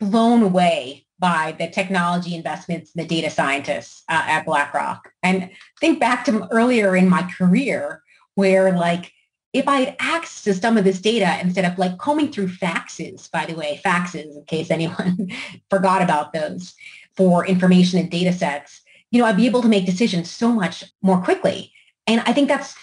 blown 0.00 0.42
away 0.42 1.05
by 1.18 1.54
the 1.58 1.68
technology 1.68 2.34
investments 2.34 2.92
and 2.94 3.04
the 3.04 3.08
data 3.08 3.30
scientists 3.30 4.02
uh, 4.08 4.22
at 4.26 4.44
BlackRock. 4.44 5.12
And 5.22 5.50
think 5.80 5.98
back 5.98 6.24
to 6.26 6.46
earlier 6.50 6.94
in 6.94 7.08
my 7.08 7.22
career 7.38 8.02
where 8.34 8.76
like 8.76 9.12
if 9.52 9.66
I 9.66 9.80
had 9.80 9.96
access 9.98 10.44
to 10.44 10.54
some 10.54 10.76
of 10.76 10.84
this 10.84 11.00
data 11.00 11.38
instead 11.40 11.64
of 11.64 11.78
like 11.78 11.96
combing 11.96 12.30
through 12.30 12.48
faxes, 12.48 13.30
by 13.30 13.46
the 13.46 13.54
way, 13.54 13.80
faxes 13.84 14.36
in 14.36 14.44
case 14.44 14.70
anyone 14.70 15.30
forgot 15.70 16.02
about 16.02 16.32
those 16.32 16.74
for 17.16 17.46
information 17.46 17.98
and 17.98 18.10
data 18.10 18.32
sets, 18.32 18.82
you 19.10 19.18
know, 19.18 19.26
I'd 19.26 19.36
be 19.36 19.46
able 19.46 19.62
to 19.62 19.68
make 19.68 19.86
decisions 19.86 20.30
so 20.30 20.52
much 20.52 20.84
more 21.00 21.22
quickly. 21.22 21.72
And 22.06 22.20
I 22.26 22.32
think 22.32 22.48
that's 22.48 22.74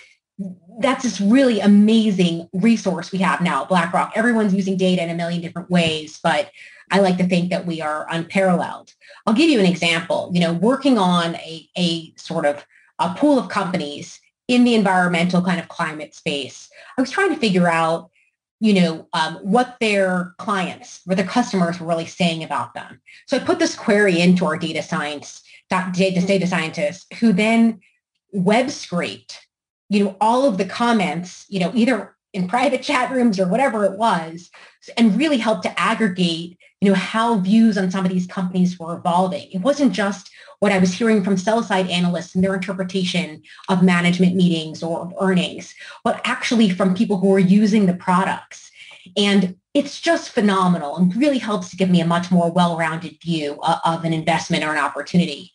that's 0.79 1.03
this 1.03 1.21
really 1.21 1.59
amazing 1.59 2.49
resource 2.53 3.11
we 3.11 3.19
have 3.19 3.41
now, 3.41 3.65
BlackRock. 3.65 4.13
Everyone's 4.15 4.53
using 4.53 4.77
data 4.77 5.03
in 5.03 5.09
a 5.09 5.15
million 5.15 5.41
different 5.41 5.69
ways, 5.69 6.19
but 6.23 6.51
I 6.91 6.99
like 6.99 7.17
to 7.17 7.27
think 7.27 7.49
that 7.51 7.65
we 7.65 7.81
are 7.81 8.07
unparalleled. 8.09 8.93
I'll 9.25 9.33
give 9.33 9.49
you 9.49 9.59
an 9.59 9.65
example. 9.65 10.31
You 10.33 10.41
know, 10.41 10.53
working 10.53 10.97
on 10.97 11.35
a, 11.35 11.69
a 11.77 12.13
sort 12.15 12.45
of 12.45 12.65
a 12.99 13.13
pool 13.13 13.39
of 13.39 13.49
companies 13.49 14.19
in 14.47 14.63
the 14.63 14.75
environmental 14.75 15.41
kind 15.41 15.59
of 15.59 15.69
climate 15.69 16.13
space, 16.13 16.69
I 16.97 17.01
was 17.01 17.11
trying 17.11 17.33
to 17.33 17.39
figure 17.39 17.67
out, 17.67 18.09
you 18.59 18.73
know, 18.73 19.07
um, 19.13 19.35
what 19.35 19.77
their 19.79 20.33
clients, 20.37 21.01
what 21.05 21.17
their 21.17 21.25
customers 21.25 21.79
were 21.79 21.87
really 21.87 22.05
saying 22.05 22.43
about 22.43 22.73
them. 22.73 23.01
So 23.27 23.37
I 23.37 23.39
put 23.39 23.59
this 23.59 23.75
query 23.75 24.19
into 24.19 24.45
our 24.45 24.57
data 24.57 24.83
science, 24.83 25.43
data, 25.69 26.25
data 26.25 26.47
scientists, 26.47 27.05
who 27.19 27.33
then 27.33 27.79
web 28.31 28.69
scraped, 28.69 29.47
you 29.93 30.03
know, 30.03 30.17
all 30.19 30.45
of 30.45 30.57
the 30.57 30.65
comments, 30.65 31.45
you 31.49 31.59
know, 31.59 31.71
either 31.73 32.15
in 32.33 32.47
private 32.47 32.81
chat 32.89 33.11
rooms 33.11 33.39
or 33.39 33.47
whatever 33.47 33.85
it 33.85 33.97
was, 33.97 34.49
and 34.97 35.17
really 35.17 35.37
helped 35.37 35.63
to 35.63 35.79
aggregate 35.79 36.57
you 36.83 36.89
know, 36.89 36.95
how 36.95 37.37
views 37.37 37.77
on 37.77 37.89
some 37.89 38.03
of 38.03 38.11
these 38.11 38.27
companies 38.27 38.77
were 38.77 38.97
evolving. 38.97 39.49
It 39.53 39.61
wasn't 39.61 39.93
just 39.93 40.29
what 40.59 40.73
I 40.73 40.79
was 40.79 40.93
hearing 40.93 41.23
from 41.23 41.37
sell 41.37 41.63
side 41.63 41.89
analysts 41.89 42.35
and 42.35 42.43
their 42.43 42.53
interpretation 42.53 43.41
of 43.69 43.81
management 43.81 44.35
meetings 44.35 44.83
or 44.83 44.99
of 44.99 45.13
earnings, 45.21 45.73
but 46.03 46.19
actually 46.25 46.69
from 46.69 46.93
people 46.93 47.19
who 47.19 47.29
were 47.29 47.39
using 47.39 47.85
the 47.85 47.93
products. 47.93 48.69
And 49.15 49.55
it's 49.73 50.01
just 50.01 50.31
phenomenal 50.31 50.97
and 50.97 51.15
really 51.15 51.37
helps 51.37 51.69
to 51.69 51.77
give 51.77 51.89
me 51.89 52.01
a 52.01 52.05
much 52.05 52.31
more 52.31 52.51
well-rounded 52.51 53.15
view 53.21 53.57
of, 53.63 53.79
of 53.85 54.03
an 54.03 54.11
investment 54.11 54.65
or 54.65 54.73
an 54.73 54.77
opportunity. 54.77 55.53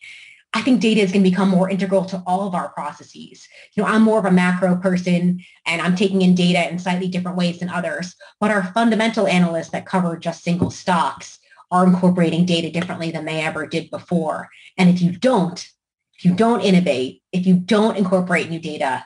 I 0.53 0.61
think 0.61 0.81
data 0.81 1.01
is 1.01 1.11
going 1.11 1.23
to 1.23 1.29
become 1.29 1.49
more 1.49 1.69
integral 1.69 2.05
to 2.05 2.23
all 2.25 2.47
of 2.47 2.55
our 2.55 2.69
processes. 2.69 3.47
You 3.75 3.83
know, 3.83 3.89
I'm 3.89 4.01
more 4.01 4.17
of 4.17 4.25
a 4.25 4.31
macro 4.31 4.75
person 4.77 5.41
and 5.67 5.81
I'm 5.81 5.95
taking 5.95 6.23
in 6.23 6.33
data 6.33 6.69
in 6.69 6.79
slightly 6.79 7.07
different 7.07 7.37
ways 7.37 7.59
than 7.59 7.69
others, 7.69 8.15
but 8.39 8.49
our 8.49 8.63
fundamental 8.73 9.27
analysts 9.27 9.69
that 9.69 9.85
cover 9.85 10.17
just 10.17 10.43
single 10.43 10.71
stocks 10.71 11.39
are 11.71 11.85
incorporating 11.85 12.45
data 12.45 12.71
differently 12.71 13.11
than 13.11 13.25
they 13.25 13.41
ever 13.41 13.67
did 13.67 13.91
before. 13.91 14.49
And 14.77 14.89
if 14.89 15.01
you 15.01 15.11
don't, 15.11 15.59
if 16.17 16.25
you 16.25 16.33
don't 16.33 16.61
innovate, 16.61 17.21
if 17.31 17.45
you 17.45 17.55
don't 17.55 17.95
incorporate 17.95 18.49
new 18.49 18.59
data, 18.59 19.05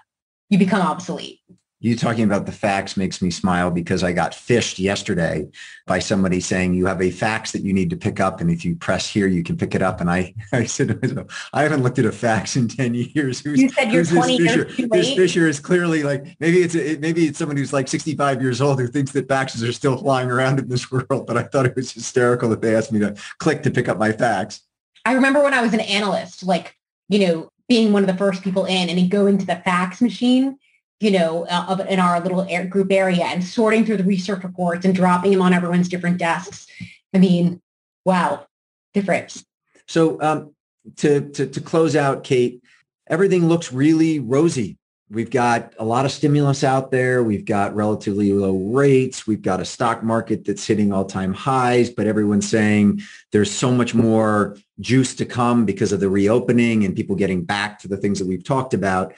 you 0.49 0.57
become 0.57 0.81
obsolete. 0.81 1.39
You 1.83 1.97
talking 1.97 2.23
about 2.23 2.45
the 2.45 2.53
fax 2.53 2.95
makes 2.95 3.21
me 3.21 3.29
smile 3.29 3.69
because 3.69 4.05
I 4.05 4.13
got 4.13 4.31
phished 4.31 4.79
yesterday 4.79 5.49
by 5.85 5.99
somebody 5.99 6.39
saying 6.39 6.75
you 6.75 6.85
have 6.85 7.01
a 7.01 7.11
fax 7.11 7.51
that 7.51 7.61
you 7.61 7.73
need 7.73 7.89
to 7.89 7.97
pick 7.97 8.21
up. 8.21 8.39
And 8.39 8.49
if 8.49 8.63
you 8.63 8.77
press 8.77 9.05
here, 9.09 9.27
you 9.27 9.43
can 9.43 9.57
pick 9.57 9.75
it 9.75 9.81
up. 9.81 9.99
And 9.99 10.09
I, 10.09 10.33
I 10.53 10.63
said, 10.63 11.27
I 11.51 11.61
haven't 11.61 11.83
looked 11.83 11.99
at 11.99 12.05
a 12.05 12.11
fax 12.13 12.55
in 12.55 12.69
10 12.69 12.93
years. 12.93 13.41
Who's, 13.41 13.59
you 13.59 13.67
said 13.67 13.91
you're 13.91 14.05
20 14.05 14.37
years 14.37 14.77
too 14.77 14.87
late. 14.87 14.91
This 14.91 15.13
Fisher 15.13 15.45
is 15.45 15.59
clearly 15.59 16.03
like, 16.03 16.25
maybe 16.39 16.59
it's, 16.59 16.73
a, 16.73 16.95
maybe 16.99 17.25
it's 17.25 17.37
someone 17.37 17.57
who's 17.57 17.73
like 17.73 17.89
65 17.89 18.41
years 18.41 18.61
old 18.61 18.79
who 18.79 18.87
thinks 18.87 19.11
that 19.11 19.27
faxes 19.27 19.67
are 19.67 19.73
still 19.73 19.97
flying 19.97 20.31
around 20.31 20.59
in 20.59 20.69
this 20.69 20.89
world. 20.91 21.27
But 21.27 21.35
I 21.35 21.43
thought 21.43 21.65
it 21.65 21.75
was 21.75 21.91
hysterical 21.91 22.47
that 22.51 22.61
they 22.61 22.77
asked 22.77 22.93
me 22.93 22.99
to 22.99 23.13
click 23.39 23.61
to 23.63 23.69
pick 23.69 23.89
up 23.89 23.97
my 23.97 24.13
fax. 24.13 24.61
I 25.03 25.11
remember 25.11 25.43
when 25.43 25.53
I 25.53 25.61
was 25.61 25.73
an 25.73 25.81
analyst, 25.81 26.43
like, 26.43 26.77
you 27.09 27.27
know, 27.27 27.49
being 27.67 27.91
one 27.91 28.03
of 28.03 28.07
the 28.07 28.17
first 28.17 28.41
people 28.41 28.63
in 28.63 28.87
and 28.87 29.11
going 29.11 29.37
to 29.37 29.45
the 29.45 29.57
fax 29.57 29.99
machine 29.99 30.57
you 30.99 31.11
know, 31.11 31.45
uh, 31.49 31.85
in 31.89 31.99
our 31.99 32.19
little 32.21 32.45
air 32.49 32.65
group 32.65 32.91
area 32.91 33.25
and 33.25 33.43
sorting 33.43 33.85
through 33.85 33.97
the 33.97 34.03
research 34.03 34.43
reports 34.43 34.85
and 34.85 34.95
dropping 34.95 35.31
them 35.31 35.41
on 35.41 35.53
everyone's 35.53 35.89
different 35.89 36.17
desks. 36.17 36.67
I 37.13 37.19
mean, 37.19 37.61
wow, 38.05 38.47
different. 38.93 39.43
So 39.87 40.21
um, 40.21 40.53
to, 40.97 41.29
to, 41.31 41.47
to 41.47 41.61
close 41.61 41.95
out, 41.95 42.23
Kate, 42.23 42.63
everything 43.07 43.47
looks 43.47 43.73
really 43.73 44.19
rosy. 44.19 44.77
We've 45.09 45.29
got 45.29 45.75
a 45.77 45.85
lot 45.85 46.05
of 46.05 46.11
stimulus 46.11 46.63
out 46.63 46.89
there. 46.89 47.23
We've 47.23 47.45
got 47.45 47.75
relatively 47.75 48.33
low 48.33 48.57
rates. 48.57 49.27
We've 49.27 49.41
got 49.43 49.59
a 49.59 49.65
stock 49.65 50.01
market 50.01 50.45
that's 50.45 50.65
hitting 50.65 50.91
all-time 50.91 51.33
highs, 51.33 51.91
but 51.91 52.07
everyone's 52.07 52.49
saying 52.49 53.01
there's 53.31 53.51
so 53.51 53.71
much 53.71 53.93
more 53.93 54.57
juice 54.79 55.13
to 55.15 55.25
come 55.25 55.65
because 55.65 55.91
of 55.91 55.99
the 55.99 56.09
reopening 56.09 56.83
and 56.83 56.95
people 56.95 57.15
getting 57.15 57.43
back 57.43 57.77
to 57.79 57.87
the 57.87 57.97
things 57.97 58.17
that 58.17 58.27
we've 58.27 58.43
talked 58.43 58.73
about. 58.73 59.13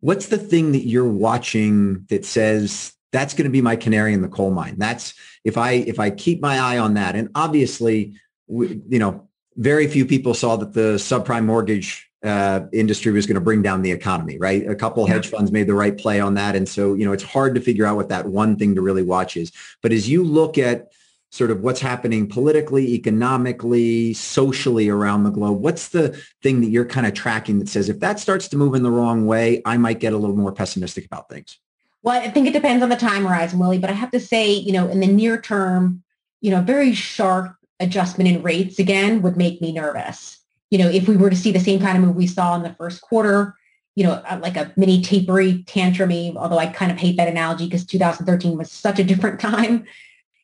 What's 0.00 0.26
the 0.26 0.38
thing 0.38 0.72
that 0.72 0.86
you're 0.86 1.08
watching 1.08 2.04
that 2.08 2.24
says 2.24 2.92
that's 3.12 3.34
going 3.34 3.44
to 3.44 3.50
be 3.50 3.62
my 3.62 3.76
canary 3.76 4.12
in 4.12 4.22
the 4.22 4.28
coal 4.28 4.50
mine? 4.50 4.76
That's 4.78 5.14
if 5.44 5.56
I 5.56 5.72
if 5.72 5.98
I 5.98 6.10
keep 6.10 6.40
my 6.40 6.58
eye 6.58 6.78
on 6.78 6.94
that. 6.94 7.16
And 7.16 7.30
obviously, 7.34 8.14
we, 8.46 8.80
you 8.88 8.98
know, 8.98 9.28
very 9.56 9.88
few 9.88 10.06
people 10.06 10.34
saw 10.34 10.56
that 10.56 10.72
the 10.72 10.94
subprime 10.94 11.44
mortgage 11.44 12.08
uh, 12.22 12.62
industry 12.72 13.12
was 13.12 13.26
going 13.26 13.36
to 13.36 13.40
bring 13.40 13.62
down 13.62 13.82
the 13.82 13.92
economy, 13.92 14.38
right? 14.38 14.68
A 14.68 14.74
couple 14.74 15.06
yeah. 15.06 15.14
hedge 15.14 15.28
funds 15.28 15.52
made 15.52 15.66
the 15.66 15.74
right 15.74 15.96
play 15.96 16.20
on 16.20 16.34
that, 16.34 16.56
and 16.56 16.68
so 16.68 16.94
you 16.94 17.04
know 17.04 17.12
it's 17.12 17.22
hard 17.22 17.54
to 17.54 17.60
figure 17.60 17.86
out 17.86 17.96
what 17.96 18.08
that 18.08 18.26
one 18.26 18.56
thing 18.56 18.74
to 18.74 18.80
really 18.80 19.02
watch 19.02 19.36
is. 19.36 19.52
But 19.82 19.92
as 19.92 20.08
you 20.08 20.24
look 20.24 20.58
at 20.58 20.92
sort 21.30 21.50
of 21.50 21.60
what's 21.60 21.80
happening 21.80 22.26
politically, 22.26 22.94
economically, 22.94 24.14
socially 24.14 24.88
around 24.88 25.24
the 25.24 25.30
globe. 25.30 25.60
What's 25.60 25.88
the 25.88 26.18
thing 26.42 26.60
that 26.62 26.68
you're 26.68 26.86
kind 26.86 27.06
of 27.06 27.14
tracking 27.14 27.58
that 27.58 27.68
says 27.68 27.88
if 27.88 28.00
that 28.00 28.18
starts 28.18 28.48
to 28.48 28.56
move 28.56 28.74
in 28.74 28.82
the 28.82 28.90
wrong 28.90 29.26
way, 29.26 29.60
I 29.64 29.76
might 29.76 30.00
get 30.00 30.12
a 30.12 30.16
little 30.16 30.36
more 30.36 30.52
pessimistic 30.52 31.04
about 31.04 31.28
things? 31.28 31.58
Well, 32.02 32.20
I 32.20 32.30
think 32.30 32.46
it 32.46 32.52
depends 32.52 32.82
on 32.82 32.88
the 32.88 32.96
time 32.96 33.26
horizon, 33.26 33.58
Willie, 33.58 33.78
but 33.78 33.90
I 33.90 33.94
have 33.94 34.10
to 34.12 34.20
say, 34.20 34.52
you 34.52 34.72
know, 34.72 34.88
in 34.88 35.00
the 35.00 35.06
near 35.06 35.40
term, 35.40 36.02
you 36.40 36.50
know, 36.50 36.62
very 36.62 36.94
sharp 36.94 37.54
adjustment 37.80 38.30
in 38.30 38.42
rates 38.42 38.78
again 38.78 39.20
would 39.22 39.36
make 39.36 39.60
me 39.60 39.72
nervous. 39.72 40.38
You 40.70 40.78
know, 40.78 40.88
if 40.88 41.08
we 41.08 41.16
were 41.16 41.30
to 41.30 41.36
see 41.36 41.52
the 41.52 41.60
same 41.60 41.80
kind 41.80 41.98
of 41.98 42.04
move 42.04 42.16
we 42.16 42.26
saw 42.26 42.56
in 42.56 42.62
the 42.62 42.74
first 42.74 43.02
quarter, 43.02 43.54
you 43.94 44.04
know, 44.04 44.12
uh, 44.12 44.38
like 44.40 44.56
a 44.56 44.72
mini 44.76 45.02
tapery 45.02 45.64
tantrumy, 45.64 46.34
although 46.36 46.58
I 46.58 46.66
kind 46.66 46.92
of 46.92 46.98
hate 46.98 47.16
that 47.16 47.28
analogy 47.28 47.64
because 47.66 47.84
2013 47.84 48.56
was 48.56 48.70
such 48.70 48.98
a 48.98 49.04
different 49.04 49.40
time 49.40 49.84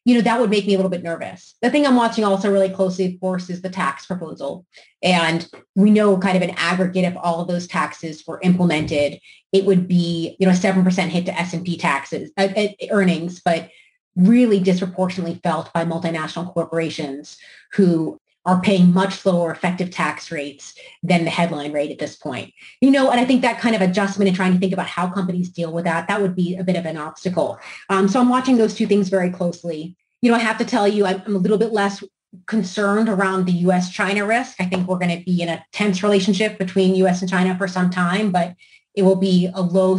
you 0.04 0.14
know, 0.14 0.20
that 0.20 0.38
would 0.38 0.50
make 0.50 0.66
me 0.66 0.74
a 0.74 0.76
little 0.76 0.90
bit 0.90 1.02
nervous. 1.02 1.54
The 1.62 1.70
thing 1.70 1.86
I'm 1.86 1.96
watching 1.96 2.24
also 2.24 2.52
really 2.52 2.68
closely, 2.68 3.06
of 3.06 3.20
course, 3.20 3.48
is 3.48 3.62
the 3.62 3.70
tax 3.70 4.04
proposal. 4.04 4.66
And 5.02 5.48
we 5.74 5.90
know 5.90 6.18
kind 6.18 6.36
of 6.36 6.42
an 6.42 6.54
aggregate 6.56 7.04
if 7.04 7.16
all 7.16 7.40
of 7.40 7.48
those 7.48 7.66
taxes 7.66 8.22
were 8.26 8.40
implemented, 8.42 9.18
it 9.52 9.64
would 9.64 9.88
be, 9.88 10.36
you 10.38 10.46
know, 10.46 10.52
a 10.52 10.56
7% 10.56 11.08
hit 11.08 11.26
to 11.26 11.38
S&P 11.38 11.78
taxes, 11.78 12.30
uh, 12.36 12.48
uh, 12.54 12.68
earnings, 12.90 13.40
but 13.42 13.70
really 14.14 14.60
disproportionately 14.60 15.40
felt 15.42 15.72
by 15.72 15.84
multinational 15.84 16.52
corporations 16.52 17.38
who 17.72 18.20
are 18.46 18.60
paying 18.60 18.92
much 18.92 19.24
lower 19.24 19.50
effective 19.50 19.90
tax 19.90 20.30
rates 20.30 20.74
than 21.02 21.24
the 21.24 21.30
headline 21.30 21.72
rate 21.72 21.90
at 21.90 21.98
this 21.98 22.16
point. 22.16 22.52
You 22.80 22.90
know, 22.90 23.10
and 23.10 23.18
I 23.18 23.24
think 23.24 23.42
that 23.42 23.58
kind 23.58 23.74
of 23.74 23.80
adjustment 23.80 24.28
and 24.28 24.36
trying 24.36 24.52
to 24.52 24.58
think 24.58 24.72
about 24.72 24.86
how 24.86 25.08
companies 25.08 25.48
deal 25.48 25.72
with 25.72 25.84
that, 25.84 26.08
that 26.08 26.20
would 26.20 26.36
be 26.36 26.56
a 26.56 26.64
bit 26.64 26.76
of 26.76 26.84
an 26.84 26.96
obstacle. 26.96 27.58
Um, 27.88 28.08
so 28.08 28.20
I'm 28.20 28.28
watching 28.28 28.56
those 28.56 28.74
two 28.74 28.86
things 28.86 29.08
very 29.08 29.30
closely. 29.30 29.96
You 30.20 30.30
know, 30.30 30.36
I 30.36 30.40
have 30.40 30.58
to 30.58 30.64
tell 30.64 30.86
you, 30.86 31.06
I'm, 31.06 31.22
a 31.26 31.38
little 31.38 31.58
bit 31.58 31.72
less 31.72 32.04
concerned 32.46 33.08
around 33.08 33.46
the 33.46 33.52
U.S.-China 33.52 34.26
risk. 34.26 34.60
I 34.60 34.64
think 34.66 34.86
we're 34.86 34.98
going 34.98 35.18
to 35.18 35.24
be 35.24 35.40
in 35.40 35.48
a 35.48 35.64
tense 35.72 36.02
relationship 36.02 36.58
between 36.58 36.94
U.S. 36.96 37.22
and 37.22 37.30
China 37.30 37.56
for 37.56 37.68
some 37.68 37.90
time, 37.90 38.30
but 38.30 38.54
it 38.94 39.02
will 39.02 39.16
be 39.16 39.50
a 39.54 39.62
low, 39.62 39.98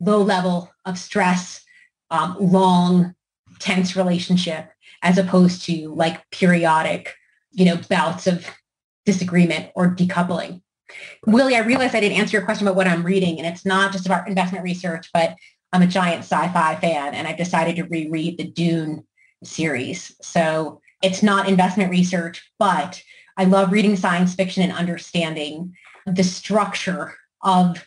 low 0.00 0.22
level 0.22 0.70
of 0.84 0.98
stress, 0.98 1.64
um, 2.10 2.36
long, 2.40 3.14
tense 3.58 3.96
relationship 3.96 4.70
as 5.02 5.18
opposed 5.18 5.64
to 5.66 5.94
like 5.94 6.28
periodic 6.30 7.14
you 7.54 7.64
know, 7.64 7.78
bouts 7.88 8.26
of 8.26 8.46
disagreement 9.06 9.70
or 9.74 9.94
decoupling. 9.94 10.60
Willie, 11.26 11.56
I 11.56 11.60
realized 11.60 11.94
I 11.94 12.00
didn't 12.00 12.18
answer 12.18 12.36
your 12.36 12.44
question 12.44 12.66
about 12.66 12.76
what 12.76 12.86
I'm 12.86 13.04
reading, 13.04 13.38
and 13.38 13.46
it's 13.46 13.64
not 13.64 13.92
just 13.92 14.06
about 14.06 14.28
investment 14.28 14.64
research, 14.64 15.08
but 15.12 15.36
I'm 15.72 15.82
a 15.82 15.86
giant 15.86 16.20
sci-fi 16.20 16.76
fan, 16.76 17.14
and 17.14 17.26
I've 17.26 17.36
decided 17.36 17.76
to 17.76 17.84
reread 17.84 18.38
the 18.38 18.44
Dune 18.44 19.04
series. 19.42 20.14
So 20.22 20.80
it's 21.02 21.22
not 21.22 21.48
investment 21.48 21.90
research, 21.90 22.42
but 22.58 23.02
I 23.36 23.44
love 23.44 23.72
reading 23.72 23.96
science 23.96 24.34
fiction 24.34 24.62
and 24.62 24.72
understanding 24.72 25.74
the 26.06 26.22
structure 26.22 27.14
of 27.42 27.84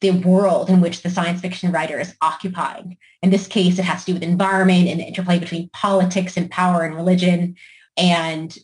the 0.00 0.10
world 0.10 0.70
in 0.70 0.80
which 0.80 1.02
the 1.02 1.10
science 1.10 1.40
fiction 1.40 1.72
writer 1.72 1.98
is 1.98 2.14
occupying. 2.20 2.96
In 3.22 3.30
this 3.30 3.46
case, 3.46 3.78
it 3.78 3.84
has 3.84 4.04
to 4.04 4.06
do 4.06 4.14
with 4.14 4.22
environment 4.22 4.88
and 4.88 5.00
the 5.00 5.04
interplay 5.04 5.38
between 5.38 5.70
politics 5.72 6.36
and 6.36 6.50
power 6.50 6.82
and 6.82 6.94
religion. 6.94 7.56
And 7.96 8.56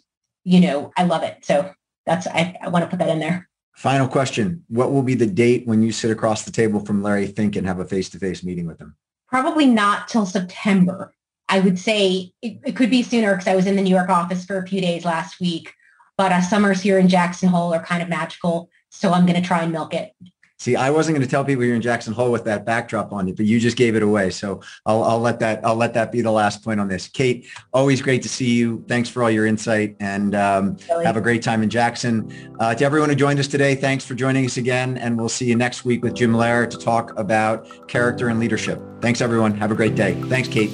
you 0.47 0.61
know, 0.61 0.92
I 0.97 1.03
love 1.05 1.24
it. 1.24 1.44
So 1.44 1.72
that's, 2.07 2.26
I, 2.28 2.57
I 2.62 2.68
want 2.68 2.84
to 2.84 2.88
put 2.88 3.01
that 3.01 3.09
in 3.09 3.18
there. 3.18 3.49
Final 3.74 4.07
question. 4.07 4.64
What 4.68 4.92
will 4.92 5.03
be 5.03 5.14
the 5.14 5.26
date 5.26 5.66
when 5.66 5.82
you 5.82 5.90
sit 5.90 6.11
across 6.11 6.44
the 6.44 6.53
table 6.53 6.78
from 6.80 7.03
Larry 7.03 7.26
Fink 7.26 7.57
and 7.57 7.66
have 7.66 7.80
a 7.80 7.84
face-to-face 7.84 8.44
meeting 8.44 8.66
with 8.66 8.78
him? 8.80 8.97
Probably 9.28 9.66
not 9.66 10.07
till 10.07 10.24
September. 10.24 11.12
I 11.49 11.59
would 11.59 11.78
say 11.78 12.32
it, 12.42 12.59
it 12.64 12.76
could 12.76 12.90
be 12.90 13.03
sooner 13.03 13.32
because 13.32 13.49
I 13.49 13.57
was 13.57 13.66
in 13.66 13.76
the 13.76 13.82
New 13.82 13.94
York 13.94 14.09
office 14.09 14.44
for 14.44 14.57
a 14.59 14.66
few 14.66 14.80
days 14.80 15.05
last 15.05 15.40
week, 15.40 15.74
but 16.16 16.30
uh, 16.30 16.40
summers 16.40 16.80
here 16.80 16.99
in 16.99 17.09
Jackson 17.09 17.49
Hole 17.49 17.74
are 17.74 17.84
kind 17.84 18.03
of 18.03 18.09
magical. 18.09 18.70
So 18.90 19.12
I'm 19.12 19.26
going 19.26 19.40
to 19.40 19.47
try 19.47 19.62
and 19.62 19.72
milk 19.72 19.94
it. 19.94 20.12
See, 20.59 20.74
I 20.74 20.88
wasn't 20.90 21.16
going 21.16 21.26
to 21.26 21.30
tell 21.30 21.44
people 21.44 21.64
you're 21.64 21.76
in 21.76 21.82
Jackson 21.82 22.14
Hole 22.14 22.32
with 22.32 22.44
that 22.44 22.64
backdrop 22.64 23.12
on 23.12 23.28
you, 23.28 23.34
but 23.34 23.44
you 23.44 23.61
just 23.61 23.76
gave 23.76 23.94
it 23.94 24.02
away. 24.02 24.30
So 24.30 24.62
I'll, 24.86 25.02
I'll 25.02 25.20
let 25.20 25.38
that 25.40 25.64
I'll 25.64 25.76
let 25.76 25.92
that 25.94 26.11
be 26.11 26.22
the 26.22 26.30
last 26.30 26.64
point 26.64 26.80
on 26.80 26.88
this. 26.88 27.09
Kate, 27.09 27.46
always 27.72 28.00
great 28.00 28.22
to 28.22 28.28
see 28.28 28.54
you. 28.54 28.82
Thanks 28.88 29.09
for 29.09 29.22
all 29.22 29.30
your 29.30 29.46
insight, 29.46 29.96
and 30.00 30.34
um, 30.34 30.76
really? 30.88 31.04
have 31.04 31.16
a 31.16 31.20
great 31.20 31.42
time 31.42 31.62
in 31.62 31.68
Jackson. 31.68 32.57
Uh, 32.59 32.74
to 32.74 32.84
everyone 32.84 33.11
who 33.11 33.14
joined 33.14 33.38
us 33.38 33.48
today, 33.48 33.74
thanks 33.74 34.04
for 34.04 34.14
joining 34.14 34.46
us 34.46 34.57
again, 34.57 34.96
and 34.96 35.18
we'll 35.18 35.28
see 35.28 35.46
you 35.46 35.57
next 35.57 35.84
week 35.84 36.02
with 36.02 36.14
Jim 36.14 36.32
Loehr 36.32 36.66
to 36.66 36.78
talk 36.78 37.18
about 37.18 37.86
character 37.88 38.28
and 38.28 38.40
leadership. 38.40 38.80
Thanks, 39.02 39.20
everyone. 39.20 39.54
Have 39.59 39.70
a 39.70 39.74
great 39.74 39.94
day. 39.94 40.14
Thanks, 40.22 40.48
Kate. 40.48 40.70